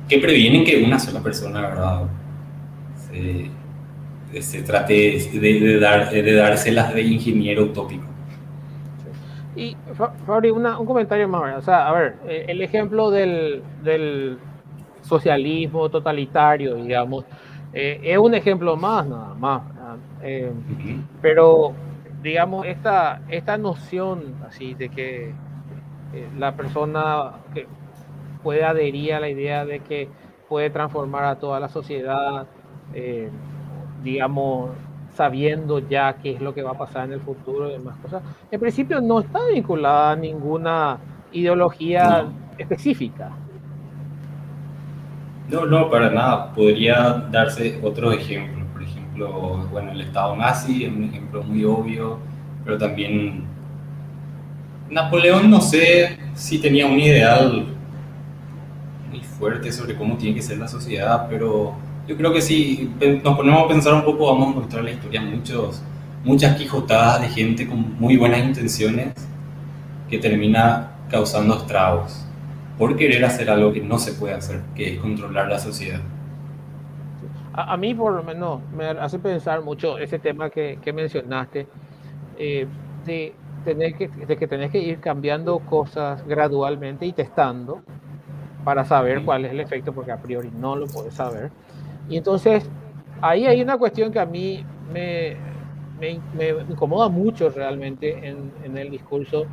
que 0.07 0.19
previenen 0.19 0.63
que 0.63 0.83
una 0.83 0.99
sola 0.99 1.21
persona, 1.21 1.61
¿verdad? 1.61 2.01
Se, 3.09 4.41
se 4.41 4.61
trate 4.63 4.93
de, 5.33 5.59
de, 5.59 5.79
dar, 5.79 6.11
de 6.11 6.33
dárselas 6.33 6.93
de 6.93 7.01
ingeniero 7.01 7.63
utópico. 7.63 8.14
Y 9.55 9.77
Fabri, 10.25 10.51
un 10.51 10.85
comentario 10.85 11.27
más, 11.29 11.57
o 11.57 11.61
sea, 11.61 11.87
a 11.87 11.93
ver, 11.93 12.15
eh, 12.27 12.45
el 12.49 12.61
ejemplo 12.61 13.09
del, 13.09 13.63
del 13.83 14.37
socialismo 15.01 15.89
totalitario, 15.89 16.75
digamos, 16.75 17.25
eh, 17.77 17.99
es 18.03 18.17
un 18.17 18.33
ejemplo 18.33 18.77
más, 18.77 19.05
nada 19.05 19.33
más. 19.33 19.61
Eh, 20.23 20.51
pero 21.21 21.73
digamos, 22.23 22.65
esta, 22.65 23.21
esta 23.29 23.57
noción 23.57 24.35
así 24.47 24.73
de 24.73 24.89
que 24.89 25.29
eh, 26.13 26.27
la 26.37 26.55
persona 26.55 27.33
que 27.53 27.67
puede 28.41 28.63
adherir 28.63 29.13
a 29.13 29.19
la 29.19 29.29
idea 29.29 29.65
de 29.65 29.81
que 29.81 30.07
puede 30.47 30.69
transformar 30.69 31.25
a 31.25 31.35
toda 31.37 31.59
la 31.59 31.67
sociedad, 31.67 32.47
digamos, 34.03 34.69
sabiendo 35.15 35.79
ya 35.79 36.17
qué 36.21 36.31
es 36.31 36.41
lo 36.41 36.53
que 36.53 36.61
va 36.61 36.71
a 36.71 36.77
pasar 36.77 37.05
en 37.05 37.13
el 37.13 37.21
futuro 37.21 37.69
y 37.69 37.73
demás 37.73 37.95
cosas, 38.01 38.21
en 38.51 38.59
principio 38.59 39.01
no 39.01 39.21
está 39.21 39.39
vinculada 39.53 40.11
a 40.11 40.15
ninguna 40.15 40.97
ideología 41.31 42.25
específica. 42.57 43.31
No, 45.49 45.65
no, 45.65 45.89
para 45.89 46.09
nada. 46.09 46.53
Podría 46.53 47.27
darse 47.31 47.79
otro 47.83 48.11
ejemplo 48.11 48.65
bueno, 49.71 49.91
el 49.91 50.01
Estado 50.01 50.35
nazi 50.35 50.85
es 50.85 50.91
un 50.91 51.05
ejemplo 51.05 51.43
muy 51.43 51.63
obvio, 51.63 52.19
pero 52.63 52.77
también 52.77 53.43
Napoleón 54.89 55.49
no 55.49 55.61
sé 55.61 56.17
si 56.33 56.59
tenía 56.59 56.85
un 56.85 56.99
ideal 56.99 57.65
muy 59.09 59.21
fuerte 59.21 59.71
sobre 59.71 59.95
cómo 59.95 60.17
tiene 60.17 60.35
que 60.35 60.41
ser 60.41 60.57
la 60.57 60.67
sociedad, 60.67 61.27
pero 61.29 61.75
yo 62.07 62.17
creo 62.17 62.33
que 62.33 62.41
si 62.41 62.91
nos 63.23 63.35
ponemos 63.35 63.63
a 63.63 63.67
pensar 63.67 63.93
un 63.93 64.03
poco, 64.03 64.27
vamos 64.27 64.47
a 64.47 64.51
encontrar 64.51 64.79
en 64.81 64.85
la 64.85 64.91
historia 64.91 65.21
muchos, 65.21 65.81
muchas 66.23 66.55
quijotadas 66.55 67.21
de 67.21 67.29
gente 67.29 67.67
con 67.67 67.99
muy 67.99 68.17
buenas 68.17 68.39
intenciones 68.39 69.13
que 70.09 70.17
termina 70.17 70.91
causando 71.09 71.57
estragos 71.57 72.25
por 72.77 72.95
querer 72.95 73.23
hacer 73.23 73.49
algo 73.49 73.71
que 73.71 73.81
no 73.81 73.97
se 73.97 74.13
puede 74.13 74.33
hacer, 74.33 74.61
que 74.75 74.93
es 74.93 74.99
controlar 74.99 75.47
la 75.47 75.59
sociedad 75.59 76.01
a, 77.57 77.77
mí 77.77 77.93
por 77.93 78.11
lo 78.11 78.23
menos 78.23 78.61
me 78.75 78.85
hace 78.85 79.17
pensar 79.17 79.61
mucho 79.61 79.97
ese 79.97 80.19
tema 80.19 80.49
que, 80.49 80.77
mencionaste, 80.93 81.67
eh, 82.37 82.67
de, 83.05 83.33
tener 83.63 83.95
que, 83.95 84.09
de 84.09 84.35
que 84.35 84.47
tenés 84.47 84.71
que 84.71 84.79
ir 84.79 84.99
cambiando 84.99 85.59
cosas 85.59 86.25
gradualmente 86.27 87.05
y 87.05 87.13
testando 87.13 87.81
para 88.65 88.83
saber 88.83 89.23
cuál 89.23 89.45
es 89.45 89.51
el 89.51 89.61
efecto, 89.61 89.93
porque 89.93 90.11
a 90.11 90.21
priori 90.21 90.51
no 90.51 90.75
lo 90.75 90.87
puedes 90.87 91.13
saber. 91.13 91.49
Y 92.09 92.17
entonces, 92.17 92.69
ahí 93.21 93.45
hay 93.45 93.61
una 93.61 93.77
cuestión 93.77 94.11
que 94.11 94.19
a 94.19 94.25
mí 94.25 94.63
me, 94.91 95.37
incomoda 96.69 97.09
mucho 97.09 97.49
realmente 97.49 98.27
en, 98.27 98.77
el 98.77 98.91
discurso, 98.91 99.45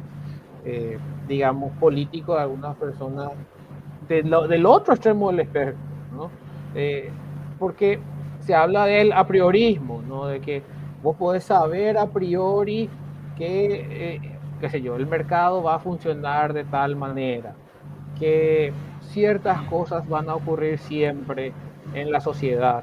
eh, 0.64 0.98
digamos, 1.28 1.72
político 1.78 2.34
de 2.34 2.42
algunas 2.42 2.76
personas 2.76 3.30
del 4.08 4.66
otro 4.66 4.94
extremo 4.94 5.30
del 5.30 5.40
espectro. 5.40 5.78
¿no? 6.12 6.30
Eh, 6.74 7.10
porque 7.58 7.98
se 8.40 8.54
habla 8.54 8.86
del 8.86 9.12
a 9.12 9.26
priorismo, 9.26 10.02
¿no? 10.02 10.26
De 10.26 10.40
que 10.40 10.62
vos 11.02 11.16
podés 11.16 11.44
saber 11.44 11.96
a 11.96 12.06
priori 12.06 12.88
que, 13.36 14.14
eh, 14.16 14.20
qué 14.60 14.68
sé 14.68 14.82
yo, 14.82 14.96
el 14.96 15.06
mercado 15.06 15.62
va 15.62 15.76
a 15.76 15.78
funcionar 15.78 16.52
de 16.52 16.64
tal 16.64 16.96
manera, 16.96 17.54
que 18.18 18.72
ciertas 19.00 19.62
cosas 19.62 20.08
van 20.08 20.28
a 20.28 20.34
ocurrir 20.34 20.78
siempre 20.78 21.52
en 21.94 22.10
la 22.10 22.20
sociedad. 22.20 22.82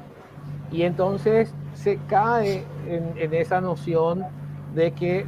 Y 0.70 0.82
entonces 0.82 1.54
se 1.74 1.98
cae 2.08 2.64
en, 2.86 3.34
esa 3.34 3.60
noción 3.60 4.24
de 4.74 4.92
que 4.92 5.26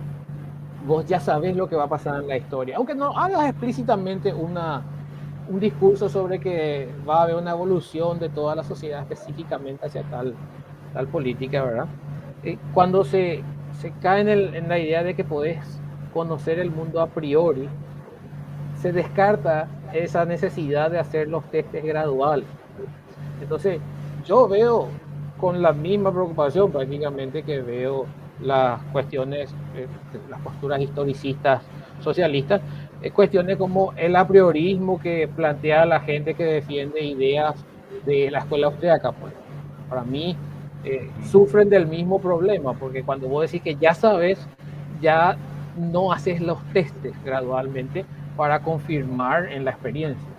vos 0.86 1.06
ya 1.06 1.20
sabes 1.20 1.56
lo 1.56 1.68
que 1.68 1.76
va 1.76 1.84
a 1.84 1.88
pasar 1.88 2.20
en 2.20 2.28
la 2.28 2.36
historia, 2.36 2.76
aunque 2.76 2.94
no 2.94 3.16
hagas 3.16 3.48
explícitamente 3.48 4.32
una, 4.32 4.82
un 5.48 5.60
discurso 5.60 6.08
sobre 6.08 6.40
que 6.40 6.88
va 7.08 7.20
a 7.20 7.22
haber 7.24 7.36
una 7.36 7.52
evolución 7.52 8.18
de 8.18 8.28
toda 8.28 8.54
la 8.54 8.64
sociedad 8.64 9.00
específicamente 9.02 9.86
hacia 9.86 10.02
tal, 10.04 10.34
tal 10.92 11.06
política, 11.08 11.62
¿verdad? 11.62 11.86
cuando 12.74 13.04
se, 13.04 13.42
se 13.80 13.92
cae 14.00 14.20
en, 14.22 14.28
el, 14.28 14.54
en 14.56 14.68
la 14.68 14.78
idea 14.78 15.04
de 15.04 15.14
que 15.14 15.22
podés 15.22 15.58
conocer 16.12 16.58
el 16.58 16.70
mundo 16.70 17.00
a 17.00 17.06
priori, 17.06 17.68
se 18.80 18.92
descarta 18.92 19.68
esa 19.92 20.24
necesidad 20.24 20.90
de 20.90 20.98
hacer 20.98 21.28
los 21.28 21.44
testes 21.50 21.84
graduales. 21.84 22.46
Entonces, 23.42 23.80
yo 24.24 24.48
veo 24.48 24.88
con 25.38 25.60
la 25.60 25.72
misma 25.72 26.12
preocupación 26.12 26.70
prácticamente 26.70 27.42
que 27.42 27.60
veo 27.60 28.06
las 28.40 28.80
cuestiones, 28.92 29.54
eh, 29.76 29.86
las 30.30 30.40
posturas 30.40 30.80
historicistas 30.80 31.62
socialistas, 32.00 32.60
cuestiones 33.12 33.56
como 33.56 33.92
el 33.96 34.14
apriorismo 34.14 35.00
que 35.00 35.28
plantea 35.28 35.84
la 35.84 36.00
gente 36.00 36.34
que 36.34 36.44
defiende 36.44 37.04
ideas 37.04 37.54
de 38.06 38.30
la 38.30 38.40
escuela 38.40 38.68
austríaca. 38.68 39.12
Pues, 39.12 39.32
para 39.88 40.02
mí, 40.02 40.36
eh, 40.84 41.10
sufren 41.30 41.68
del 41.68 41.86
mismo 41.86 42.20
problema, 42.20 42.72
porque 42.74 43.02
cuando 43.02 43.28
vos 43.28 43.42
decís 43.42 43.62
que 43.62 43.76
ya 43.76 43.94
sabes, 43.94 44.38
ya 45.00 45.36
no 45.76 46.12
haces 46.12 46.40
los 46.40 46.58
testes 46.72 47.12
gradualmente 47.24 48.04
para 48.36 48.60
confirmar 48.60 49.46
en 49.52 49.64
la 49.64 49.70
experiencia. 49.70 50.31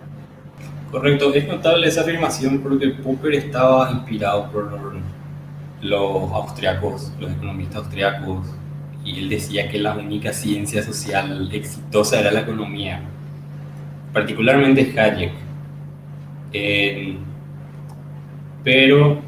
Correcto, 0.94 1.34
es 1.34 1.48
notable 1.48 1.88
esa 1.88 2.02
afirmación 2.02 2.60
porque 2.60 2.86
Popper 2.86 3.34
estaba 3.34 3.90
inspirado 3.90 4.48
por 4.52 4.94
los 5.82 6.30
austriacos, 6.30 7.12
los 7.18 7.32
economistas 7.32 7.78
austriacos, 7.78 8.46
y 9.04 9.18
él 9.18 9.28
decía 9.28 9.68
que 9.68 9.80
la 9.80 9.94
única 9.94 10.32
ciencia 10.32 10.84
social 10.84 11.50
exitosa 11.52 12.20
era 12.20 12.30
la 12.30 12.42
economía, 12.42 13.00
particularmente 14.12 14.94
Hayek. 14.96 15.32
pero 18.62 19.18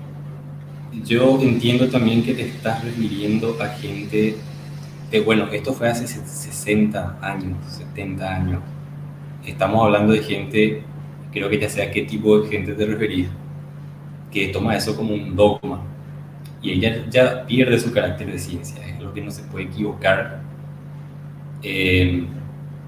yo 1.04 1.40
entiendo 1.42 1.88
también 1.88 2.22
que 2.22 2.34
te 2.34 2.42
estás 2.42 2.84
refiriendo 2.84 3.56
a 3.60 3.66
gente 3.70 4.36
de, 5.10 5.20
bueno, 5.20 5.48
esto 5.50 5.72
fue 5.72 5.88
hace 5.88 6.06
60 6.06 7.18
años, 7.20 7.58
70 7.66 8.36
años. 8.36 8.60
Estamos 9.44 9.84
hablando 9.84 10.12
de 10.12 10.22
gente, 10.22 10.84
creo 11.38 11.50
que 11.50 11.60
ya 11.60 11.68
sea 11.68 11.90
qué 11.90 12.02
tipo 12.02 12.38
de 12.40 12.48
gente 12.48 12.72
te 12.74 12.86
referís, 12.86 13.28
que 14.32 14.48
toma 14.48 14.76
eso 14.76 14.96
como 14.96 15.14
un 15.14 15.36
dogma 15.36 15.82
y 16.62 16.72
ella 16.72 17.06
ya 17.08 17.46
pierde 17.46 17.78
su 17.78 17.92
carácter 17.92 18.32
de 18.32 18.38
ciencia 18.38 18.86
que 19.16 19.22
no 19.22 19.30
se 19.30 19.42
puede 19.44 19.64
equivocar. 19.64 20.40
Eh, 21.62 22.26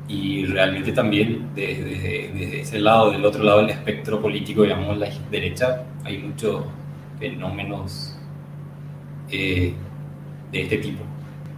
y 0.06 0.46
realmente 0.46 0.92
también 0.92 1.48
desde, 1.54 2.60
ese 2.60 2.78
lado, 2.78 3.10
del 3.10 3.24
otro 3.24 3.42
lado 3.42 3.60
del 3.60 3.70
espectro 3.70 4.22
político, 4.22 4.62
digamos, 4.62 4.96
la 4.96 5.08
derecha, 5.30 5.84
hay 6.04 6.18
muchos 6.18 6.64
fenómenos 7.18 8.16
eh, 9.30 9.74
de 10.52 10.62
este 10.62 10.78
tipo. 10.78 11.02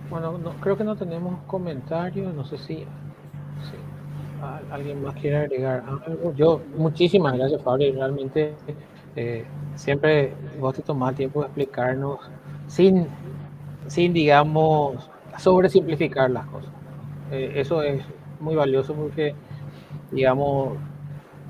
Bueno, 0.09 0.39
no, 0.39 0.53
creo 0.61 0.77
que 0.77 0.85
no 0.85 0.97
tenemos 0.97 1.41
comentarios, 1.47 2.35
no 2.35 2.45
sé 2.45 2.59
si, 2.59 2.85
alguien 4.71 5.03
más 5.03 5.15
quiere 5.15 5.39
agregar 5.39 5.85
algo. 6.07 6.35
Yo, 6.35 6.61
muchísimas 6.77 7.37
gracias, 7.37 7.63
Fabio, 7.63 7.93
realmente 7.93 8.55
eh, 9.17 9.45
siempre 9.75 10.33
vos 10.59 10.75
te 10.75 10.83
tomás 10.83 11.15
tiempo 11.15 11.41
de 11.41 11.47
explicarnos 11.47 12.21
sin 12.67 13.07
sin, 13.91 14.13
digamos, 14.13 15.11
sobresimplificar 15.39 16.31
las 16.31 16.47
cosas. 16.47 16.71
Eh, 17.33 17.53
eso 17.57 17.83
es 17.83 18.03
muy 18.39 18.55
valioso 18.55 18.95
porque, 18.95 19.35
digamos, 20.13 20.79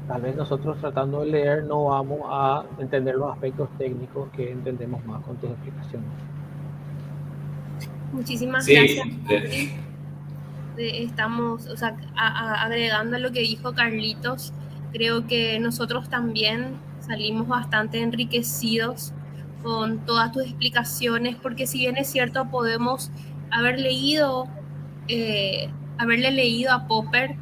tal 0.09 0.22
vez 0.22 0.34
nosotros 0.36 0.78
tratando 0.80 1.20
de 1.20 1.26
leer 1.26 1.64
no 1.64 1.84
vamos 1.84 2.20
a 2.24 2.64
entender 2.78 3.14
los 3.14 3.30
aspectos 3.30 3.68
técnicos 3.76 4.30
que 4.30 4.51
entendemos 4.51 5.05
más 5.05 5.22
con 5.22 5.36
tus 5.36 5.51
explicaciones. 5.51 6.09
Muchísimas 8.12 8.66
gracias. 8.66 9.07
Estamos, 10.77 11.66
o 11.66 11.77
sea, 11.77 11.97
agregando 12.16 13.16
a 13.16 13.18
lo 13.18 13.33
que 13.33 13.41
dijo 13.41 13.75
Carlitos, 13.75 14.53
creo 14.93 15.27
que 15.27 15.59
nosotros 15.61 16.09
también 16.09 16.77
salimos 17.01 17.49
bastante 17.49 18.01
enriquecidos 18.01 19.12
con 19.62 20.05
todas 20.07 20.33
tus 20.33 20.45
explicaciones, 20.45 21.37
porque 21.37 21.66
si 21.66 21.79
bien 21.79 21.97
es 21.97 22.09
cierto, 22.09 22.49
podemos 22.51 23.11
haber 23.51 23.79
leído, 23.79 24.49
eh, 25.09 25.71
haberle 25.99 26.31
leído 26.31 26.73
a 26.73 26.87
Popper, 26.87 27.37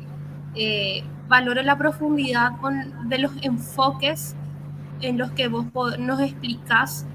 eh, 0.55 1.05
valoro 1.29 1.63
la 1.63 1.77
profundidad 1.77 2.59
con, 2.61 3.09
de 3.09 3.19
los 3.19 3.33
enfoques 3.43 4.35
en 5.01 5.19
los 5.19 5.31
que 5.33 5.49
vos 5.49 5.67
nos 5.99 6.21
explicas 6.21 7.07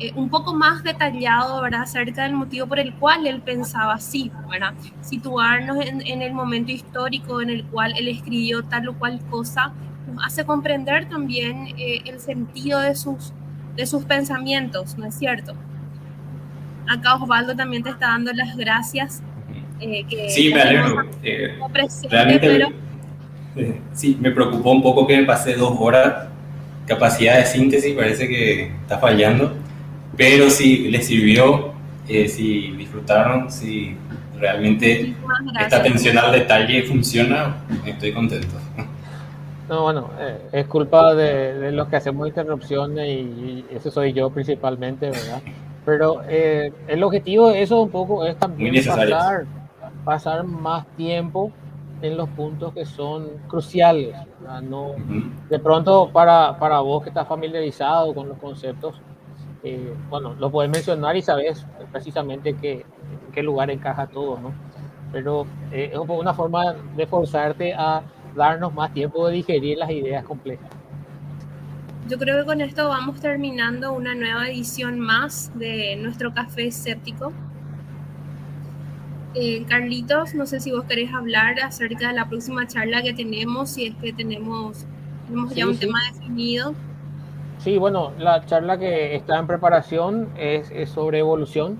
eh, 0.00 0.10
un 0.16 0.28
poco 0.28 0.54
más 0.54 0.82
detallado, 0.82 1.62
¿verdad?, 1.62 1.82
acerca 1.82 2.24
del 2.24 2.32
motivo 2.32 2.66
por 2.66 2.80
el 2.80 2.92
cual 2.94 3.28
él 3.28 3.40
pensaba 3.40 3.94
así, 3.94 4.32
¿verdad? 4.50 4.74
Situarnos 5.00 5.78
en, 5.86 6.20
el 6.20 6.32
momento 6.32 6.72
histórico 6.72 7.40
en 7.40 7.48
el 7.48 7.64
cual 7.66 7.94
él 7.96 8.08
escribió 8.08 8.64
tal 8.64 8.88
o 8.88 8.94
cual 8.94 9.20
cosa, 9.30 9.72
nos 10.12 10.26
hace 10.26 10.44
comprender 10.44 11.08
también 11.08 11.68
eh, 11.78 12.02
el 12.06 12.18
sentido 12.18 12.80
de 12.80 12.96
sus, 12.96 13.32
de 13.76 13.86
sus 13.86 14.04
pensamientos, 14.04 14.98
¿no 14.98 15.06
es 15.06 15.14
cierto? 15.14 15.54
Acá 16.88 17.14
Osvaldo 17.14 17.54
también 17.54 17.84
te 17.84 17.90
está 17.90 18.08
dando 18.08 18.32
las 18.32 18.56
gracias. 18.56 19.22
Eh, 19.78 20.04
sí, 20.28 20.52
me 20.52 20.60
alegro. 20.60 21.04
realmente, 22.10 22.74
sí, 23.92 24.18
me 24.20 24.32
preocupó 24.32 24.72
un 24.72 24.82
poco 24.82 25.06
que 25.06 25.18
me 25.18 25.24
pasé 25.24 25.54
dos 25.54 25.76
horas. 25.78 26.26
Capacidad 26.84 27.38
de 27.38 27.46
síntesis 27.46 27.94
parece 27.94 28.28
que 28.28 28.72
está 28.82 28.98
fallando 28.98 29.63
pero 30.16 30.50
si 30.50 30.90
les 30.90 31.06
sirvió, 31.06 31.72
eh, 32.08 32.28
si 32.28 32.72
disfrutaron, 32.72 33.50
si 33.50 33.96
realmente 34.38 35.14
esta 35.60 35.76
atención 35.76 36.18
al 36.18 36.32
detalle 36.32 36.82
funciona, 36.82 37.56
estoy 37.86 38.12
contento. 38.12 38.54
No, 39.68 39.82
bueno, 39.82 40.10
eh, 40.18 40.38
es 40.52 40.66
culpa 40.66 41.14
de, 41.14 41.72
los 41.72 41.88
que 41.88 41.96
hacemos 41.96 42.28
interrupciones 42.28 43.08
y, 43.08 43.64
ese 43.70 43.90
soy 43.90 44.12
yo 44.12 44.28
principalmente, 44.30 45.10
¿verdad? 45.10 45.40
Pero 45.86 46.22
eh, 46.28 46.72
el 46.86 47.02
objetivo 47.02 47.50
de 47.50 47.62
eso 47.62 47.80
un 47.80 47.90
poco 47.90 48.24
es 48.26 48.36
también 48.36 48.74
pasar, 48.84 49.46
pasar 50.04 50.44
más 50.44 50.86
tiempo 50.96 51.50
en 52.02 52.16
los 52.16 52.28
puntos 52.30 52.74
que 52.74 52.84
son 52.84 53.28
cruciales. 53.48 54.14
No, 54.62 54.92
De 55.48 55.58
pronto, 55.58 56.10
para, 56.12 56.58
para 56.58 56.80
vos 56.80 57.02
que 57.02 57.08
estás 57.08 57.26
familiarizado 57.26 58.14
con 58.14 58.28
los 58.28 58.38
conceptos, 58.38 59.00
eh, 59.64 59.94
bueno, 60.10 60.34
lo 60.38 60.50
puedes 60.50 60.70
mencionar 60.70 61.16
y 61.16 61.22
sabes 61.22 61.66
precisamente 61.90 62.54
qué, 62.54 62.72
en 62.72 63.32
qué 63.32 63.42
lugar 63.42 63.70
encaja 63.70 64.06
todo, 64.06 64.38
¿no? 64.38 64.52
Pero 65.10 65.46
eh, 65.72 65.90
es 65.92 65.98
una 65.98 66.34
forma 66.34 66.74
de 66.94 67.06
forzarte 67.06 67.72
a 67.72 68.02
darnos 68.36 68.74
más 68.74 68.92
tiempo 68.92 69.26
de 69.26 69.36
digerir 69.36 69.78
las 69.78 69.90
ideas 69.90 70.22
complejas. 70.24 70.68
Yo 72.10 72.18
creo 72.18 72.38
que 72.40 72.44
con 72.44 72.60
esto 72.60 72.88
vamos 72.88 73.20
terminando 73.20 73.94
una 73.94 74.14
nueva 74.14 74.48
edición 74.50 75.00
más 75.00 75.50
de 75.58 75.96
nuestro 75.96 76.34
café 76.34 76.66
escéptico. 76.66 77.32
Eh, 79.34 79.64
Carlitos, 79.66 80.34
no 80.34 80.44
sé 80.44 80.60
si 80.60 80.72
vos 80.72 80.84
querés 80.84 81.12
hablar 81.14 81.58
acerca 81.60 82.08
de 82.08 82.14
la 82.14 82.28
próxima 82.28 82.66
charla 82.66 83.02
que 83.02 83.14
tenemos, 83.14 83.70
si 83.70 83.86
es 83.86 83.94
que 83.96 84.12
tenemos, 84.12 84.84
tenemos 85.26 85.54
ya 85.54 85.66
un 85.66 85.78
tema 85.78 85.98
definido. 86.12 86.74
Sí, 87.64 87.78
bueno, 87.78 88.12
la 88.18 88.44
charla 88.44 88.76
que 88.76 89.14
está 89.14 89.38
en 89.38 89.46
preparación 89.46 90.28
es, 90.36 90.70
sobre 90.90 91.20
evolución. 91.20 91.78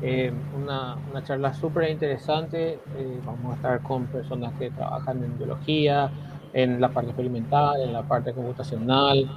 Eh, 0.00 0.32
una, 0.56 0.96
charla 1.24 1.52
súper 1.52 1.90
interesante. 1.90 2.78
Eh, 2.96 3.20
vamos 3.26 3.50
a 3.52 3.56
estar 3.56 3.82
con 3.82 4.06
personas 4.06 4.52
que 4.60 4.70
trabajan 4.70 5.24
en 5.24 5.36
biología, 5.36 6.08
en 6.52 6.80
la 6.80 6.90
parte 6.90 7.10
experimental, 7.10 7.80
en 7.80 7.94
la 7.94 8.04
parte 8.04 8.32
computacional 8.32 9.28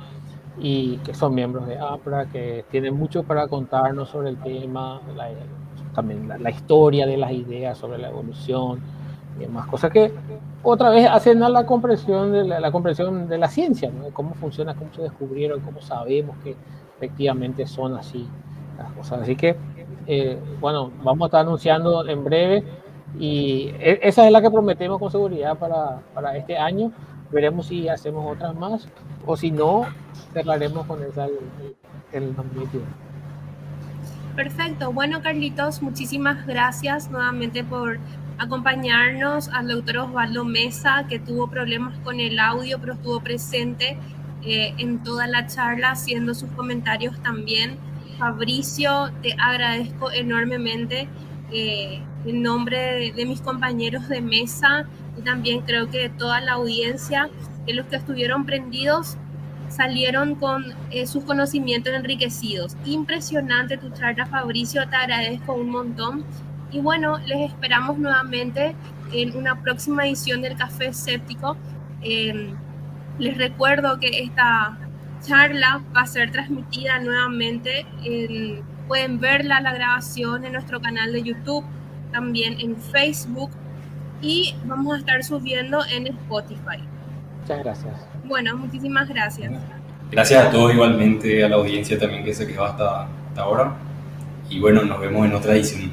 y 0.59 0.97
que 0.97 1.15
son 1.15 1.33
miembros 1.33 1.65
de 1.65 1.79
APRA, 1.79 2.27
que 2.27 2.63
tienen 2.69 2.93
mucho 2.93 3.23
para 3.23 3.47
contarnos 3.47 4.09
sobre 4.09 4.29
el 4.29 4.37
tema, 4.37 5.01
también 5.95 6.27
la, 6.27 6.37
la 6.37 6.51
historia 6.51 7.07
de 7.07 7.17
las 7.17 7.31
ideas 7.31 7.75
sobre 7.75 7.97
la 7.97 8.09
evolución 8.09 8.79
y 9.35 9.39
demás 9.39 9.65
cosas 9.65 9.89
que 9.89 10.11
otra 10.63 10.89
vez 10.89 11.07
hacen 11.09 11.41
a 11.43 11.49
la 11.49 11.65
comprensión 11.65 12.31
de 12.31 12.43
la, 12.43 12.71
comprensión 12.71 13.27
de 13.27 13.37
la 13.37 13.47
ciencia, 13.47 13.89
¿no? 13.89 14.05
de 14.05 14.11
cómo 14.11 14.33
funciona, 14.35 14.75
cómo 14.75 14.93
se 14.93 15.01
descubrieron, 15.01 15.61
cómo 15.61 15.81
sabemos 15.81 16.37
que 16.43 16.55
efectivamente 16.97 17.65
son 17.65 17.95
así 17.95 18.27
las 18.77 18.91
cosas. 18.93 19.21
Así 19.21 19.35
que, 19.35 19.55
eh, 20.07 20.37
bueno, 20.59 20.91
vamos 21.03 21.23
a 21.23 21.25
estar 21.27 21.41
anunciando 21.41 22.07
en 22.07 22.23
breve 22.23 22.63
y 23.19 23.69
e, 23.79 23.99
esa 24.03 24.25
es 24.25 24.31
la 24.31 24.41
que 24.41 24.51
prometemos 24.51 24.99
con 24.99 25.11
seguridad 25.11 25.57
para, 25.57 26.01
para 26.13 26.37
este 26.37 26.57
año. 26.57 26.91
Veremos 27.31 27.67
si 27.67 27.87
hacemos 27.87 28.31
otras 28.31 28.53
más 28.55 28.87
o 29.25 29.35
si 29.37 29.51
no, 29.51 29.85
cerraremos 30.33 30.85
con 30.85 31.01
esa 31.03 31.25
el, 31.25 31.39
el, 32.11 32.35
Perfecto. 34.35 34.91
Bueno, 34.93 35.21
Carlitos, 35.21 35.81
muchísimas 35.81 36.45
gracias 36.45 37.09
nuevamente 37.09 37.63
por 37.63 37.99
acompañarnos 38.41 39.49
al 39.49 39.67
doctor 39.67 39.99
Osvaldo 39.99 40.43
Mesa, 40.43 41.05
que 41.07 41.19
tuvo 41.19 41.47
problemas 41.47 41.97
con 41.99 42.19
el 42.19 42.39
audio, 42.39 42.79
pero 42.79 42.93
estuvo 42.93 43.19
presente 43.19 43.97
eh, 44.43 44.73
en 44.79 45.03
toda 45.03 45.27
la 45.27 45.45
charla 45.45 45.91
haciendo 45.91 46.33
sus 46.33 46.49
comentarios 46.51 47.21
también. 47.21 47.77
Fabricio, 48.17 49.11
te 49.21 49.35
agradezco 49.37 50.11
enormemente 50.11 51.07
eh, 51.51 52.01
en 52.25 52.41
nombre 52.41 53.13
de, 53.15 53.25
mis 53.27 53.41
compañeros 53.41 54.09
de 54.09 54.21
mesa 54.21 54.85
y 55.19 55.21
también 55.21 55.61
creo 55.61 55.91
que 55.91 55.99
de 55.99 56.09
toda 56.09 56.41
la 56.41 56.53
audiencia, 56.53 57.29
que 57.67 57.75
los 57.75 57.85
que 57.85 57.97
estuvieron 57.97 58.47
prendidos 58.47 59.17
salieron 59.69 60.33
con 60.33 60.65
eh, 60.89 61.05
sus 61.05 61.23
conocimientos 61.25 61.93
enriquecidos. 61.93 62.75
Impresionante 62.85 63.77
tu 63.77 63.91
charla, 63.91 64.25
Fabricio, 64.25 64.89
te 64.89 64.95
agradezco 64.95 65.53
un 65.53 65.69
montón. 65.69 66.25
Y 66.71 66.79
bueno, 66.79 67.17
les 67.19 67.51
esperamos 67.51 67.97
nuevamente 67.97 68.75
en 69.11 69.35
una 69.35 69.61
próxima 69.61 70.05
edición 70.05 70.41
del 70.41 70.55
Café 70.55 70.87
Escéptico. 70.87 71.57
Em, 72.01 72.55
les 73.19 73.37
recuerdo 73.37 73.99
que 73.99 74.23
esta 74.23 74.77
charla 75.21 75.81
va 75.95 76.01
a 76.01 76.07
ser 76.07 76.31
transmitida 76.31 76.99
nuevamente. 76.99 77.85
pueden 78.87 79.21
verla, 79.21 79.61
la 79.61 79.73
grabación 79.73 80.43
en 80.43 80.51
nuestro 80.51 80.81
canal 80.81 81.13
de 81.13 81.23
YouTube, 81.23 81.63
también 82.11 82.59
en 82.59 82.75
Facebook 82.75 83.51
y 84.21 84.53
vamos 84.65 84.95
a 84.95 84.97
estar 84.99 85.23
subiendo 85.23 85.79
en 85.85 86.07
Spotify. 86.07 86.83
Muchas 87.41 87.59
gracias. 87.59 87.93
Bueno, 88.25 88.57
muchísimas 88.57 89.07
gracias. 89.09 89.53
Gracias 90.11 90.45
a 90.45 90.51
todos 90.51 90.73
igualmente, 90.73 91.43
a 91.43 91.49
la 91.49 91.55
audiencia 91.55 91.97
también 91.97 92.23
que 92.23 92.33
se 92.33 92.45
quedó 92.45 92.65
hasta, 92.65 93.07
hasta 93.29 93.41
ahora. 93.41 93.75
Y 94.49 94.59
bueno, 94.59 94.83
nos 94.83 94.99
vemos 94.99 95.25
en 95.25 95.33
otra 95.33 95.53
edición. 95.53 95.91